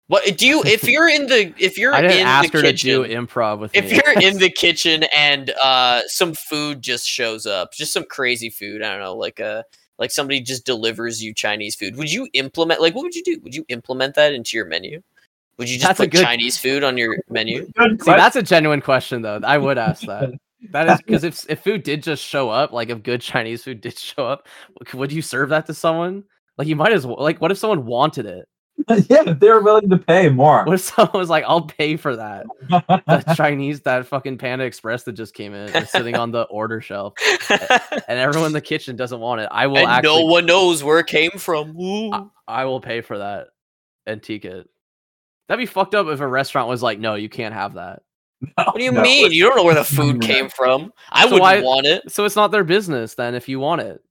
What 0.07 0.37
do 0.37 0.45
you 0.45 0.61
if 0.65 0.83
you're 0.83 1.07
in 1.07 1.27
the 1.27 1.53
if 1.57 1.77
you're 1.77 1.93
I 1.95 2.01
didn't 2.01 2.17
in 2.19 2.27
ask 2.27 2.51
the 2.51 2.57
her 2.57 2.63
kitchen? 2.63 3.01
to 3.01 3.07
do 3.07 3.15
improv 3.15 3.59
with 3.59 3.75
if 3.75 3.85
me. 3.89 3.95
you're 4.03 4.19
in 4.29 4.37
the 4.39 4.49
kitchen 4.55 5.05
and 5.15 5.51
uh 5.63 6.01
some 6.07 6.33
food 6.33 6.81
just 6.81 7.07
shows 7.07 7.45
up, 7.45 7.71
just 7.73 7.93
some 7.93 8.03
crazy 8.03 8.49
food, 8.49 8.81
I 8.81 8.89
don't 8.91 8.99
know, 8.99 9.15
like 9.15 9.39
a 9.39 9.63
like 9.99 10.11
somebody 10.11 10.41
just 10.41 10.65
delivers 10.65 11.23
you 11.23 11.33
Chinese 11.33 11.75
food. 11.75 11.95
Would 11.95 12.11
you 12.11 12.27
implement 12.33 12.81
like 12.81 12.93
what 12.95 13.03
would 13.03 13.15
you 13.15 13.23
do? 13.23 13.39
Would 13.43 13.55
you 13.55 13.63
implement 13.69 14.15
that 14.15 14.33
into 14.33 14.57
your 14.57 14.65
menu? 14.65 15.01
Would 15.57 15.69
you 15.69 15.77
just 15.77 15.87
That's 15.87 15.97
put 15.99 16.11
good- 16.11 16.23
Chinese 16.23 16.57
food 16.57 16.83
on 16.83 16.97
your 16.97 17.17
menu? 17.29 17.65
See, 17.67 18.05
that's 18.05 18.35
a 18.35 18.41
genuine 18.41 18.81
question 18.81 19.21
though. 19.21 19.39
I 19.43 19.57
would 19.57 19.77
ask 19.77 20.01
that. 20.07 20.31
That 20.71 20.89
is 20.89 20.97
because 21.01 21.23
if 21.23 21.49
if 21.49 21.63
food 21.63 21.83
did 21.83 22.03
just 22.03 22.23
show 22.23 22.49
up, 22.49 22.71
like 22.73 22.89
if 22.89 23.01
good 23.03 23.21
Chinese 23.21 23.63
food 23.63 23.79
did 23.81 23.97
show 23.97 24.25
up, 24.25 24.47
would 24.93 25.11
you 25.11 25.21
serve 25.21 25.49
that 25.49 25.67
to 25.67 25.73
someone? 25.73 26.23
Like 26.57 26.67
you 26.67 26.75
might 26.75 26.91
as 26.93 27.05
well. 27.05 27.17
Like 27.19 27.39
what 27.41 27.51
if 27.51 27.57
someone 27.57 27.85
wanted 27.85 28.25
it? 28.25 28.47
yeah, 29.09 29.33
they're 29.33 29.61
willing 29.61 29.89
to 29.89 29.97
pay 29.97 30.29
more. 30.29 30.63
What 30.63 30.73
if 30.73 30.81
someone 30.81 31.19
was 31.19 31.29
like, 31.29 31.43
"I'll 31.47 31.61
pay 31.67 31.97
for 31.97 32.15
that"? 32.15 32.45
The 32.69 33.33
Chinese, 33.37 33.81
that 33.81 34.07
fucking 34.07 34.37
Panda 34.39 34.65
Express 34.65 35.03
that 35.03 35.11
just 35.11 35.35
came 35.35 35.53
in, 35.53 35.69
is 35.75 35.89
sitting 35.89 36.15
on 36.15 36.31
the 36.31 36.43
order 36.43 36.81
shelf, 36.81 37.13
and 37.49 38.17
everyone 38.19 38.47
in 38.47 38.53
the 38.53 38.61
kitchen 38.61 38.95
doesn't 38.95 39.19
want 39.19 39.41
it. 39.41 39.49
I 39.51 39.67
will 39.67 39.77
and 39.77 39.87
actually, 39.87 40.23
no 40.23 40.25
one 40.25 40.45
knows 40.47 40.83
where 40.83 40.99
it 40.99 41.07
came 41.07 41.31
from. 41.31 41.75
I, 42.11 42.25
I 42.47 42.65
will 42.65 42.79
pay 42.81 43.01
for 43.01 43.17
that 43.19 43.47
antique 44.07 44.45
it. 44.45 44.67
That'd 45.47 45.61
be 45.61 45.67
fucked 45.67 45.93
up 45.93 46.07
if 46.07 46.19
a 46.19 46.27
restaurant 46.27 46.67
was 46.67 46.81
like, 46.81 46.97
"No, 46.97 47.13
you 47.15 47.29
can't 47.29 47.53
have 47.53 47.75
that." 47.75 48.01
What 48.55 48.77
do 48.77 48.83
you 48.83 48.91
mean? 48.93 49.31
You 49.31 49.43
don't 49.43 49.57
know 49.57 49.63
where 49.63 49.75
the 49.75 49.83
food 49.83 50.21
came 50.21 50.49
from. 50.49 50.91
I 51.11 51.25
So 51.25 51.33
wouldn't 51.33 51.41
why- 51.41 51.61
want 51.61 51.85
it. 51.85 52.11
So 52.11 52.25
it's 52.25 52.35
not 52.35 52.49
their 52.51 52.63
business 52.63 53.13
then 53.13 53.35
if 53.35 53.47
you 53.47 53.59
want 53.59 53.81
it, 53.81 54.01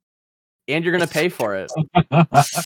and 0.72 0.84
you're 0.84 0.92
gonna 0.92 1.06
pay 1.06 1.28
for 1.30 1.56
it. 1.56 1.70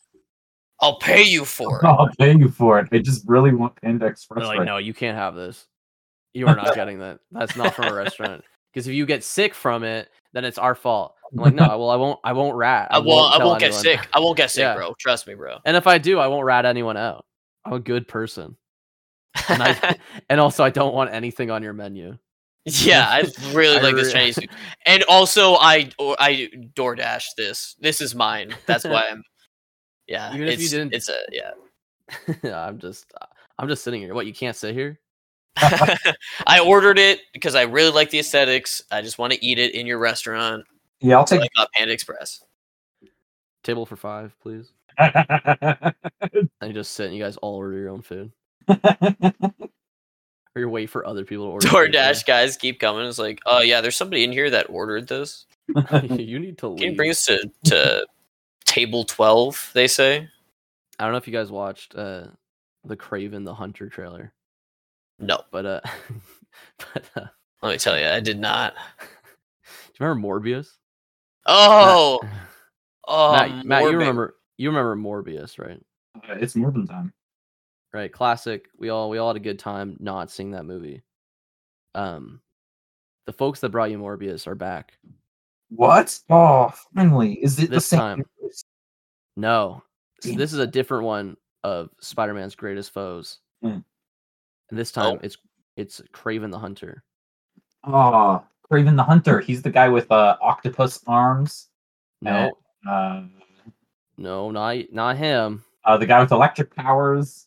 I'll 0.80 0.98
pay 0.98 1.22
you 1.22 1.44
for 1.44 1.78
it. 1.80 1.86
I'll 1.86 2.10
pay 2.18 2.36
you 2.36 2.48
for 2.48 2.78
it. 2.78 2.88
I 2.92 2.98
just 2.98 3.26
really 3.26 3.54
want 3.54 3.80
Panda 3.80 4.06
Express. 4.06 4.40
They're 4.40 4.48
like, 4.48 4.58
right 4.58 4.66
no, 4.66 4.78
you 4.78 4.92
can't 4.92 5.16
have 5.16 5.34
this. 5.34 5.66
You 6.34 6.48
are 6.48 6.56
not 6.56 6.74
getting 6.74 6.98
that. 6.98 7.20
That's 7.30 7.56
not 7.56 7.74
from 7.74 7.86
a 7.86 7.94
restaurant. 7.94 8.44
Because 8.72 8.88
if 8.88 8.94
you 8.94 9.06
get 9.06 9.22
sick 9.22 9.54
from 9.54 9.84
it, 9.84 10.08
then 10.32 10.44
it's 10.44 10.58
our 10.58 10.74
fault. 10.74 11.14
I'm 11.32 11.38
like, 11.38 11.54
no, 11.54 11.68
well, 11.78 11.90
I 11.90 11.94
won't. 11.94 12.18
I 12.24 12.32
won't 12.32 12.56
rat. 12.56 12.88
I 12.90 12.98
won't. 12.98 13.32
I 13.32 13.44
won't 13.44 13.60
get 13.60 13.66
anyone." 13.66 13.82
sick. 13.84 14.08
I 14.12 14.18
won't 14.18 14.36
get 14.36 14.50
sick, 14.50 14.62
Yeah. 14.62 14.74
bro. 14.74 14.94
Trust 14.98 15.28
me, 15.28 15.34
bro. 15.34 15.58
And 15.64 15.76
if 15.76 15.86
I 15.86 15.98
do, 15.98 16.18
I 16.18 16.26
won't 16.26 16.44
rat 16.44 16.64
anyone 16.66 16.96
out. 16.96 17.24
I'm 17.64 17.74
a 17.74 17.78
good 17.78 18.08
person, 18.08 18.56
and 19.48 19.62
I 19.62 19.96
and 20.28 20.40
also 20.40 20.64
I 20.64 20.70
don't 20.70 20.92
want 20.92 21.12
anything 21.12 21.52
on 21.52 21.62
your 21.62 21.72
menu. 21.72 22.18
yeah, 22.84 23.06
I 23.08 23.24
really 23.52 23.78
I 23.78 23.82
like 23.82 23.94
this 23.94 24.12
Chinese 24.12 24.34
food, 24.40 24.48
and 24.86 25.02
also 25.04 25.54
I 25.54 25.90
or 25.98 26.16
I 26.18 26.48
DoorDash 26.74 27.24
this. 27.36 27.76
This 27.80 28.00
is 28.00 28.14
mine. 28.14 28.54
That's 28.66 28.84
why 28.84 29.04
I'm. 29.10 29.22
Yeah, 30.06 30.34
Even 30.34 30.48
if 30.48 30.60
you 30.60 30.68
didn't- 30.68 30.92
it's 30.92 31.08
a 31.08 31.16
yeah. 31.32 31.52
I'm 32.66 32.78
just, 32.78 33.06
I'm 33.58 33.68
just 33.68 33.82
sitting 33.82 34.02
here. 34.02 34.12
What? 34.12 34.26
You 34.26 34.34
can't 34.34 34.54
sit 34.54 34.74
here? 34.74 35.00
I 35.56 36.60
ordered 36.62 36.98
it 36.98 37.20
because 37.32 37.54
I 37.54 37.62
really 37.62 37.90
like 37.90 38.10
the 38.10 38.18
aesthetics. 38.18 38.82
I 38.90 39.00
just 39.00 39.18
want 39.18 39.32
to 39.32 39.42
eat 39.42 39.58
it 39.58 39.74
in 39.74 39.86
your 39.86 39.96
restaurant. 39.98 40.66
Yeah, 41.00 41.16
I'll 41.16 41.26
So 41.26 41.38
take. 41.38 41.50
I 41.56 41.58
got 41.58 41.72
Panda 41.72 41.94
Express. 41.94 42.44
Table 43.62 43.86
for 43.86 43.96
five, 43.96 44.36
please. 44.42 44.72
And 44.98 45.94
you 46.62 46.74
just 46.74 46.92
sit 46.92 47.06
and 47.06 47.16
you 47.16 47.22
guys 47.22 47.38
all 47.38 47.54
order 47.56 47.78
your 47.78 47.88
own 47.88 48.02
food, 48.02 48.30
or 50.54 50.60
you 50.60 50.68
wait 50.68 50.86
for 50.86 51.06
other 51.06 51.24
people 51.24 51.46
to 51.46 51.50
order. 51.52 51.68
food 51.68 51.92
DoorDash 51.92 52.26
guys 52.26 52.56
keep 52.56 52.80
coming. 52.80 53.06
It's 53.06 53.18
like, 53.18 53.40
oh 53.46 53.60
yeah, 53.60 53.80
there's 53.80 53.96
somebody 53.96 54.24
in 54.24 54.32
here 54.32 54.50
that 54.50 54.70
ordered 54.70 55.08
this. 55.08 55.46
you. 55.68 55.82
you 56.18 56.38
need 56.38 56.58
to 56.58 56.68
leave. 56.68 56.78
Can 56.78 56.90
you 56.90 56.96
bring 56.96 57.10
us 57.10 57.24
to 57.26 57.50
to 57.64 58.06
table 58.64 59.04
twelve? 59.04 59.70
They 59.74 59.86
say 59.86 60.28
I 60.98 61.04
don't 61.04 61.12
know 61.12 61.18
if 61.18 61.26
you 61.26 61.32
guys 61.32 61.50
watched 61.50 61.94
uh 61.94 62.26
the 62.84 62.96
Kraven 62.96 63.44
the 63.44 63.54
Hunter 63.54 63.88
trailer, 63.88 64.32
no. 65.18 65.40
but 65.50 65.66
uh, 65.66 65.80
but 66.78 67.04
uh, 67.16 67.26
Let 67.62 67.72
me 67.72 67.78
tell 67.78 67.98
you, 67.98 68.06
I 68.06 68.20
did 68.20 68.38
not. 68.38 68.74
do 69.00 69.06
you 69.98 70.06
remember 70.06 70.28
Morbius? 70.28 70.68
Oh, 71.46 72.20
oh, 73.08 73.32
Matt, 73.32 73.66
Matt, 73.66 73.82
you 73.84 73.90
remember 73.90 74.36
you 74.58 74.68
remember 74.70 74.96
Morbius, 74.96 75.58
right? 75.58 75.80
Uh, 76.16 76.34
it's 76.34 76.54
Morbin 76.54 76.88
time. 76.88 77.12
Right, 77.94 78.12
classic. 78.12 78.66
We 78.76 78.88
all 78.88 79.08
we 79.08 79.18
all 79.18 79.28
had 79.28 79.36
a 79.36 79.40
good 79.40 79.58
time 79.60 79.96
not 80.00 80.28
seeing 80.30 80.50
that 80.50 80.64
movie. 80.64 81.02
Um, 81.94 82.40
the 83.26 83.32
folks 83.32 83.60
that 83.60 83.68
brought 83.70 83.92
you 83.92 83.98
Morbius 83.98 84.48
are 84.48 84.56
back. 84.56 84.98
What? 85.70 86.18
Oh, 86.28 86.72
finally! 86.94 87.34
Is 87.34 87.58
it 87.60 87.70
the 87.70 87.76
This 87.76 87.86
same? 87.86 87.98
time. 88.00 88.24
No, 89.36 89.82
so 90.20 90.32
this 90.32 90.52
is 90.52 90.58
a 90.58 90.66
different 90.66 91.04
one 91.04 91.36
of 91.62 91.90
Spider-Man's 92.00 92.54
greatest 92.56 92.92
foes. 92.92 93.38
Hmm. 93.62 93.78
And 94.70 94.78
this 94.78 94.90
time 94.92 95.16
Oh. 95.16 95.20
it's 95.22 95.36
it's 95.76 96.00
Kraven 96.12 96.50
the 96.50 96.58
Hunter. 96.58 97.04
Oh, 97.84 98.44
Kraven 98.70 98.96
the 98.96 99.02
Hunter. 99.04 99.38
He's 99.38 99.62
the 99.62 99.70
guy 99.70 99.88
with 99.88 100.10
uh, 100.10 100.36
octopus 100.42 101.00
arms. 101.06 101.68
No, 102.22 102.50
Uh, 102.88 103.22
no, 104.18 104.50
not 104.50 104.76
not 104.92 105.16
him. 105.16 105.62
uh, 105.84 105.96
the 105.96 106.06
guy 106.06 106.20
with 106.20 106.32
electric 106.32 106.74
powers. 106.74 107.46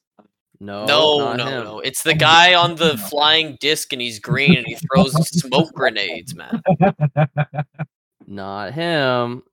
No, 0.60 0.86
No, 0.86 1.20
not 1.20 1.38
no, 1.38 1.46
him. 1.46 1.64
no. 1.64 1.80
It's 1.80 2.02
the 2.04 2.14
guy 2.16 2.56
on 2.56 2.76
the 2.76 2.98
flying 2.98 3.58
disc 3.60 3.94
and 3.94 4.02
he's 4.02 4.20
green 4.20 4.58
and 4.58 4.66
he 4.66 4.76
throws 4.76 5.14
smoke 5.30 5.72
grenades, 5.74 6.36
man. 6.36 6.62
Not 8.28 8.74
him. 8.74 9.44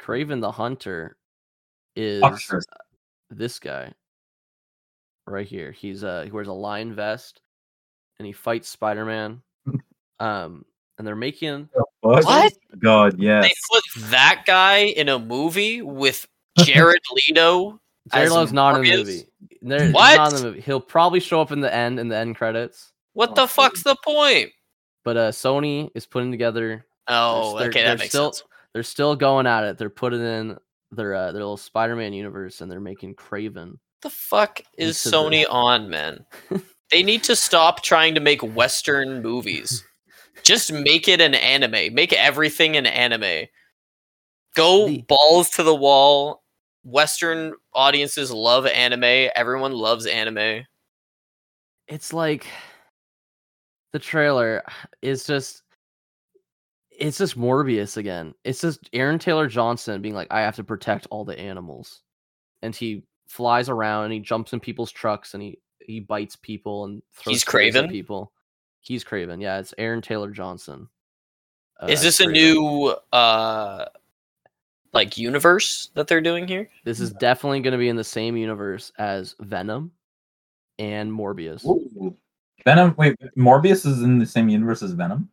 Kraven 0.00 0.40
the 0.40 0.50
Hunter 0.50 1.16
is 1.96 2.22
Oxford. 2.22 2.64
this 3.30 3.58
guy 3.58 3.92
right 5.26 5.46
here. 5.46 5.70
He's 5.72 6.02
uh 6.02 6.22
he 6.24 6.30
wears 6.30 6.48
a 6.48 6.52
lion 6.52 6.94
vest 6.94 7.40
and 8.18 8.26
he 8.26 8.32
fights 8.32 8.68
Spider-Man. 8.68 9.40
um 10.20 10.64
and 10.98 11.06
they're 11.06 11.16
making 11.16 11.68
What? 12.00 12.24
What? 12.24 12.52
God, 12.80 13.18
yes. 13.18 13.44
They 13.44 13.54
put 13.72 14.10
that 14.10 14.42
guy 14.46 14.78
in 14.78 15.08
a 15.08 15.18
movie 15.18 15.82
with 15.82 16.26
Jared 16.58 17.00
Leto. 17.14 17.80
Jared 18.12 18.26
as 18.26 18.32
Leto's 18.32 18.52
not 18.52 18.76
in 18.76 18.82
the 18.82 18.96
movie. 18.96 19.24
There, 19.62 19.90
What? 19.92 20.16
not 20.16 20.32
in 20.32 20.38
the 20.38 20.44
movie. 20.48 20.60
He'll 20.60 20.80
probably 20.80 21.20
show 21.20 21.40
up 21.40 21.52
in 21.52 21.60
the 21.60 21.72
end 21.72 21.98
in 22.00 22.08
the 22.08 22.16
end 22.16 22.36
credits. 22.36 22.92
What 23.14 23.34
the 23.34 23.46
fuck's 23.46 23.82
the 23.84 23.96
point? 24.04 24.50
But 25.04 25.16
uh 25.16 25.30
Sony 25.32 25.90
is 25.94 26.06
putting 26.06 26.30
together 26.30 26.84
Oh, 27.08 27.58
they're- 27.58 27.68
okay, 27.68 27.80
they're 27.82 27.90
that 27.92 27.98
makes 28.00 28.10
still- 28.10 28.32
sense. 28.32 28.48
they're 28.74 28.82
still 28.82 29.14
going 29.16 29.46
at 29.46 29.64
it. 29.64 29.78
They're 29.78 29.90
putting 29.90 30.20
in 30.20 30.56
their 30.90 31.14
uh, 31.14 31.26
their 31.32 31.40
little 31.42 31.56
Spider-Man 31.56 32.12
universe 32.12 32.60
and 32.60 32.70
they're 32.70 32.80
making 32.80 33.14
Kraven. 33.14 33.78
the 34.02 34.10
fuck 34.10 34.60
is 34.76 35.04
into 35.06 35.10
the- 35.10 35.16
Sony 35.16 35.46
on, 35.48 35.88
man? 35.88 36.24
they 36.90 37.02
need 37.02 37.22
to 37.24 37.36
stop 37.36 37.82
trying 37.82 38.14
to 38.14 38.20
make 38.20 38.42
Western 38.42 39.22
movies. 39.22 39.84
Just 40.42 40.72
make 40.72 41.06
it 41.08 41.20
an 41.20 41.34
anime. 41.34 41.94
Make 41.94 42.12
everything 42.12 42.76
an 42.76 42.86
anime. 42.86 43.46
Go 44.54 44.88
The- 44.88 45.02
balls 45.02 45.50
to 45.50 45.62
the 45.62 45.74
wall. 45.74 46.41
Western 46.84 47.54
audiences 47.74 48.30
love 48.30 48.66
anime. 48.66 49.30
Everyone 49.34 49.72
loves 49.72 50.06
anime. 50.06 50.64
it's 51.88 52.12
like 52.12 52.46
the 53.92 53.98
trailer 53.98 54.62
is 55.02 55.24
just 55.24 55.62
it's 56.90 57.18
just 57.18 57.38
Morbius 57.38 57.96
again. 57.96 58.34
It's 58.44 58.60
just 58.60 58.88
Aaron 58.92 59.18
Taylor 59.18 59.48
Johnson 59.48 60.02
being 60.02 60.14
like, 60.14 60.28
I 60.30 60.40
have 60.42 60.56
to 60.56 60.64
protect 60.64 61.06
all 61.10 61.24
the 61.24 61.38
animals. 61.38 62.02
And 62.62 62.76
he 62.76 63.04
flies 63.28 63.68
around 63.68 64.04
and 64.04 64.12
he 64.12 64.20
jumps 64.20 64.52
in 64.52 64.60
people's 64.60 64.92
trucks 64.92 65.34
and 65.34 65.42
he 65.42 65.58
he 65.80 66.00
bites 66.00 66.36
people 66.36 66.84
and 66.84 67.02
throws 67.12 67.36
He's 67.36 67.44
Kraven 67.44 67.90
people. 67.90 68.32
He's 68.80 69.04
Kraven. 69.04 69.40
Yeah, 69.40 69.58
it's 69.58 69.74
Aaron 69.78 70.02
Taylor 70.02 70.30
Johnson. 70.30 70.88
Is 71.88 72.00
uh, 72.00 72.02
this 72.02 72.20
a 72.20 72.26
new 72.26 72.94
uh 73.12 73.86
like 74.92 75.16
universe 75.16 75.90
that 75.94 76.06
they're 76.06 76.20
doing 76.20 76.46
here? 76.46 76.68
This 76.84 77.00
is 77.00 77.12
definitely 77.12 77.60
going 77.60 77.72
to 77.72 77.78
be 77.78 77.88
in 77.88 77.96
the 77.96 78.04
same 78.04 78.36
universe 78.36 78.92
as 78.98 79.34
Venom 79.40 79.90
and 80.78 81.10
Morbius. 81.10 81.64
Ooh. 81.64 82.16
Venom. 82.64 82.94
Wait, 82.96 83.16
Morbius 83.36 83.86
is 83.86 84.02
in 84.02 84.18
the 84.18 84.26
same 84.26 84.48
universe 84.48 84.82
as 84.82 84.92
Venom. 84.92 85.28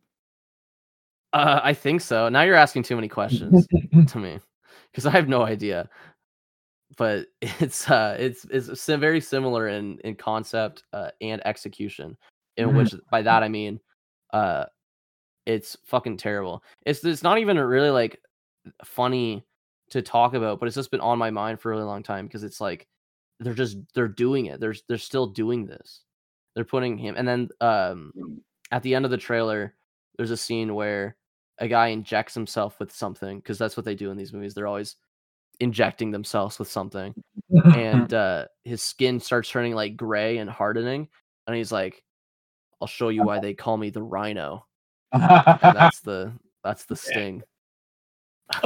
Uh, 1.32 1.60
I 1.62 1.74
think 1.74 2.00
so. 2.00 2.28
Now 2.28 2.42
you're 2.42 2.56
asking 2.56 2.82
too 2.82 2.96
many 2.96 3.08
questions 3.08 3.66
to 4.08 4.18
me 4.18 4.40
because 4.90 5.06
I 5.06 5.10
have 5.10 5.28
no 5.28 5.42
idea. 5.42 5.88
But 6.96 7.26
it's 7.42 7.88
uh, 7.88 8.16
it's 8.18 8.44
it's 8.50 8.80
sim- 8.80 9.00
very 9.00 9.20
similar 9.20 9.68
in 9.68 9.98
in 10.00 10.16
concept 10.16 10.82
uh, 10.92 11.10
and 11.20 11.40
execution. 11.46 12.16
In 12.56 12.70
Mhm. 12.70 12.76
which, 12.76 12.94
by 13.10 13.22
that 13.22 13.42
I 13.44 13.48
mean, 13.48 13.78
uh, 14.32 14.64
it's 15.46 15.76
fucking 15.84 16.16
terrible. 16.16 16.64
It's 16.84 17.04
it's 17.04 17.22
not 17.22 17.38
even 17.38 17.58
really 17.58 17.90
like 17.90 18.20
funny 18.84 19.44
to 19.90 20.02
talk 20.02 20.34
about, 20.34 20.60
but 20.60 20.66
it's 20.66 20.76
just 20.76 20.90
been 20.90 21.00
on 21.00 21.18
my 21.18 21.30
mind 21.30 21.60
for 21.60 21.70
a 21.70 21.74
really 21.74 21.86
long 21.86 22.02
time 22.02 22.26
because 22.26 22.44
it's 22.44 22.60
like 22.60 22.86
they're 23.40 23.54
just 23.54 23.78
they're 23.94 24.08
doing 24.08 24.46
it. 24.46 24.60
They're 24.60 24.74
they're 24.88 24.98
still 24.98 25.26
doing 25.26 25.66
this. 25.66 26.02
They're 26.54 26.64
putting 26.64 26.98
him, 26.98 27.14
and 27.16 27.26
then 27.26 27.48
um, 27.60 28.12
at 28.70 28.82
the 28.82 28.94
end 28.94 29.04
of 29.04 29.10
the 29.10 29.16
trailer, 29.16 29.74
there's 30.16 30.30
a 30.30 30.36
scene 30.36 30.74
where 30.74 31.16
a 31.58 31.68
guy 31.68 31.88
injects 31.88 32.34
himself 32.34 32.78
with 32.80 32.92
something 32.92 33.38
because 33.38 33.58
that's 33.58 33.76
what 33.76 33.84
they 33.84 33.94
do 33.94 34.10
in 34.10 34.16
these 34.16 34.32
movies. 34.32 34.54
They're 34.54 34.66
always 34.66 34.96
injecting 35.58 36.10
themselves 36.10 36.58
with 36.58 36.70
something, 36.70 37.14
and 37.74 38.12
uh, 38.14 38.46
his 38.64 38.82
skin 38.82 39.20
starts 39.20 39.50
turning 39.50 39.74
like 39.74 39.96
gray 39.96 40.38
and 40.38 40.50
hardening, 40.50 41.08
and 41.46 41.56
he's 41.56 41.72
like, 41.72 42.02
"I'll 42.80 42.88
show 42.88 43.08
you 43.08 43.24
why 43.24 43.40
they 43.40 43.54
call 43.54 43.76
me 43.76 43.90
the 43.90 44.02
Rhino." 44.02 44.66
And 45.12 45.22
that's 45.62 46.00
the 46.00 46.32
that's 46.62 46.84
the 46.84 46.96
sting. 46.96 47.42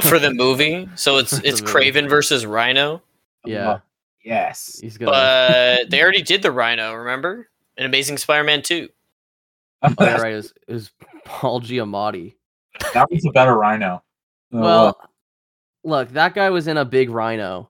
For 0.01 0.19
the 0.19 0.33
movie? 0.33 0.89
So 0.95 1.17
it's 1.17 1.33
it's 1.43 1.61
movie. 1.61 1.91
Kraven 1.91 2.09
versus 2.09 2.45
Rhino. 2.45 3.01
Yeah, 3.45 3.79
yes. 4.23 4.79
he's 4.81 4.97
gonna. 4.97 5.11
But 5.11 5.89
they 5.89 6.01
already 6.01 6.21
did 6.23 6.41
the 6.41 6.51
Rhino, 6.51 6.93
remember? 6.93 7.49
In 7.77 7.85
Amazing 7.85 8.17
Spider-Man 8.17 8.61
2. 8.61 8.89
Oh, 9.83 9.93
yeah, 9.99 10.15
right. 10.21 10.33
It 10.33 10.35
was, 10.37 10.53
it 10.67 10.73
was 10.73 10.91
Paul 11.25 11.61
Giamatti. 11.61 12.35
that 12.93 13.09
was 13.11 13.25
a 13.25 13.31
better 13.31 13.55
Rhino. 13.55 13.95
Uh, 14.53 14.59
Well, 14.59 14.99
look, 15.83 16.09
that 16.13 16.33
guy 16.33 16.49
was 16.49 16.67
in 16.67 16.77
a 16.77 16.85
big 16.85 17.09
rhino. 17.09 17.69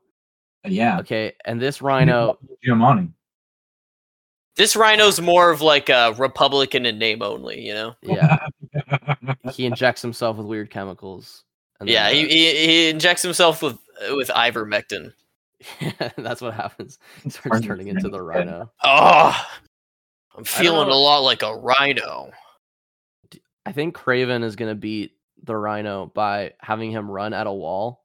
yeah. 0.64 1.00
Okay, 1.00 1.34
and 1.44 1.60
this 1.62 1.82
rhino, 1.82 2.38
Giamatti. 2.66 3.10
This 4.56 4.78
Rhino's 4.78 5.20
more 5.20 5.52
of 5.52 5.60
like 5.60 5.90
a 5.90 6.14
Republican 6.18 6.86
in 6.86 6.98
name 6.98 7.22
only, 7.22 7.60
you 7.60 7.74
know? 7.74 7.96
yeah, 8.02 8.38
he 9.52 9.66
injects 9.66 10.02
himself 10.02 10.38
with 10.38 10.46
weird 10.46 10.70
chemicals. 10.70 11.44
And 11.80 11.90
Yeah, 11.90 12.06
then, 12.08 12.16
he, 12.16 12.24
uh, 12.26 12.30
he 12.30 12.66
he 12.68 12.90
injects 12.90 13.22
himself 13.22 13.62
with 13.62 13.78
with 14.12 14.30
ivermectin. 14.30 15.14
that's 16.18 16.42
what 16.42 16.54
happens. 16.54 17.00
He 17.24 17.30
starts 17.30 17.66
turning 17.66 17.88
into 17.88 18.00
into 18.06 18.10
the 18.10 18.22
rhino. 18.22 18.72
Oh, 18.84 19.46
I'm 20.38 20.44
feeling 20.44 20.90
a 20.90 20.94
lot 20.96 21.20
like 21.20 21.42
a 21.44 21.56
rhino. 21.56 22.32
I 23.66 23.72
think 23.72 23.96
Kraven 23.96 24.44
is 24.44 24.56
gonna 24.56 24.76
beat 24.76 25.14
the 25.44 25.56
rhino 25.56 26.08
by 26.14 26.54
having 26.60 26.92
him 26.92 27.10
run 27.10 27.34
at 27.34 27.48
a 27.48 27.52
wall 27.52 28.04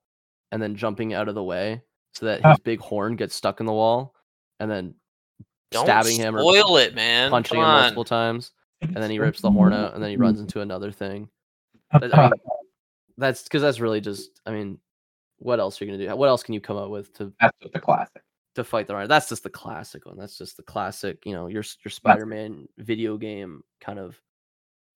and 0.52 0.60
then 0.62 0.76
jumping 0.76 1.12
out 1.14 1.28
of 1.28 1.34
the 1.34 1.42
way 1.44 1.82
so 2.14 2.26
that 2.26 2.44
his 2.44 2.58
big 2.60 2.80
horn 2.80 3.16
gets 3.16 3.34
stuck 3.34 3.60
in 3.60 3.66
the 3.66 3.72
wall 3.72 4.14
and 4.58 4.70
then 4.70 4.94
Don't 5.70 5.84
stabbing 5.86 6.16
him 6.16 6.36
or 6.36 6.40
spoil 6.40 6.76
it, 6.78 6.94
man. 6.94 7.30
punching 7.30 7.56
Come 7.56 7.64
him 7.64 7.70
on. 7.70 7.80
multiple 7.82 8.04
times 8.04 8.52
and 8.82 8.96
then 8.96 9.10
he 9.10 9.18
rips 9.18 9.40
the 9.40 9.50
horn 9.50 9.72
out 9.72 9.94
and 9.94 10.02
then 10.02 10.10
he 10.10 10.16
runs 10.16 10.40
into 10.40 10.60
another 10.60 10.90
thing. 10.92 11.28
I 11.92 11.98
mean, 12.00 12.10
that's 13.20 13.44
because 13.44 13.62
that's 13.62 13.80
really 13.80 14.00
just. 14.00 14.40
I 14.46 14.50
mean, 14.50 14.78
what 15.38 15.60
else 15.60 15.80
are 15.80 15.84
you 15.84 15.92
gonna 15.92 16.06
do? 16.06 16.16
What 16.16 16.28
else 16.28 16.42
can 16.42 16.54
you 16.54 16.60
come 16.60 16.76
up 16.76 16.90
with 16.90 17.12
to 17.14 17.32
That's 17.40 17.56
just 17.62 17.72
the 17.72 17.80
classic. 17.80 18.22
to 18.56 18.64
fight 18.64 18.86
the 18.86 18.94
rhino? 18.94 19.06
That's 19.06 19.28
just 19.28 19.42
the 19.42 19.50
classic 19.50 20.06
one. 20.06 20.16
That's 20.18 20.36
just 20.36 20.56
the 20.56 20.62
classic. 20.62 21.24
You 21.24 21.32
know, 21.34 21.46
your 21.46 21.62
your 21.84 21.90
Spider-Man 21.90 22.68
video 22.78 23.16
game 23.16 23.62
kind 23.80 23.98
of 23.98 24.20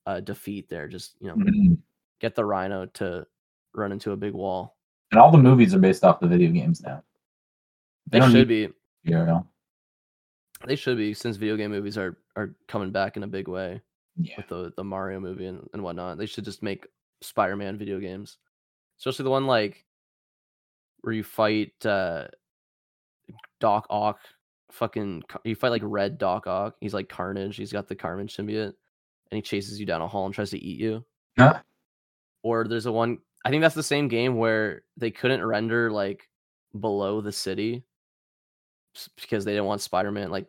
uh, 0.06 0.20
defeat 0.20 0.68
there. 0.68 0.88
Just 0.88 1.16
you 1.20 1.28
know, 1.28 1.34
Mhm. 1.36 1.78
get 2.20 2.34
the 2.34 2.44
rhino 2.44 2.86
to 2.86 3.26
run 3.74 3.92
into 3.92 4.12
a 4.12 4.16
big 4.16 4.32
wall. 4.34 4.76
And 5.10 5.20
all 5.20 5.30
the 5.30 5.38
movies 5.38 5.74
are 5.74 5.78
based 5.78 6.04
off 6.04 6.20
the 6.20 6.26
video 6.26 6.50
games 6.50 6.80
now. 6.82 7.02
They 8.10 8.18
don't 8.18 8.30
should 8.32 8.48
be. 8.48 8.68
Serial. 9.06 9.46
They 10.66 10.76
should 10.76 10.96
be 10.96 11.12
since 11.14 11.36
video 11.36 11.56
game 11.56 11.70
movies 11.70 11.98
are 11.98 12.16
are 12.36 12.54
coming 12.68 12.90
back 12.90 13.16
in 13.16 13.22
a 13.22 13.26
big 13.26 13.48
way 13.48 13.80
Yeah. 14.16 14.34
with 14.38 14.48
the 14.48 14.72
the 14.76 14.84
Mario 14.84 15.20
movie 15.20 15.46
and, 15.46 15.68
and 15.72 15.82
whatnot. 15.82 16.18
They 16.18 16.26
should 16.26 16.44
just 16.44 16.62
make 16.62 16.86
Spider-Man 17.24 17.76
video 17.76 17.98
games, 17.98 18.38
especially 18.98 19.24
the 19.24 19.30
one 19.30 19.46
like 19.46 19.84
where 21.00 21.14
you 21.14 21.24
fight 21.24 21.72
uh 21.84 22.28
Doc 23.60 23.86
Ock. 23.90 24.20
Fucking, 24.70 25.22
you 25.44 25.54
fight 25.54 25.68
like 25.68 25.82
Red 25.84 26.18
Doc 26.18 26.48
Ock. 26.48 26.74
He's 26.80 26.94
like 26.94 27.08
Carnage. 27.08 27.56
He's 27.56 27.72
got 27.72 27.86
the 27.86 27.94
Carnage 27.94 28.36
symbiote, 28.36 28.74
and 29.30 29.36
he 29.36 29.40
chases 29.40 29.78
you 29.78 29.86
down 29.86 30.02
a 30.02 30.08
hall 30.08 30.26
and 30.26 30.34
tries 30.34 30.50
to 30.50 30.62
eat 30.62 30.80
you. 30.80 31.04
Huh? 31.38 31.60
Or 32.42 32.66
there's 32.66 32.86
a 32.86 32.92
one. 32.92 33.18
I 33.44 33.50
think 33.50 33.62
that's 33.62 33.74
the 33.74 33.82
same 33.82 34.08
game 34.08 34.36
where 34.36 34.82
they 34.96 35.10
couldn't 35.10 35.44
render 35.44 35.90
like 35.90 36.28
below 36.80 37.20
the 37.20 37.30
city 37.30 37.84
because 39.20 39.44
they 39.44 39.52
didn't 39.52 39.66
want 39.66 39.80
Spider-Man 39.80 40.30
like 40.30 40.46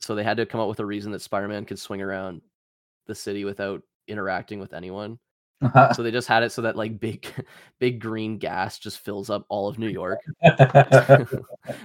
so 0.00 0.14
they 0.14 0.22
had 0.22 0.36
to 0.36 0.46
come 0.46 0.60
up 0.60 0.68
with 0.68 0.80
a 0.80 0.86
reason 0.86 1.12
that 1.12 1.22
Spider-Man 1.22 1.64
could 1.64 1.78
swing 1.78 2.02
around 2.02 2.40
the 3.06 3.14
city 3.14 3.44
without 3.44 3.82
interacting 4.08 4.58
with 4.60 4.72
anyone. 4.72 5.18
Uh-huh. 5.62 5.92
So 5.94 6.02
they 6.02 6.10
just 6.10 6.28
had 6.28 6.42
it 6.42 6.52
so 6.52 6.62
that 6.62 6.76
like 6.76 7.00
big 7.00 7.26
big 7.78 8.00
green 8.00 8.38
gas 8.38 8.78
just 8.78 8.98
fills 8.98 9.30
up 9.30 9.46
all 9.48 9.68
of 9.68 9.78
New 9.78 9.88
York. 9.88 10.20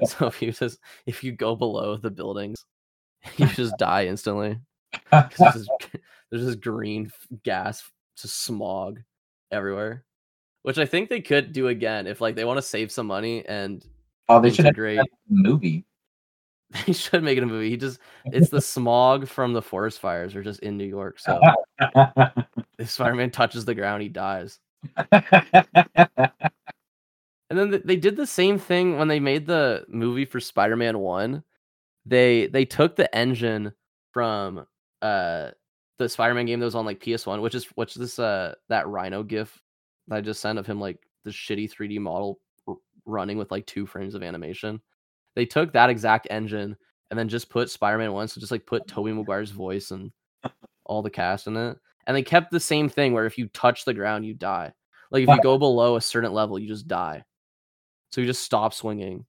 so 0.06 0.28
if 0.28 0.42
you 0.42 0.52
just 0.52 0.80
if 1.06 1.24
you 1.24 1.32
go 1.32 1.56
below 1.56 1.96
the 1.96 2.12
buildings, 2.12 2.66
you 3.38 3.48
just 3.48 3.78
die 3.78 4.08
instantly. 4.08 4.60
There's 5.12 5.38
just, 5.38 5.70
there's 6.30 6.46
just 6.46 6.62
green 6.62 7.12
gas, 7.44 7.90
just 8.18 8.42
smog 8.42 9.02
everywhere. 9.52 10.04
Which 10.64 10.78
I 10.78 10.86
think 10.86 11.10
they 11.10 11.22
could 11.22 11.54
do 11.54 11.70
again 11.70 12.08
if 12.08 12.22
like 12.22 12.36
they 12.36 12.46
want 12.46 12.58
to 12.58 12.62
save 12.62 12.92
some 12.92 13.08
money 13.08 13.46
and 13.46 13.84
oh, 14.28 14.42
they 14.42 14.50
should 14.50 14.66
have 14.66 14.74
integrate 14.74 15.00
a 15.00 15.06
movie. 15.30 15.86
they 16.86 16.94
should 16.94 17.24
make 17.24 17.38
it 17.38 17.44
a 17.44 17.48
movie. 17.48 17.70
He 17.70 17.78
just 17.78 18.00
it's 18.26 18.50
the 18.50 18.62
smog 18.62 19.28
from 19.28 19.54
the 19.54 19.62
forest 19.62 20.00
fires 20.00 20.36
are 20.36 20.44
just 20.44 20.62
in 20.62 20.78
New 20.78 20.86
York. 20.86 21.20
So 21.20 21.40
if 22.78 22.90
Spider-Man 22.90 23.32
touches 23.32 23.66
the 23.66 23.76
ground, 23.76 24.02
he 24.04 24.10
dies. 24.10 24.60
And 27.52 27.60
then 27.60 27.82
they 27.84 27.98
did 27.98 28.16
the 28.16 28.26
same 28.26 28.58
thing 28.58 28.98
when 28.98 29.10
they 29.10 29.20
made 29.20 29.46
the 29.46 29.86
movie 29.90 30.24
for 30.24 30.40
Spider-Man 30.40 31.00
1. 31.00 31.44
They 32.06 32.48
they 32.48 32.64
took 32.64 32.96
the 32.96 33.14
engine 33.14 33.74
from 34.14 34.66
uh 35.02 35.52
the 35.98 36.08
Spider-Man 36.08 36.46
game 36.46 36.62
that 36.62 36.66
was 36.66 36.76
on 36.76 36.86
like 36.86 37.02
PS1, 37.02 37.42
which 37.42 37.54
is 37.54 37.66
which 37.76 37.96
this 37.96 38.20
uh 38.20 38.56
that 38.70 38.88
Rhino 38.88 39.24
gif 39.24 39.62
that 40.08 40.16
I 40.16 40.22
just 40.22 40.40
sent 40.40 40.60
of 40.60 40.66
him 40.66 40.80
like 40.80 41.00
the 41.26 41.32
shitty 41.32 41.70
3D 41.70 42.00
model 42.00 42.40
r- 42.70 42.78
running 43.06 43.38
with 43.38 43.52
like 43.52 43.66
two 43.66 43.86
frames 43.86 44.16
of 44.16 44.24
animation. 44.24 44.82
They 45.36 45.46
took 45.46 45.74
that 45.74 45.90
exact 45.90 46.28
engine 46.30 46.76
and 47.10 47.20
then 47.20 47.30
just 47.30 47.50
put 47.50 47.70
Spider-Man 47.70 48.14
1 48.14 48.28
so 48.28 48.40
just 48.40 48.52
like 48.52 48.66
put 48.66 48.84
oh 48.84 48.86
Tobey 48.88 49.14
Maguire's 49.14 49.52
voice 49.52 49.92
and 49.92 50.12
all 50.86 51.02
the 51.02 51.10
cast 51.10 51.48
in 51.48 51.58
it. 51.58 51.78
And 52.08 52.18
they 52.18 52.24
kept 52.24 52.52
the 52.52 52.60
same 52.60 52.90
thing 52.90 53.14
where 53.14 53.26
if 53.26 53.38
you 53.38 53.48
touch 53.48 53.86
the 53.86 53.94
ground 53.94 54.26
you 54.26 54.34
die. 54.34 54.74
Like 55.12 55.24
if 55.24 55.30
you 55.30 55.42
go 55.42 55.58
below 55.58 55.96
a 55.96 56.02
certain 56.02 56.32
level 56.32 56.58
you 56.58 56.68
just 56.68 56.88
die. 56.88 57.24
So 58.12 58.22
you 58.22 58.28
just 58.28 58.44
stop 58.44 58.74
swinging. 58.74 59.26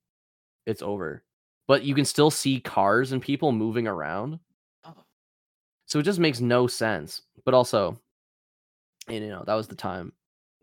It's 0.66 0.82
over. 0.82 1.22
But 1.68 1.84
you 1.84 1.94
can 1.94 2.04
still 2.04 2.30
see 2.30 2.60
cars 2.60 3.12
and 3.12 3.22
people 3.22 3.52
moving 3.52 3.86
around. 3.86 4.38
Oh. 4.84 4.94
So 5.86 5.98
it 5.98 6.04
just 6.04 6.18
makes 6.18 6.40
no 6.40 6.66
sense. 6.66 7.22
But 7.44 7.54
also, 7.54 8.00
you 9.08 9.20
know, 9.20 9.44
that 9.46 9.54
was 9.54 9.68
the 9.68 9.76
time 9.76 10.12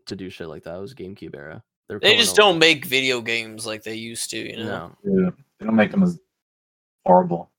to 0.06 0.16
do 0.16 0.30
shit 0.30 0.48
like 0.48 0.64
that. 0.64 0.76
It 0.76 0.80
was 0.80 0.94
GameCube 0.94 1.34
era. 1.34 1.62
They, 1.90 1.94
were 1.94 2.00
They 2.00 2.16
just 2.16 2.38
over- 2.38 2.52
don't 2.52 2.58
make 2.60 2.84
video 2.84 3.20
games 3.20 3.66
like 3.66 3.82
they 3.82 3.96
used 3.96 4.30
to, 4.30 4.38
you 4.38 4.58
know? 4.58 4.92
No. 5.04 5.22
Yeah, 5.24 5.30
they 5.58 5.66
don't 5.66 5.74
make 5.74 5.90
them 5.90 6.04
as 6.04 6.20
horrible. 7.04 7.50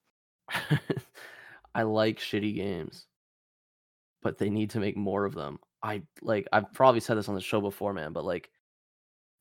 I 1.76 1.84
like 1.84 2.18
shitty 2.18 2.56
games, 2.56 3.08
but 4.22 4.38
they 4.38 4.50
need 4.50 4.70
to 4.70 4.80
make 4.80 4.96
more 4.96 5.26
of 5.26 5.34
them. 5.36 5.60
I 5.84 6.04
like 6.22 6.48
I've 6.54 6.72
probably 6.72 7.02
said 7.02 7.18
this 7.18 7.28
on 7.28 7.36
the 7.36 7.42
show 7.42 7.60
before, 7.60 7.92
man, 7.94 8.14
but 8.14 8.24
like 8.24 8.50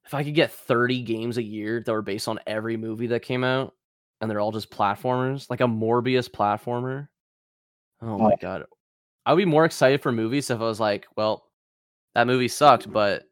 if 0.07 0.13
I 0.13 0.25
could 0.25 0.35
get 0.35 0.51
30 0.51 1.03
games 1.03 1.37
a 1.39 1.43
year 1.43 1.81
that 1.87 1.93
were 1.93 2.03
based 2.03 2.27
on 2.27 2.41
every 2.47 2.77
movie 2.77 3.07
that 3.09 3.23
came 3.23 3.45
out 3.45 3.75
and 4.21 4.29
they're 4.29 4.41
all 4.41 4.51
just 4.51 4.71
platformers, 4.71 5.49
like 5.51 5.61
a 5.61 5.65
Morbius 5.65 6.29
platformer, 6.29 7.07
Oh 8.03 8.19
my 8.19 8.35
god. 8.41 8.65
I 9.25 9.33
would 9.35 9.39
be 9.39 9.45
more 9.45 9.67
excited 9.67 10.03
for 10.03 10.11
movies 10.11 10.51
if 10.51 10.59
I 10.59 10.65
was 10.65 10.81
like, 10.81 11.07
well, 11.17 11.45
that 12.17 12.27
movie 12.27 12.49
sucked, 12.49 12.91
but 12.91 13.25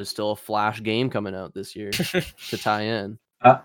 there's 0.00 0.08
still 0.08 0.30
a 0.30 0.36
Flash 0.36 0.82
game 0.82 1.10
coming 1.10 1.34
out 1.34 1.52
this 1.52 1.76
year 1.76 1.90
to 1.90 2.22
tie 2.58 2.82
in. 2.82 3.18
Uh, 3.42 3.58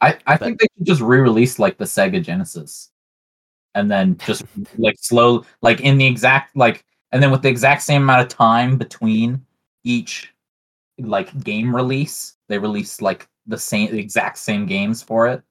I, 0.00 0.16
I 0.26 0.36
But- 0.36 0.40
think 0.40 0.60
they 0.60 0.66
should 0.76 0.86
just 0.86 1.00
re-release 1.00 1.58
like 1.58 1.76
the 1.78 1.84
Sega 1.84 2.22
Genesis, 2.22 2.90
and 3.74 3.90
then 3.90 4.16
just 4.18 4.44
like 4.78 4.94
slow, 5.00 5.44
like 5.60 5.80
in 5.80 5.98
the 5.98 6.06
exact 6.06 6.56
like, 6.56 6.84
and 7.10 7.20
then 7.20 7.32
with 7.32 7.42
the 7.42 7.48
exact 7.48 7.82
same 7.82 8.02
amount 8.02 8.22
of 8.22 8.28
time 8.28 8.78
between 8.78 9.44
each 9.82 10.32
like 11.00 11.36
game 11.42 11.74
release, 11.74 12.36
they 12.48 12.58
release 12.58 13.00
like 13.02 13.28
the 13.48 13.58
same 13.58 13.90
the 13.90 13.98
exact 13.98 14.38
same 14.38 14.64
games 14.64 15.02
for 15.02 15.26
it, 15.26 15.42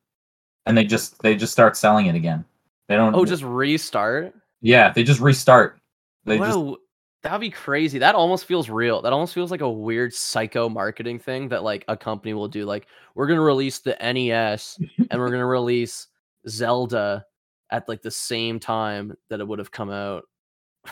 and 0.66 0.78
they 0.78 0.86
just 0.86 1.22
they 1.22 1.36
just 1.36 1.52
start 1.52 1.76
selling 1.76 2.06
it 2.06 2.16
again. 2.16 2.46
They 2.88 2.96
don't. 2.96 3.14
Oh, 3.14 3.26
just 3.26 3.44
restart? 3.44 4.34
yeah, 4.62 4.94
they 4.94 5.04
just 5.04 5.20
restart. 5.20 5.80
They 6.24 6.40
What 6.40 6.46
just 6.48 6.82
a- 7.24 7.28
that'd 7.28 7.42
be 7.42 7.50
crazy. 7.50 8.00
That 8.00 8.16
almost 8.16 8.46
feels 8.46 8.70
real. 8.70 9.02
That 9.02 9.14
almost 9.14 9.34
feels 9.34 9.52
like 9.52 9.62
a 9.62 9.70
weird 9.70 10.14
psycho 10.14 10.70
marketing 10.70 11.20
thing 11.20 11.50
that 11.50 11.64
like 11.64 11.86
a 11.88 11.98
company 11.98 12.34
will 12.34 12.48
do. 12.48 12.66
Like, 12.66 12.88
we're 13.16 13.28
gonna 13.28 13.42
release 13.42 13.80
the 13.80 13.98
NES 14.02 14.80
and 15.10 15.20
we're 15.20 15.30
gonna 15.32 15.46
release 15.46 16.08
Zelda 16.48 17.26
at 17.72 17.88
like 17.90 18.02
the 18.02 18.12
same 18.12 18.60
time 18.60 19.14
that 19.30 19.40
it 19.40 19.48
would 19.48 19.60
have 19.60 19.72
come 19.72 19.90
out. 19.90 20.24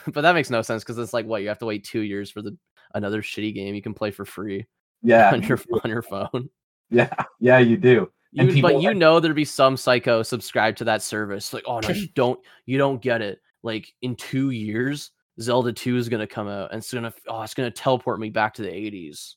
but 0.14 0.22
that 0.22 0.36
makes 0.36 0.50
no 0.50 0.62
sense 0.62 0.84
because 0.84 0.98
it's 0.98 1.14
like 1.14 1.26
what 1.26 1.42
you 1.42 1.48
have 1.48 1.60
to 1.60 1.66
wait 1.66 1.84
two 1.84 2.02
years 2.02 2.30
for 2.30 2.42
the 2.42 2.58
another 2.94 3.22
shitty 3.22 3.54
game 3.54 3.76
you 3.76 3.82
can 3.82 3.94
play 3.94 4.12
for 4.12 4.26
free 4.26 4.66
yeah 5.04 5.32
on 5.32 5.44
your 5.44 5.60
on 5.84 5.90
your 5.90 6.02
phone. 6.02 6.50
yeah 6.90 7.14
yeah 7.40 7.60
you 7.60 7.78
do. 7.78 8.10
You, 8.32 8.62
but 8.62 8.82
you 8.82 8.94
know 8.94 9.22
there'd 9.22 9.34
be 9.34 9.46
some 9.46 9.78
psycho 9.78 10.22
subscribed 10.22 10.78
to 10.80 10.84
that 10.86 11.02
service. 11.02 11.54
Like, 11.54 11.64
oh 11.68 11.80
no, 11.80 11.90
you 11.90 12.10
don't 12.16 12.38
you 12.66 12.78
don't 12.78 13.02
get 13.02 13.22
it. 13.22 13.40
Like 13.64 13.94
in 14.02 14.18
two 14.18 14.50
years, 14.50 15.12
Zelda 15.40 15.74
2 15.74 15.98
is 15.98 16.08
gonna 16.10 16.28
come 16.28 16.48
out 16.48 16.72
and 16.72 16.78
it's 16.80 16.94
gonna 16.94 17.14
oh, 17.28 17.42
it's 17.42 17.54
gonna 17.54 17.72
teleport 17.72 18.20
me 18.20 18.30
back 18.30 18.54
to 18.56 18.62
the 18.62 18.70
80s. 18.70 19.36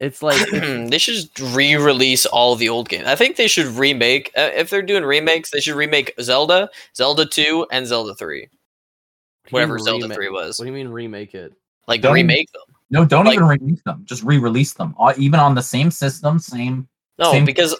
It's 0.00 0.22
like 0.22 0.38
they 0.50 0.98
should 0.98 1.14
just 1.14 1.54
re-release 1.54 2.26
all 2.26 2.56
the 2.56 2.68
old 2.68 2.88
games. 2.88 3.06
I 3.06 3.14
think 3.14 3.36
they 3.36 3.46
should 3.48 3.66
remake. 3.66 4.30
Uh, 4.36 4.50
if 4.54 4.68
they're 4.70 4.82
doing 4.82 5.04
remakes, 5.04 5.50
they 5.50 5.60
should 5.60 5.74
remake 5.76 6.12
Zelda, 6.20 6.68
Zelda 6.96 7.24
Two, 7.26 7.66
and 7.70 7.86
Zelda 7.86 8.14
Three. 8.14 8.42
what 8.42 8.50
do 8.50 9.50
you 9.50 9.54
Whatever 9.54 9.74
mean 9.76 9.84
Zelda 9.84 10.02
remake- 10.04 10.16
Three 10.16 10.28
was. 10.30 10.58
What 10.58 10.64
do 10.64 10.70
you 10.70 10.76
mean 10.76 10.88
remake 10.88 11.34
it? 11.34 11.52
Like 11.88 12.00
Don't- 12.00 12.14
remake 12.14 12.50
them. 12.52 12.62
no, 12.90 13.04
don't 13.04 13.26
Like- 13.26 13.34
even 13.34 13.46
release 13.46 13.80
them. 13.84 14.02
Just 14.04 14.22
re-release 14.24 14.72
them, 14.74 14.94
Uh, 14.98 15.14
even 15.18 15.38
on 15.40 15.54
the 15.54 15.62
same 15.62 15.90
system, 15.90 16.38
same. 16.38 16.88
No, 17.18 17.30
same 17.32 17.44
because 17.44 17.76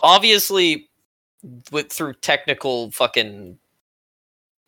obviously, 0.00 0.88
with 1.70 1.92
through 1.92 2.14
technical 2.14 2.90
fucking, 2.92 3.58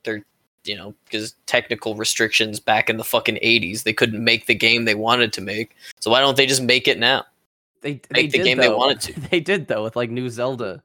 they're 0.05 0.25
you 0.65 0.77
know 0.77 0.95
because 1.05 1.35
technical 1.47 1.95
restrictions 1.95 2.61
back 2.61 2.89
in 2.89 2.97
the 2.97 3.05
fucking 3.05 3.39
eighties, 3.43 3.83
they 3.83 3.93
couldn't 3.93 4.23
make 4.23 4.47
the 4.47 4.55
game 4.55 4.85
they 4.85 4.95
wanted 4.95 5.33
to 5.35 5.41
make. 5.41 5.77
So 6.01 6.11
why 6.11 6.21
don't 6.21 6.37
they 6.37 6.47
just 6.47 6.63
make 6.63 6.89
it 6.89 6.99
now? 6.99 7.25
They 7.81 7.95
they 8.11 8.23
Make 8.23 8.31
the 8.33 8.39
did 8.39 8.45
game 8.45 8.59
they 8.59 8.69
though. 8.69 8.77
wanted 8.77 9.01
to. 9.01 9.21
they 9.31 9.41
did 9.41 9.67
though 9.69 9.83
with 9.83 9.97
like 9.97 10.11
new 10.11 10.29
Zelda 10.31 10.83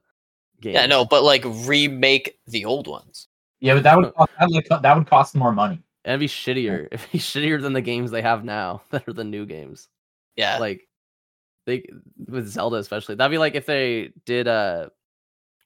games. 0.60 0.74
Yeah, 0.74 0.86
no, 0.86 1.04
but 1.04 1.22
like 1.22 1.44
remake 1.44 2.38
the 2.46 2.64
old 2.64 2.86
ones. 2.88 3.28
Yeah, 3.60 3.74
but 3.74 3.82
that 3.84 3.96
would 3.96 4.14
cost, 4.14 4.30
that, 4.38 4.48
would 4.50 4.68
co- 4.68 4.80
that 4.80 4.96
would 4.96 5.06
cost 5.08 5.34
more 5.34 5.52
money. 5.52 5.80
It'd 6.04 6.20
be 6.20 6.28
shittier. 6.28 6.86
It'd 6.92 7.12
be 7.12 7.18
shittier 7.18 7.60
than 7.60 7.72
the 7.72 7.80
games 7.80 8.10
they 8.10 8.22
have 8.22 8.44
now 8.44 8.82
that 8.90 9.06
are 9.08 9.12
the 9.12 9.24
new 9.24 9.46
games. 9.46 9.88
Yeah, 10.36 10.58
like 10.58 10.88
they 11.66 11.86
with 12.26 12.48
Zelda 12.48 12.76
especially. 12.76 13.14
That'd 13.14 13.30
be 13.30 13.38
like 13.38 13.54
if 13.54 13.66
they 13.66 14.12
did 14.26 14.48
uh 14.48 14.88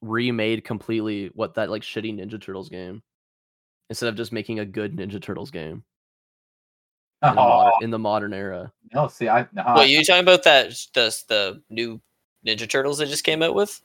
remade 0.03 0.65
completely 0.65 1.31
what 1.35 1.55
that 1.55 1.71
like 1.71 1.83
shitty 1.83 2.15
Ninja 2.15 2.41
Turtles 2.41 2.69
game 2.69 3.03
instead 3.93 4.09
of 4.09 4.17
just 4.17 4.33
making 4.33 4.59
a 4.59 4.65
good 4.65 4.97
Ninja 4.97 5.21
Turtles 5.21 5.51
game 5.51 5.85
in, 7.23 7.29
the, 7.29 7.31
Oh, 7.33 7.35
modern, 7.35 7.73
in 7.83 7.91
the 7.91 7.99
modern 7.99 8.33
era. 8.33 8.73
no, 8.95 9.07
see, 9.07 9.29
I 9.29 9.47
no, 9.53 9.63
What 9.65 9.91
you 9.91 10.03
talking 10.03 10.23
about 10.23 10.43
that 10.45 10.71
the 10.95 11.15
the 11.29 11.63
new 11.69 12.01
Ninja 12.47 12.67
Turtles 12.67 12.97
that 12.99 13.07
just 13.09 13.23
came 13.25 13.43
out 13.43 13.55
with? 13.55 13.83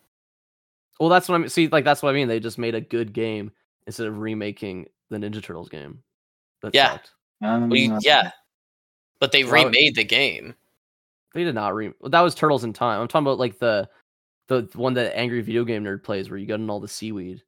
Well, 0.98 1.10
that's 1.10 1.28
what 1.28 1.36
I 1.36 1.40
mean. 1.40 1.50
See, 1.50 1.68
like 1.68 1.84
that's 1.84 2.02
what 2.02 2.10
I 2.10 2.14
mean. 2.14 2.30
They 2.30 2.40
just 2.40 2.58
made 2.58 2.74
a 2.74 2.80
good 2.82 3.12
game 3.12 3.52
instead 3.86 4.08
of 4.08 4.18
remaking 4.20 4.88
the 5.10 5.18
Ninja 5.18 5.44
Turtles 5.44 5.68
game. 5.68 6.02
That 6.62 6.74
Yeah. 6.74 7.00
um, 7.44 7.70
What 7.70 7.76
do 7.76 7.82
you, 7.82 7.98
yeah, 8.02 8.32
but 9.20 9.32
they 9.34 9.44
Well, 9.44 9.52
would- 9.66 9.66
remade 9.76 9.96
the 9.96 10.06
game. 10.06 10.56
They 11.34 11.44
did 11.44 11.54
not 11.54 11.76
re. 11.76 11.92
That 12.06 12.22
was 12.22 12.34
Turtles 12.34 12.64
in 12.64 12.72
Time. 12.72 13.02
I'm 13.02 13.08
talking 13.10 13.28
about 13.28 13.40
like 13.40 13.60
the 13.60 13.90
the 14.48 14.68
one 14.76 14.94
that 14.94 15.16
Angry 15.18 15.42
Video 15.42 15.66
Game 15.66 15.84
Nerd 15.84 16.02
plays, 16.02 16.30
where 16.30 16.40
you 16.40 16.46
get 16.46 16.56
in 16.62 16.70
all 16.70 16.80
the 16.80 16.88
seaweed. 16.88 17.44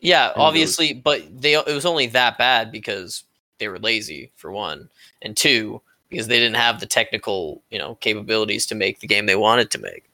Yeah, 0.00 0.28
those- 0.28 0.34
obviously, 0.36 0.94
but 0.94 1.40
they 1.40 1.54
it 1.54 1.66
was 1.66 1.86
only 1.86 2.06
that 2.08 2.38
bad 2.38 2.70
because 2.72 3.24
they 3.58 3.68
were 3.68 3.78
lazy 3.78 4.30
for 4.36 4.52
one, 4.52 4.88
and 5.22 5.36
two 5.36 5.80
because 6.08 6.26
they 6.28 6.38
didn't 6.38 6.56
have 6.56 6.80
the 6.80 6.86
technical 6.86 7.62
you 7.70 7.78
know 7.78 7.96
capabilities 7.96 8.66
to 8.66 8.74
make 8.74 9.00
the 9.00 9.06
game 9.06 9.26
they 9.26 9.36
wanted 9.36 9.70
to 9.72 9.78
make. 9.78 10.04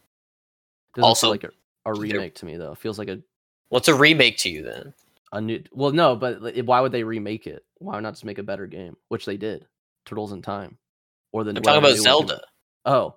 Doesn't 0.95 1.05
Also, 1.09 1.31
like 1.31 1.45
a, 1.45 1.51
a 1.87 1.93
remake 1.93 2.35
to 2.37 2.47
me 2.47 2.57
though. 2.57 2.73
It 2.73 2.79
feels 2.79 2.99
like 2.99 3.09
a 3.09 3.21
What's 3.69 3.89
a 3.89 3.95
remake 3.95 4.39
to 4.39 4.49
you 4.49 4.63
then? 4.63 4.95
a 5.33 5.41
new. 5.41 5.63
Well, 5.73 5.91
no, 5.93 6.15
but 6.17 6.41
why 6.65 6.81
would 6.81 6.93
they 6.93 7.03
remake 7.03 7.47
it? 7.47 7.65
Why 7.79 7.99
not 8.01 8.13
just 8.15 8.25
make 8.25 8.39
a 8.39 8.43
better 8.45 8.67
game? 8.67 8.97
Which 9.09 9.25
they 9.27 9.37
did. 9.37 9.67
Turtles 10.07 10.33
in 10.33 10.43
Time, 10.43 10.79
or 11.33 11.43
the 11.45 11.51
I'm 11.51 11.57
talking 11.57 11.79
about 11.79 11.83
new 11.83 11.87
one 11.89 11.95
came 11.97 12.03
Zelda. 12.05 12.35
out. 12.35 12.43
Oh, 12.87 13.15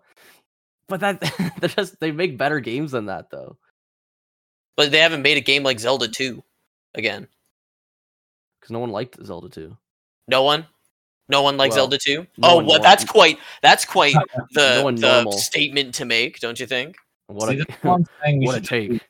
but 0.90 1.00
that 1.02 1.22
they're 1.60 1.70
just 1.70 2.00
they 2.00 2.12
make 2.12 2.38
better 2.38 2.60
games 2.60 2.92
than 2.92 3.06
that 3.06 3.30
though. 3.30 3.58
But 4.76 4.92
they 4.92 5.00
haven't 5.00 5.22
made 5.22 5.38
a 5.38 5.42
game 5.42 5.64
like 5.64 5.80
Zelda 5.80 6.08
2 6.08 6.44
again. 6.98 7.28
Because 8.60 8.72
no 8.72 8.80
one 8.80 8.92
liked 8.92 9.24
Zelda 9.24 9.50
2. 9.50 9.78
No 10.28 10.44
one? 10.44 10.66
No 11.30 11.42
one 11.42 11.58
likes 11.58 11.76
Well, 11.76 11.86
Zelda 11.90 11.98
2? 12.00 12.16
no 12.16 12.26
oh, 12.50 12.56
one 12.56 12.66
well, 12.66 12.78
nor- 12.78 12.84
that's 12.84 13.06
quite 13.06 13.38
that's 13.62 13.86
quite 13.86 14.14
the, 14.52 14.92
No 14.92 15.24
the 15.24 15.32
statement 15.34 15.94
to 15.96 16.06
make, 16.06 16.40
don't 16.40 16.60
you 16.60 16.66
think? 16.68 16.96
What 17.28 17.50
see, 17.50 17.60
a, 17.60 17.66
what 17.88 18.02
you 18.28 18.48
what 18.48 18.56
a 18.56 18.62
take. 18.62 18.90
re- 18.92 19.02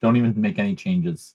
Don't 0.00 0.16
even 0.16 0.40
make 0.40 0.58
any 0.58 0.74
changes. 0.74 1.34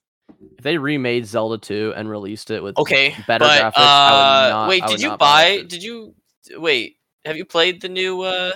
if 0.58 0.64
they 0.64 0.78
remade 0.78 1.26
Zelda 1.26 1.58
2 1.58 1.94
and 1.96 2.08
released 2.10 2.50
it 2.50 2.62
with 2.62 2.76
Okay, 2.78 3.14
better 3.26 3.44
but 3.44 3.62
graphics, 3.62 3.72
I 3.76 4.10
would 4.10 4.46
uh, 4.46 4.48
not- 4.50 4.68
wait, 4.68 4.82
I 4.82 4.86
did 4.86 4.92
would 4.92 5.02
you 5.02 5.08
buy 5.10 5.16
buy? 5.18 5.62
Did 5.68 5.82
you 5.82 6.14
wait? 6.56 6.96
Have 7.24 7.36
you 7.36 7.44
played 7.44 7.80
the 7.80 7.88
new 7.88 8.22
uh 8.22 8.52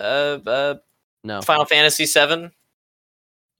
uh, 0.00 0.38
uh 0.46 0.74
no. 1.22 1.42
Final 1.42 1.66
Fantasy 1.66 2.06
VII? 2.06 2.50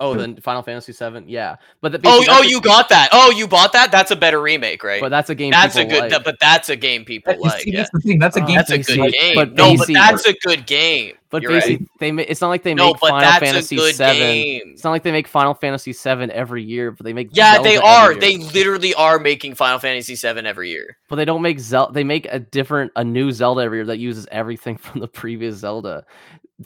Oh, 0.01 0.15
then 0.15 0.37
Final 0.37 0.63
Fantasy 0.63 0.93
7, 0.93 1.29
yeah. 1.29 1.57
But 1.83 1.93
the, 1.93 2.01
Oh, 2.05 2.19
oh, 2.21 2.25
that's 2.27 2.47
a- 2.47 2.51
you 2.51 2.61
got 2.61 2.89
that? 2.89 3.11
Oh, 3.13 3.31
you 3.31 3.47
bought 3.47 3.73
that? 3.75 3.93
That's 3.93 4.11
a 4.11 4.17
better 4.17 4.41
remake, 4.41 4.83
right? 4.83 5.01
But 5.01 5.11
that's 5.11 5.29
a 5.29 5.35
game. 5.35 5.51
that's 5.51 5.77
a 5.77 5.85
good. 5.85 6.11
like. 6.11 6.25
but 6.25 6.37
that's 6.41 6.71
a 6.71 6.77
game 6.77 7.05
people 7.05 7.35
That- 7.35 7.41
like. 7.43 7.61
see, 7.63 7.73
Yeah. 7.73 7.81
that's 7.81 7.91
the 7.91 8.01
thing. 8.01 8.19
That's 8.19 8.37
a 8.39 8.43
Oh, 8.43 8.47
game. 8.47 8.57
That's 8.57 8.71
a 8.71 8.77
Basic, 8.79 8.97
good 8.97 9.13
game. 9.13 9.35
but 9.35 9.53
no, 9.53 9.77
but 9.77 9.89
that's 9.89 10.27
a 10.27 10.33
good 10.45 10.67
game. 10.67 11.13
But 11.29 11.43
You're 11.43 11.53
right. 11.53 11.63
basically, 11.63 11.87
they 12.01 12.11
ma- 12.11 12.25
it's 12.27 12.41
not 12.41 12.49
like 12.49 12.65
they 12.65 12.75
No, 12.75 12.87
make 12.87 13.01
but 13.01 13.11
Final 13.11 13.21
that's 13.21 13.45
Fantasy 13.45 13.77
a 13.77 13.79
good 13.79 13.95
7. 13.95 14.17
game. 14.17 14.63
It's 14.73 14.83
not 14.83 14.91
like 14.91 15.05
they 15.05 15.13
make 15.13 15.29
Final 15.29 15.55
Fantasy 15.55 15.93
7 15.93 16.29
every 16.33 16.65
year, 16.65 16.91
but 16.91 17.05
they 17.05 17.13
make 17.13 17.29
Yeah, 17.33 17.55
Zelda 17.55 17.69
they 17.69 17.77
every 17.77 17.89
are. 17.89 18.11
year. 18.13 18.21
They 18.21 18.37
literally 18.39 18.95
are 18.95 19.21
making 19.21 19.55
Final 19.55 19.79
Fantasy 19.79 20.17
VII 20.17 20.45
every 20.45 20.71
year. 20.71 20.97
But 21.09 21.17
they 21.17 21.25
don't 21.25 21.41
make 21.43 21.61
Zelda. 21.61 21.93
They 21.93 22.03
make 22.03 22.27
a 22.33 22.41
different, 22.41 22.91
a 22.97 23.05
new 23.05 23.31
Zelda 23.31 23.61
every 23.63 23.79
year 23.79 23.87
that 23.87 23.99
uses 23.99 24.27
everything 24.33 24.77
from 24.79 25.01
the 25.03 25.07
previous 25.09 25.57
Zelda. 25.57 26.05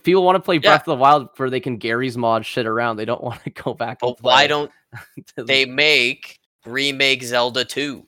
People 0.02 0.24
want 0.24 0.36
to 0.36 0.40
play 0.40 0.56
Yeah. 0.56 0.60
Breath 0.70 0.80
of 0.82 0.86
the 0.86 0.96
Wild 0.96 1.28
where 1.36 1.50
they 1.50 1.60
can 1.60 1.76
Garry's 1.76 2.16
mod 2.16 2.44
shit 2.44 2.66
around. 2.66 2.96
They 2.96 3.04
don't 3.04 3.22
want 3.22 3.42
to 3.44 3.50
go 3.62 3.74
back. 3.74 3.98
and 4.02 4.14
But 4.16 4.22
why 4.22 4.46
don't 4.46 4.70
they 5.36 5.64
make 5.66 6.40
remake 6.66 7.22
Zelda 7.22 7.64
2? 7.64 8.04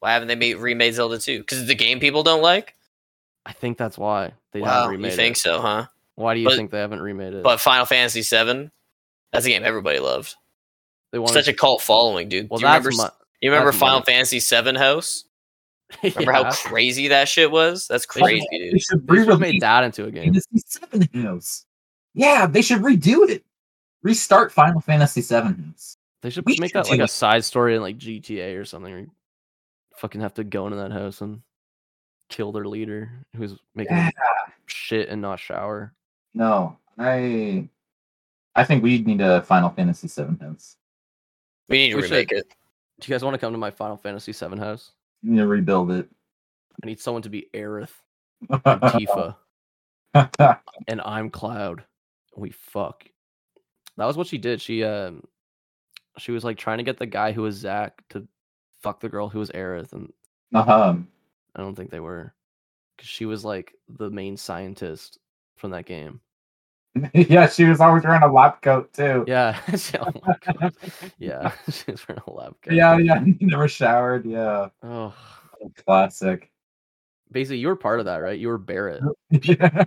Why 0.00 0.12
haven't 0.12 0.28
they 0.28 0.34
made 0.36 0.56
remade 0.58 0.94
Zelda 0.94 1.18
2? 1.18 1.38
Because 1.40 1.66
the 1.66 1.74
game 1.74 2.00
people 2.00 2.22
don't 2.22 2.42
like? 2.42 2.74
I 3.46 3.52
think 3.52 3.78
that's 3.78 3.96
why 3.96 4.32
they 4.52 4.60
Wow, 4.60 4.68
haven't 4.82 4.90
you 4.92 4.96
remade 4.98 5.14
think 5.14 5.36
it. 5.36 5.40
so, 5.40 5.60
huh? 5.60 5.86
Why 6.16 6.34
do 6.34 6.40
you 6.40 6.46
But- 6.48 6.56
think 6.56 6.70
they 6.70 6.80
haven't 6.80 7.00
remade 7.00 7.32
it? 7.34 7.42
But 7.42 7.60
Final 7.60 7.86
Fantasy 7.86 8.22
7, 8.22 8.70
that's 9.32 9.46
a 9.46 9.48
game 9.48 9.62
everybody 9.64 9.98
loved. 10.00 10.34
they 11.12 11.18
want 11.18 11.32
Such 11.32 11.46
a 11.48 11.52
cult 11.54 11.80
following, 11.82 12.28
dude. 12.28 12.50
Well, 12.50 12.58
Do 12.58 12.64
you 12.66 12.68
remember, 12.72 12.90
s- 12.90 13.10
you 13.40 13.50
remember 13.52 13.72
Final 13.72 13.96
money. 14.00 14.04
Fantasy 14.06 14.40
7 14.40 14.74
House? 14.74 15.24
My, 16.02 16.08
Remember 16.16 16.32
how 16.32 16.52
crazy 16.52 17.08
that 17.08 17.28
shit 17.28 17.50
was? 17.50 17.86
That's 17.86 18.06
They 18.06 18.20
crazy, 18.20 18.46
They 18.50 18.58
dude. 18.70 18.80
should 18.82 19.06
They 19.06 19.16
should 19.16 19.28
made 19.28 19.28
re-release 19.28 19.60
that 19.60 19.84
into 19.84 20.04
a 20.06 20.10
game. 20.10 20.24
Fantasy 20.34 20.58
Seven 20.66 21.08
House. 21.22 21.64
Yeah, 22.14 22.46
they 22.46 22.62
should 22.62 22.80
redo 22.82 23.28
it. 23.28 23.44
Restart 24.02 24.52
Final 24.52 24.80
Fantasy 24.80 25.20
Seven 25.22 25.54
House. 25.72 25.96
They 26.22 26.30
should 26.30 26.44
We 26.46 26.56
make 26.58 26.70
should 26.72 26.84
that 26.84 26.88
like 26.90 26.98
do 26.98 27.04
a 27.04 27.08
side 27.08 27.44
story 27.44 27.76
in 27.76 27.82
like 27.82 27.98
GTA 27.98 28.58
or 28.58 28.64
something. 28.64 28.90
Where 28.92 29.00
you 29.02 29.10
fucking 29.96 30.20
have 30.20 30.34
to 30.34 30.44
go 30.44 30.66
into 30.66 30.78
that 30.78 30.92
house 30.92 31.20
and 31.20 31.40
kill 32.28 32.52
their 32.52 32.64
leader 32.66 33.10
who's 33.36 33.56
making 33.74 33.96
Yeah. 33.96 34.10
shit 34.66 35.08
and 35.08 35.20
not 35.22 35.38
shower. 35.38 35.92
No, 36.34 36.76
I. 36.98 37.68
I 38.54 38.64
think 38.64 38.82
we 38.82 39.02
need 39.02 39.20
a 39.20 39.42
Final 39.42 39.68
Fantasy 39.70 40.08
Seven 40.08 40.38
House. 40.38 40.76
We 41.68 41.78
need 41.78 41.90
to 41.90 41.96
We 41.96 42.02
remake 42.04 42.30
should. 42.30 42.38
it. 42.38 42.54
Do 43.00 43.08
you 43.08 43.14
guys 43.14 43.22
want 43.22 43.34
to 43.34 43.38
come 43.38 43.52
to 43.52 43.58
my 43.58 43.70
Final 43.70 43.98
Fantasy 43.98 44.32
Seven 44.32 44.58
house? 44.58 44.92
Need 45.22 45.38
to 45.38 45.46
rebuild 45.46 45.90
it. 45.90 46.08
I 46.82 46.86
need 46.86 47.00
someone 47.00 47.22
to 47.22 47.30
be 47.30 47.48
Aerith 47.54 47.92
and 48.50 48.62
Tifa, 48.62 49.36
and 50.88 51.00
I'm 51.00 51.30
Cloud. 51.30 51.84
We 52.36 52.50
fuck. 52.50 53.04
That 53.96 54.04
was 54.04 54.16
what 54.16 54.26
she 54.26 54.36
did. 54.38 54.60
She 54.60 54.84
um 54.84 55.24
She 56.18 56.32
was 56.32 56.44
like 56.44 56.58
trying 56.58 56.78
to 56.78 56.84
get 56.84 56.98
the 56.98 57.06
guy 57.06 57.32
who 57.32 57.42
was 57.42 57.56
Zack 57.56 58.02
to 58.10 58.28
fuck 58.82 59.00
the 59.00 59.08
girl 59.08 59.28
who 59.28 59.38
was 59.38 59.50
Aerith, 59.50 59.92
and 59.92 60.12
Uh-huh. 60.54 60.96
I 61.54 61.60
don't 61.60 61.74
think 61.74 61.90
they 61.90 62.00
were, 62.00 62.34
because 62.96 63.08
she 63.08 63.24
was 63.24 63.42
like 63.44 63.74
the 63.88 64.10
main 64.10 64.36
scientist 64.36 65.18
from 65.56 65.70
that 65.70 65.86
game. 65.86 66.20
yeah, 67.14 67.48
she 67.48 67.64
was 67.64 67.80
always 67.80 68.04
wearing 68.04 68.22
a 68.22 68.32
lab 68.32 68.62
coat 68.62 68.92
too. 68.92 69.24
Yeah. 69.26 69.58
she- 69.76 69.98
oh. 69.98 70.12
Yeah. 71.18 71.52
she 71.70 71.90
was 71.90 72.06
wearing 72.08 72.22
a 72.26 72.32
lab 72.32 72.54
coat. 72.62 72.72
yeah, 72.74 72.96
yeah. 72.98 73.22
Never 73.40 73.68
showered. 73.68 74.24
Yeah, 74.26 74.68
Oh. 74.82 75.12
classic. 75.84 76.50
Basically, 77.32 77.58
you 77.58 77.68
were 77.68 77.76
part 77.76 77.98
of 77.98 78.06
that, 78.06 78.18
right? 78.18 78.38
You 78.38 78.48
were 78.48 78.58
Barret, 78.58 79.02
yeah. 79.30 79.84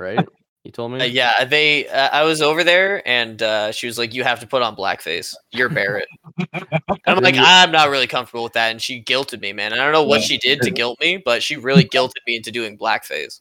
right? 0.00 0.26
You 0.64 0.72
told 0.72 0.90
me. 0.92 1.00
Uh, 1.00 1.04
yeah, 1.04 1.44
they. 1.44 1.86
Uh, 1.86 2.08
I 2.10 2.22
was 2.24 2.40
over 2.42 2.64
there, 2.64 3.06
and 3.06 3.40
uh, 3.42 3.72
she 3.72 3.86
was 3.86 3.98
like, 3.98 4.14
"You 4.14 4.24
have 4.24 4.40
to 4.40 4.46
put 4.46 4.62
on 4.62 4.74
blackface. 4.74 5.34
You're 5.52 5.68
Barret." 5.68 6.08
and 6.52 6.66
I'm 7.06 7.22
like, 7.22 7.36
"I'm 7.38 7.70
not 7.70 7.90
really 7.90 8.06
comfortable 8.06 8.42
with 8.42 8.54
that." 8.54 8.70
And 8.70 8.80
she 8.82 9.02
guilted 9.02 9.40
me, 9.42 9.52
man. 9.52 9.72
I 9.74 9.76
don't 9.76 9.92
know 9.92 10.02
what 10.02 10.20
Yeah. 10.22 10.26
she 10.26 10.38
did 10.38 10.62
to 10.62 10.70
guilt 10.70 10.98
me, 11.00 11.18
but 11.22 11.42
she 11.42 11.56
really 11.56 11.84
guilted 11.84 12.14
me 12.26 12.36
into 12.36 12.50
doing 12.50 12.76
blackface. 12.78 13.40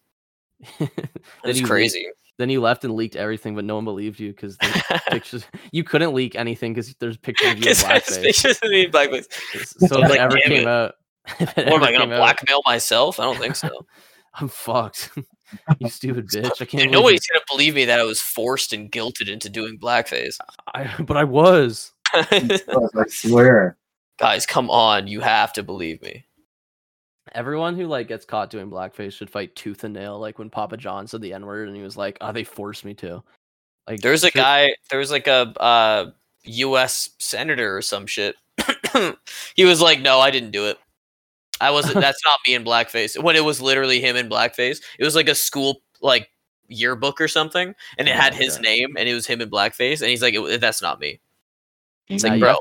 It's 0.80 0.80
you 0.80 1.54
leaked- 1.54 1.66
crazy. 1.68 2.08
Then 2.38 2.50
you 2.50 2.62
left 2.62 2.84
and 2.84 2.96
leaked 2.96 3.16
everything, 3.16 3.56
but 3.56 3.66
no 3.66 3.76
one 3.76 3.86
believed 3.86 4.20
you 4.20 4.32
because 4.32 4.58
pictures. 5.10 5.46
You 5.72 5.84
couldn't 5.84 6.14
leak 6.14 6.36
anything 6.36 6.74
because 6.74 6.94
there's 7.00 7.18
pictures 7.18 7.54
of 7.54 7.58
you 7.58 7.72
in 7.72 7.76
blackface. 7.76 8.22
pictures 8.22 8.60
of 8.62 8.70
me 8.70 8.86
in 8.86 8.92
blackface. 8.92 9.28
So 9.80 9.86
if 9.86 9.92
I'm 9.94 10.04
it 10.04 10.10
like, 10.10 10.20
ever 10.20 10.38
came 10.38 10.62
it." 10.62 10.68
out, 10.68 10.96
What 11.40 11.58
am 11.58 11.84
I 11.84 11.92
gonna 11.92 12.06
came 12.06 12.12
out, 12.14 12.18
blackmail 12.18 12.62
myself? 12.66 13.20
I 13.20 13.24
don't 13.24 13.38
think 13.38 13.56
so. 13.56 13.70
I'm 14.36 14.50
fucked. 14.50 15.10
you 15.80 15.90
stupid 15.90 16.28
bitch! 16.28 16.62
I 16.62 16.66
can't. 16.66 16.84
Dude, 16.84 16.92
nobody's 16.92 17.26
gonna 17.26 17.44
believe 17.50 17.74
me 17.74 17.86
that 17.86 18.00
I 18.00 18.04
was 18.04 18.22
forced 18.22 18.72
and 18.72 18.92
guilted 18.92 19.30
into 19.30 19.50
doing 19.50 19.80
blackface. 19.80 20.38
I, 20.76 20.94
but 21.02 21.18
I 21.18 21.24
was. 21.24 21.92
I 22.14 23.06
swear. 23.08 23.78
Guys, 24.20 24.46
come 24.46 24.70
on, 24.70 25.08
you 25.08 25.22
have 25.22 25.54
to 25.54 25.64
believe 25.64 26.02
me. 26.04 26.27
Everyone 27.38 27.76
who 27.78 27.86
like 27.86 28.08
gets 28.08 28.26
caught 28.26 28.50
doing 28.50 28.70
blackface 28.70 29.14
should 29.14 29.30
fight 29.30 29.56
tooth 29.56 29.84
and 29.84 29.94
nail. 29.94 30.18
Like 30.20 30.40
when 30.40 30.50
Papa 30.50 30.76
John 30.76 31.06
said 31.08 31.22
the 31.22 31.34
N 31.34 31.46
word 31.46 31.68
and 31.68 31.78
he 31.78 31.84
was 31.84 31.96
like, 31.96 32.18
"Oh, 32.20 32.32
they 32.32 32.44
forced 32.44 32.84
me 32.84 32.94
to." 32.96 33.24
Like 33.88 34.02
There's 34.02 34.24
a 34.24 34.28
should- 34.32 34.34
guy. 34.40 34.72
There's 34.90 35.12
like 35.12 35.28
a 35.28 35.54
uh, 35.62 36.12
U.S. 36.46 37.12
senator 37.20 37.78
or 37.78 37.82
some 37.84 38.08
shit. 38.08 38.36
he 39.56 39.66
was 39.66 39.80
like, 39.82 40.02
"No, 40.02 40.20
I 40.20 40.32
didn't 40.32 40.50
do 40.52 40.66
it. 40.66 40.80
I 41.62 41.70
wasn't. 41.72 41.96
That's 42.02 42.26
not 42.26 42.40
me 42.48 42.56
in 42.56 42.64
blackface." 42.66 43.22
When 43.22 43.36
it 43.36 43.46
was 43.46 43.62
literally 43.62 44.02
him 44.02 44.16
in 44.16 44.30
blackface. 44.30 44.82
It 44.98 45.06
was 45.06 45.16
like 45.16 45.30
a 45.30 45.36
school 45.36 45.82
like 46.02 46.30
yearbook 46.68 47.22
or 47.22 47.28
something, 47.28 47.76
and 48.00 48.08
it 48.08 48.12
Oh 48.12 48.20
had 48.20 48.34
my 48.34 48.40
his 48.40 48.60
name, 48.60 48.98
and 48.98 49.08
it 49.08 49.14
was 49.14 49.28
him 49.28 49.42
in 49.42 49.50
blackface, 49.52 50.02
and 50.02 50.10
he's 50.10 50.24
like, 50.24 50.34
"It- 50.34 50.60
"That's 50.60 50.82
not 50.82 51.00
me." 51.00 51.20
It's 52.08 52.24
Nah, 52.24 52.32
like, 52.32 52.40
bro, 52.40 52.56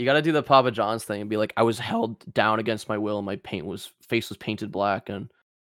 You 0.00 0.06
got 0.06 0.14
to 0.14 0.22
do 0.22 0.32
the 0.32 0.42
Papa 0.42 0.70
John's 0.70 1.04
thing 1.04 1.20
and 1.20 1.28
be 1.28 1.36
like, 1.36 1.52
"I 1.58 1.62
was 1.62 1.78
held 1.78 2.24
down 2.32 2.58
against 2.58 2.88
my 2.88 2.96
will. 2.96 3.18
and 3.18 3.26
My 3.26 3.36
paint 3.36 3.66
was 3.66 3.92
face 4.08 4.30
was 4.30 4.38
painted 4.38 4.72
black, 4.72 5.08
and 5.10 5.30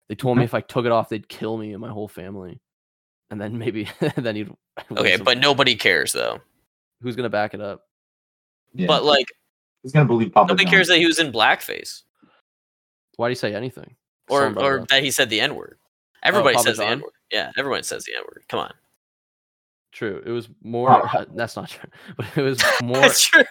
they 0.09 0.15
told 0.15 0.37
me 0.37 0.41
Mm-hmm. 0.41 0.45
if 0.45 0.53
I 0.55 0.61
took 0.61 0.85
it 0.85 0.91
off, 0.91 1.09
they'd 1.09 1.29
kill 1.29 1.57
me 1.57 1.71
and 1.73 1.79
my 1.81 1.89
whole 1.89 2.07
family." 2.07 2.59
And 3.29 3.39
then 3.39 3.57
maybe 3.57 3.87
then 4.17 4.35
you'd. 4.35 4.55
okay, 4.97 5.17
but 5.17 5.37
nobody 5.37 5.75
cares 5.75 6.11
though. 6.11 6.39
who's 7.01 7.15
gonna 7.15 7.29
back 7.29 7.53
it 7.53 7.61
up? 7.61 7.81
Yeah. 8.73 8.87
But 8.87 9.03
like, 9.05 9.27
who's 9.83 9.91
gonna 9.91 10.05
believe 10.05 10.31
Papa 10.33 10.47
nobody 10.53 10.65
John? 10.65 10.71
cares 10.73 10.87
that 10.87 10.97
he 10.97 11.05
was 11.05 11.19
in 11.19 11.31
blackface 11.31 12.01
Why 13.17 13.27
do 13.27 13.31
you 13.31 13.35
say 13.35 13.53
anything? 13.53 13.95
or 14.27 14.39
Someone 14.39 14.53
brought 14.55 14.63
it 14.65 14.67
or 14.69 14.79
up. 14.81 14.87
that 14.89 15.03
he 15.03 15.11
said 15.11 15.29
the 15.29 15.39
N 15.39 15.55
word. 15.55 15.77
Everybody 16.23 16.55
Papa 16.55 16.67
says 16.67 16.77
the 16.77 16.85
N 16.87 17.01
word. 17.01 17.11
Yeah, 17.31 17.51
everyone 17.57 17.83
says 17.83 18.03
the 18.05 18.15
N 18.15 18.23
word. 18.23 18.43
Come 18.49 18.59
on. 18.59 18.73
True. 19.95 20.21
It 20.25 20.31
was 20.31 20.49
more. 20.61 20.91
Oh. 20.91 21.25
that's 21.35 21.55
not 21.55 21.69
true. 21.69 21.89
But 22.17 22.25
it 22.35 22.41
was 22.41 22.61
more. 22.83 22.97
That's 22.99 23.21
true. 23.21 23.43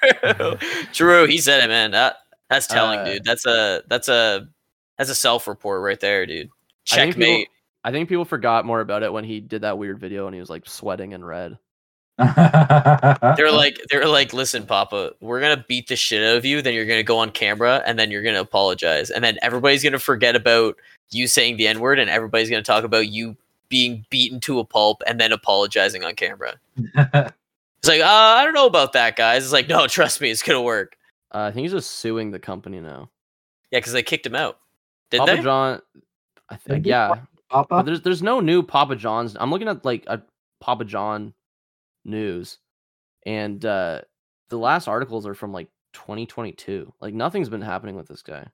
true. 0.92 1.26
He 1.26 1.38
said 1.38 1.64
it, 1.64 1.68
man. 1.68 1.92
That 1.92 2.16
that's 2.50 2.66
telling, 2.66 2.98
Uh, 3.00 3.04
dude. 3.04 3.24
That's 3.24 3.46
a 3.46 3.82
that's 3.88 4.08
a 4.08 4.46
that's 4.98 5.08
a 5.08 5.14
self 5.14 5.48
report 5.48 5.80
right 5.80 5.98
there, 5.98 6.26
dude. 6.26 6.50
I 6.92 6.96
think 6.96 7.14
people- 7.16 7.26
Checkmate. 7.28 7.48
I 7.86 7.92
think 7.92 8.08
people 8.10 8.24
forgot 8.26 8.64
more 8.66 8.80
about 8.80 9.02
it 9.02 9.12
when 9.12 9.24
he 9.24 9.40
did 9.40 9.62
that 9.62 9.76
weird 9.78 9.98
video 10.00 10.26
and 10.26 10.34
he 10.34 10.40
was 10.40 10.48
like 10.50 10.66
sweating 10.68 11.12
and 11.14 11.26
red. 11.26 11.58
They're 12.18 13.50
like 13.52 13.78
they're 13.90 14.06
like, 14.08 14.32
listen, 14.32 14.66
Papa, 14.66 15.12
we're 15.20 15.40
gonna 15.40 15.64
beat 15.68 15.88
the 15.88 15.96
shit 15.96 16.22
out 16.22 16.36
of 16.36 16.44
you. 16.44 16.62
Then 16.62 16.74
you're 16.74 16.86
gonna 16.86 17.02
go 17.02 17.18
on 17.18 17.30
camera 17.30 17.82
and 17.86 17.98
then 17.98 18.10
you're 18.10 18.22
gonna 18.22 18.40
apologize, 18.40 19.10
and 19.10 19.24
then 19.24 19.38
everybody's 19.42 19.82
gonna 19.82 19.98
forget 19.98 20.36
about 20.36 20.76
you 21.10 21.26
saying 21.26 21.56
the 21.56 21.66
N 21.68 21.80
word, 21.80 21.98
and 21.98 22.08
everybody's 22.10 22.48
gonna 22.50 22.62
talk 22.62 22.84
about 22.84 23.08
you 23.08 23.36
being 23.74 24.06
beaten 24.08 24.38
to 24.38 24.60
a 24.60 24.64
pulp 24.64 25.02
and 25.04 25.20
then 25.20 25.32
apologizing 25.32 26.04
on 26.04 26.14
camera. 26.14 26.54
It's 26.76 27.88
like, 27.88 28.00
uh, 28.00 28.06
I 28.06 28.44
don't 28.44 28.54
know 28.54 28.68
about 28.68 28.92
that, 28.92 29.16
guys. 29.16 29.42
It's 29.42 29.52
like, 29.52 29.68
no, 29.68 29.88
trust 29.88 30.20
me, 30.20 30.30
it's 30.30 30.44
gonna 30.44 30.62
work. 30.62 30.96
Uh, 31.34 31.48
I 31.48 31.50
think 31.50 31.64
he's 31.64 31.72
just 31.72 31.90
suing 31.90 32.30
the 32.30 32.38
company 32.38 32.78
now. 32.78 33.10
Yeah, 33.72 33.80
because 33.80 33.92
they 33.92 34.04
kicked 34.04 34.24
him 34.26 34.36
out. 34.36 34.60
Did 35.10 35.18
Papa 35.18 35.36
they? 35.36 35.42
John. 35.42 35.82
I 36.48 36.54
think 36.54 36.84
he? 36.84 36.90
yeah. 36.90 37.08
But 37.50 37.68
Papa. 37.68 37.82
there's 37.84 38.00
there's 38.02 38.22
no 38.22 38.38
new 38.38 38.62
Papa 38.62 38.94
John's. 38.94 39.36
I'm 39.38 39.50
looking 39.50 39.66
at 39.66 39.84
like 39.84 40.04
a 40.06 40.22
Papa 40.60 40.84
John 40.84 41.34
news, 42.04 42.58
and 43.26 43.64
uh 43.64 44.02
the 44.50 44.56
last 44.58 44.86
articles 44.86 45.26
are 45.26 45.34
from 45.34 45.52
like 45.52 45.68
2022. 45.94 46.92
Like 47.00 47.12
nothing's 47.12 47.48
been 47.48 47.60
happening 47.60 47.96
with 47.96 48.06
this 48.06 48.22
guy. 48.22 48.46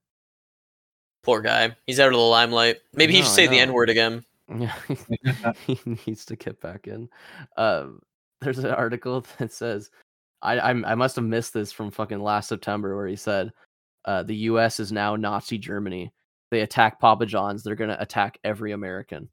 Poor 1.23 1.43
guy. 1.43 1.77
He's 1.87 2.01
out 2.01 2.09
of 2.09 2.15
the 2.15 2.19
limelight. 2.19 2.79
Maybe 2.95 3.13
he 3.13 3.21
should 3.21 3.31
say 3.31 3.47
the. 3.47 3.59
N 3.59 3.75
word 3.75 3.91
again. 3.91 4.25
Yeah, 4.57 4.75
he 5.67 5.79
needs 6.07 6.25
to 6.27 6.37
get 6.37 6.61
back 6.61 6.87
in. 6.87 7.09
Um, 7.57 8.01
there's 8.41 8.59
an 8.59 8.71
article 8.71 9.25
that 9.39 9.53
says, 9.53 9.91
I, 10.43 10.59
I 10.59 10.71
I 10.71 10.95
must 10.95 11.17
have 11.17 11.25
missed 11.25 11.53
this 11.53 11.73
from 11.73 11.91
fucking 11.91 12.21
last 12.21 12.49
September 12.49 12.97
where 12.97 13.07
he 13.07 13.17
said, 13.17 13.53
uh, 14.07 14.23
the 14.23 14.37
U.S. 14.37 14.81
is 14.81 14.93
now 14.93 15.17
Nazi 15.17 15.59
Germany. 15.59 16.13
They 16.51 16.61
attack 16.61 16.99
Papa 16.99 17.27
John's. 17.27 17.63
They're 17.63 17.75
gonna 17.75 17.99
attack 18.01 18.39
every 18.45 18.73
American. 18.73 19.29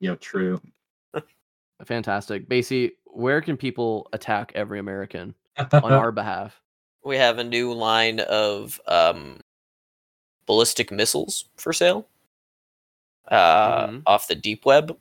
Yo, 0.00 0.14
true. 0.16 0.60
Fantastic. 1.84 2.48
Basically, 2.48 2.92
where 3.04 3.40
can 3.40 3.56
people 3.56 4.08
attack 4.12 4.52
every 4.54 4.78
American 4.78 5.34
on 5.56 5.92
our 5.92 6.12
behalf? 6.12 6.60
We 7.04 7.16
have 7.16 7.38
a 7.38 7.44
new 7.44 7.72
line 7.72 8.20
of 8.20 8.80
um, 8.86 9.40
ballistic 10.46 10.92
missiles 10.92 11.46
for 11.56 11.72
sale 11.72 12.06
uh, 13.28 13.86
Mhm. 13.88 14.02
off 14.06 14.28
the 14.28 14.34
deep 14.34 14.64
web. 14.66 14.96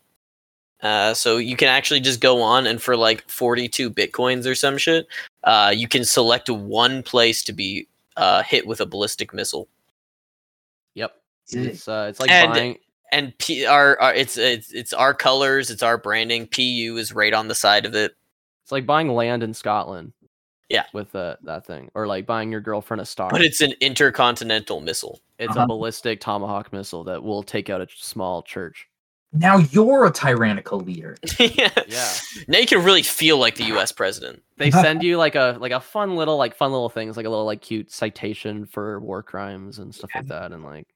Uh, 0.82 1.14
so 1.14 1.38
you 1.38 1.56
can 1.56 1.68
actually 1.68 2.00
just 2.00 2.20
go 2.22 2.42
on 2.42 2.66
and 2.66 2.82
for 2.82 2.98
like 2.98 3.28
42 3.30 3.92
bitcoins 3.92 4.48
or 4.48 4.56
some 4.56 4.78
shit, 4.80 5.08
uh, 5.44 5.72
you 5.76 5.88
can 5.88 6.04
select 6.04 6.50
one 6.50 7.04
place 7.04 7.44
to 7.44 7.54
be 7.54 7.88
uh, 8.18 8.42
hit 8.44 8.66
with 8.68 8.82
a 8.82 8.86
ballistic 8.86 9.34
missile. 9.34 9.68
Yep. 10.96 11.16
It's 11.52 11.88
uh, 11.88 12.08
it's 12.10 12.20
like 12.20 12.30
And- 12.32 12.54
buying. 12.54 12.78
And 13.14 13.38
P- 13.40 13.66
our, 13.66 14.00
our 14.00 14.14
it's 14.14 14.38
it's 14.38 14.72
it's 14.72 14.94
our 14.94 15.14
colors, 15.14 15.70
it's 15.70 15.84
our 15.84 15.98
branding. 15.98 16.48
PU 16.48 16.96
is 16.98 17.12
right 17.14 17.34
on 17.34 17.50
the 17.50 17.56
side 17.56 17.86
of 17.86 17.94
it. 17.94 18.16
It's 18.64 18.72
like 18.72 18.86
buying 18.86 19.10
land 19.10 19.44
in 19.44 19.54
Scotland. 19.54 20.14
Yeah. 20.72 20.86
With 20.94 21.14
uh, 21.16 21.36
that 21.44 21.66
thing, 21.66 21.90
or 21.94 22.08
like 22.08 22.26
buying 22.26 22.52
your 22.52 22.62
girlfriend 22.62 23.02
a 23.02 23.06
star. 23.06 23.30
But 23.30 23.42
it's 23.42 23.62
an 23.62 23.74
intercontinental 23.82 24.80
missile. 24.82 25.20
It's 25.38 25.52
Uh-huh. 25.52 25.64
a 25.64 25.68
ballistic 25.68 26.20
tomahawk 26.22 26.72
missile 26.72 27.04
that 27.06 27.22
will 27.24 27.44
take 27.44 27.70
out 27.70 27.82
a 27.82 27.88
small 27.96 28.42
church. 28.44 28.88
Now 29.34 29.58
you're 29.60 30.06
a 30.06 30.12
tyrannical 30.12 30.80
leader. 30.80 31.18
yeah. 31.40 31.70
Yeah. 31.88 32.14
Now 32.48 32.60
you 32.60 32.68
can 32.68 32.84
really 32.84 33.02
feel 33.04 33.38
like 33.38 33.56
the 33.56 33.64
U.S. 33.66 33.92
president. 33.92 34.44
They 34.58 34.72
send 34.86 35.04
you 35.04 35.18
like 35.18 35.36
a 35.36 35.58
like 35.60 35.72
a 35.72 35.80
fun 35.80 36.16
little 36.16 36.38
like 36.38 36.56
fun 36.56 36.72
little 36.72 36.90
things 36.90 37.16
like 37.18 37.26
a 37.26 37.30
little 37.30 37.46
like 37.46 37.62
cute 37.62 37.92
citation 37.92 38.66
for 38.66 39.00
war 39.00 39.24
crimes 39.24 39.80
and 39.80 39.94
stuff 39.96 40.10
like 40.16 40.28
that 40.28 40.52
and 40.52 40.64
like 40.64 40.88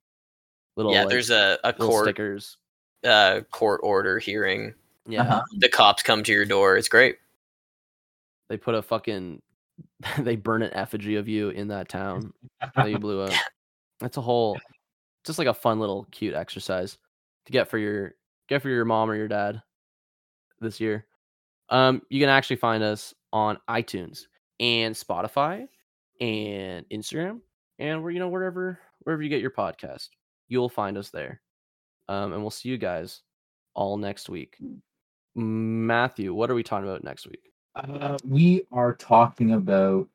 little 0.75 0.91
yeah, 0.93 1.01
like, 1.01 1.09
there's 1.09 1.29
a, 1.31 1.57
a 1.63 1.71
court 1.71 2.05
stickers. 2.05 2.57
uh, 3.05 3.39
court 3.51 3.79
order 3.83 4.19
hearing. 4.19 4.73
Yeah. 5.07 5.21
Uh-huh. 5.21 5.41
The 5.59 5.69
cops 5.69 6.03
come 6.03 6.21
to 6.23 6.31
your 6.33 6.45
door. 6.45 6.75
It's 6.77 6.89
great. 6.89 7.17
They 8.49 8.57
put 8.57 8.75
a 8.75 8.81
fucking 8.81 9.41
they 10.19 10.35
burn 10.35 10.61
an 10.61 10.73
effigy 10.73 11.15
of 11.15 11.27
you 11.27 11.49
in 11.49 11.67
that 11.69 11.89
town 11.89 12.33
that 12.75 12.89
you 12.89 12.99
blew 12.99 13.21
up. 13.21 13.33
That's 13.99 14.17
a 14.17 14.21
whole 14.21 14.57
just 15.25 15.39
like 15.39 15.47
a 15.47 15.53
fun 15.53 15.79
little 15.79 16.07
cute 16.11 16.33
exercise 16.33 16.97
to 17.45 17.51
get 17.51 17.69
for 17.69 17.77
your 17.77 18.13
get 18.47 18.61
for 18.61 18.69
your 18.69 18.85
mom 18.85 19.09
or 19.09 19.15
your 19.15 19.27
dad 19.27 19.61
this 20.59 20.79
year. 20.79 21.05
Um, 21.69 22.01
you 22.09 22.19
can 22.19 22.29
actually 22.29 22.57
find 22.57 22.83
us 22.83 23.13
on 23.33 23.57
iTunes 23.69 24.23
and 24.59 24.93
Spotify 24.93 25.67
and 26.21 26.85
Instagram 26.89 27.41
and 27.79 28.01
where 28.01 28.11
you 28.11 28.19
know 28.19 28.29
wherever 28.29 28.79
wherever 28.99 29.21
you 29.21 29.29
get 29.29 29.41
your 29.41 29.51
podcast, 29.51 30.09
you'll 30.47 30.69
find 30.69 30.97
us 30.97 31.09
there. 31.09 31.41
Um, 32.07 32.33
and 32.33 32.41
we'll 32.41 32.51
see 32.51 32.69
you 32.69 32.77
guys 32.77 33.21
all 33.73 33.97
next 33.97 34.29
week. 34.29 34.57
Matthew, 35.35 36.33
what 36.33 36.49
are 36.49 36.55
we 36.55 36.63
talking 36.63 36.87
about 36.87 37.03
next 37.03 37.27
week? 37.27 37.51
Uh, 37.75 38.17
we 38.23 38.65
are 38.71 38.93
talking 38.93 39.53
about 39.53 40.07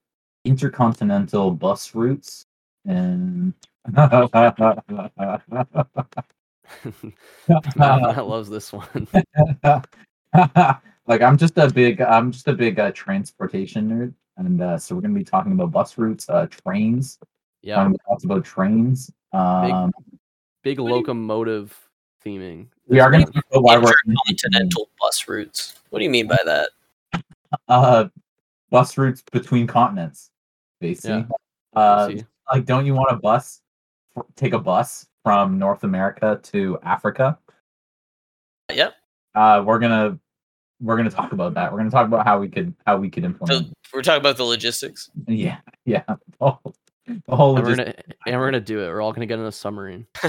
intercontinental 0.44 1.50
bus 1.50 1.94
routes 1.94 2.46
and 2.86 3.52
I 3.96 4.26
loves 8.20 8.48
this 8.48 8.72
one. 8.72 9.06
like 11.06 11.20
I'm 11.20 11.36
just 11.36 11.58
a 11.58 11.70
big 11.70 12.00
I'm 12.00 12.32
just 12.32 12.48
a 12.48 12.54
big 12.54 12.80
uh, 12.80 12.92
transportation 12.92 13.90
nerd. 13.90 14.14
and 14.38 14.62
uh, 14.62 14.78
so 14.78 14.94
we're 14.94 15.02
going 15.02 15.12
to 15.12 15.18
be 15.18 15.24
talking 15.24 15.52
about 15.52 15.70
bus 15.70 15.98
routes, 15.98 16.30
uh, 16.30 16.46
trains. 16.46 17.18
Yeah, 17.62 17.74
Talking 17.74 18.30
about 18.30 18.44
trains. 18.46 19.10
Um, 19.34 19.92
big 20.62 20.78
locomotive 20.78 21.76
theming. 22.24 22.68
we 22.86 23.00
are 23.00 23.10
going 23.10 23.26
to 23.26 23.32
talk 23.32 23.44
about 23.50 23.62
why 23.64 23.76
we're 23.76 23.92
Intercontinental 24.06 24.88
bus 24.98 25.28
routes. 25.28 25.74
What 25.90 25.98
do 25.98 26.04
you 26.06 26.10
mean 26.10 26.26
by 26.26 26.38
that? 26.46 26.70
Uh, 27.68 28.08
bus 28.70 28.96
routes 28.98 29.22
between 29.32 29.66
continents. 29.66 30.30
Basically, 30.80 31.26
uh, 31.74 32.10
like, 32.52 32.64
don't 32.64 32.86
you 32.86 32.94
want 32.94 33.10
a 33.12 33.16
bus? 33.16 33.60
Take 34.36 34.54
a 34.54 34.58
bus 34.58 35.06
from 35.24 35.58
North 35.58 35.84
America 35.84 36.40
to 36.44 36.78
Africa. 36.82 37.38
Yep. 38.72 38.94
Uh, 39.34 39.62
we're 39.64 39.78
gonna 39.78 40.18
we're 40.80 40.96
gonna 40.96 41.10
talk 41.10 41.32
about 41.32 41.54
that. 41.54 41.70
We're 41.70 41.78
gonna 41.78 41.90
talk 41.90 42.06
about 42.06 42.26
how 42.26 42.38
we 42.40 42.48
could 42.48 42.74
how 42.86 42.96
we 42.96 43.10
could 43.10 43.22
So 43.24 43.26
implement. 43.28 43.72
we're 43.92 44.02
talking 44.02 44.20
about 44.20 44.36
the 44.36 44.44
logistics. 44.44 45.10
Yeah, 45.26 45.58
yeah. 45.84 46.02
The 46.40 46.46
whole, 46.46 46.74
the 47.26 47.36
whole 47.36 47.56
And 47.56 47.66
we're 47.66 47.76
gonna 47.76 47.94
and 48.26 48.38
we're 48.38 48.46
gonna 48.46 48.60
do 48.60 48.80
it. 48.80 48.88
We're 48.88 49.00
all 49.02 49.12
gonna 49.12 49.26
get 49.26 49.38
in 49.38 49.44
a 49.44 49.52
submarine 49.52 50.06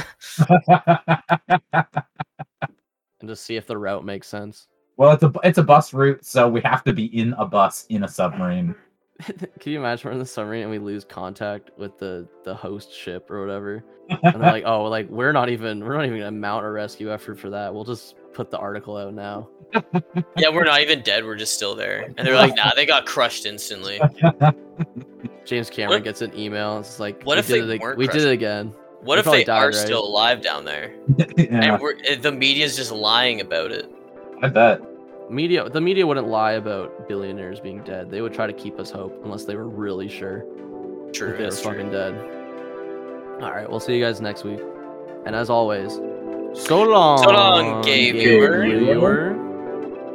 and 3.19 3.29
just 3.29 3.45
see 3.45 3.55
if 3.55 3.67
the 3.67 3.77
route 3.77 4.03
makes 4.03 4.27
sense. 4.27 4.67
Well, 5.01 5.13
it's 5.13 5.23
a 5.23 5.33
it's 5.43 5.57
a 5.57 5.63
bus 5.63 5.93
route, 5.95 6.23
so 6.23 6.47
we 6.47 6.61
have 6.61 6.83
to 6.83 6.93
be 6.93 7.05
in 7.17 7.33
a 7.39 7.45
bus 7.45 7.87
in 7.89 8.03
a 8.03 8.07
submarine. 8.07 8.75
Can 9.59 9.71
you 9.71 9.79
imagine 9.79 10.07
we're 10.07 10.13
in 10.13 10.19
the 10.19 10.25
submarine 10.27 10.61
and 10.61 10.69
we 10.69 10.77
lose 10.77 11.03
contact 11.03 11.71
with 11.75 11.97
the 11.97 12.27
the 12.43 12.53
host 12.53 12.93
ship 12.93 13.31
or 13.31 13.41
whatever? 13.41 13.83
And 14.09 14.19
they're 14.35 14.51
like, 14.51 14.63
oh, 14.67 14.83
like 14.83 15.09
we're 15.09 15.31
not 15.31 15.49
even 15.49 15.83
we're 15.83 15.95
not 15.95 16.05
even 16.05 16.19
gonna 16.19 16.31
mount 16.31 16.65
a 16.65 16.69
rescue 16.69 17.11
effort 17.11 17.39
for 17.39 17.49
that. 17.49 17.73
We'll 17.73 17.83
just 17.83 18.13
put 18.31 18.51
the 18.51 18.59
article 18.59 18.95
out 18.95 19.15
now. 19.15 19.49
Yeah, 20.37 20.49
we're 20.49 20.65
not 20.65 20.81
even 20.81 21.01
dead. 21.01 21.25
We're 21.25 21.35
just 21.35 21.53
still 21.55 21.75
there. 21.75 22.01
And 22.17 22.27
they're 22.27 22.35
like, 22.35 22.55
nah, 22.55 22.71
they 22.75 22.85
got 22.85 23.05
crushed 23.05 23.45
instantly. 23.45 23.99
James 25.45 25.69
Cameron 25.69 25.97
What- 25.97 26.03
gets 26.03 26.21
an 26.21 26.37
email. 26.37 26.77
and 26.77 26.85
It's 26.85 26.99
like, 26.99 27.23
What 27.23 27.35
we 27.35 27.39
if 27.39 27.47
did 27.47 27.67
they 27.67 27.73
it, 27.73 27.75
ag- 27.75 27.81
weren't 27.81 27.97
We 27.97 28.07
did 28.07 28.23
it 28.23 28.31
again. 28.31 28.73
What 29.01 29.15
They 29.15 29.19
if 29.21 29.25
they 29.25 29.43
died, 29.45 29.63
are 29.63 29.65
right? 29.67 29.75
still 29.75 30.03
alive 30.05 30.41
down 30.41 30.65
there? 30.65 30.93
yeah, 31.37 31.45
And 31.73 31.81
we're, 31.81 31.95
eh, 32.05 32.15
the 32.17 32.31
media's 32.31 32.75
just 32.75 32.91
lying 32.91 33.39
about 33.41 33.71
it. 33.71 33.89
I 34.43 34.47
bet. 34.49 34.81
Media, 35.31 35.69
the 35.69 35.79
media 35.79 36.05
wouldn't 36.05 36.27
lie 36.27 36.53
about 36.53 37.07
billionaires 37.07 37.61
being 37.61 37.81
dead. 37.83 38.11
They 38.11 38.19
would 38.21 38.33
try 38.33 38.47
to 38.47 38.53
keep 38.53 38.77
us 38.79 38.91
hope 38.91 39.17
unless 39.23 39.45
they 39.45 39.55
were 39.55 39.67
really 39.67 40.09
sure 40.09 40.43
True. 41.13 41.29
that 41.29 41.37
they 41.37 41.43
were 41.45 41.49
that's 41.49 41.61
true. 41.61 41.71
fucking 41.71 41.89
dead. 41.89 42.13
All 43.41 43.51
right, 43.51 43.69
we'll 43.69 43.79
see 43.79 43.95
you 43.95 44.03
guys 44.03 44.19
next 44.19 44.43
week. 44.43 44.59
And 45.25 45.33
as 45.33 45.49
always, 45.49 45.93
so 46.53 46.83
long. 46.83 47.23
long, 47.23 47.81
gay 47.81 48.11
viewer. 48.11 48.61
viewer. 48.65 49.33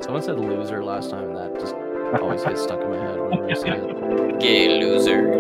Someone 0.03 0.23
said 0.23 0.39
loser 0.39 0.85
last 0.85 1.09
time, 1.09 1.31
and 1.31 1.37
that 1.37 1.59
just 1.59 1.75
always 2.21 2.45
gets 2.45 2.63
stuck 2.63 2.83
in 2.83 2.91
my 2.91 2.99
head 2.99 3.19
whenever 3.19 3.51
I 3.51 3.55
say 3.55 3.71
it. 3.71 4.39
Gay 4.41 4.79
loser. 4.81 5.33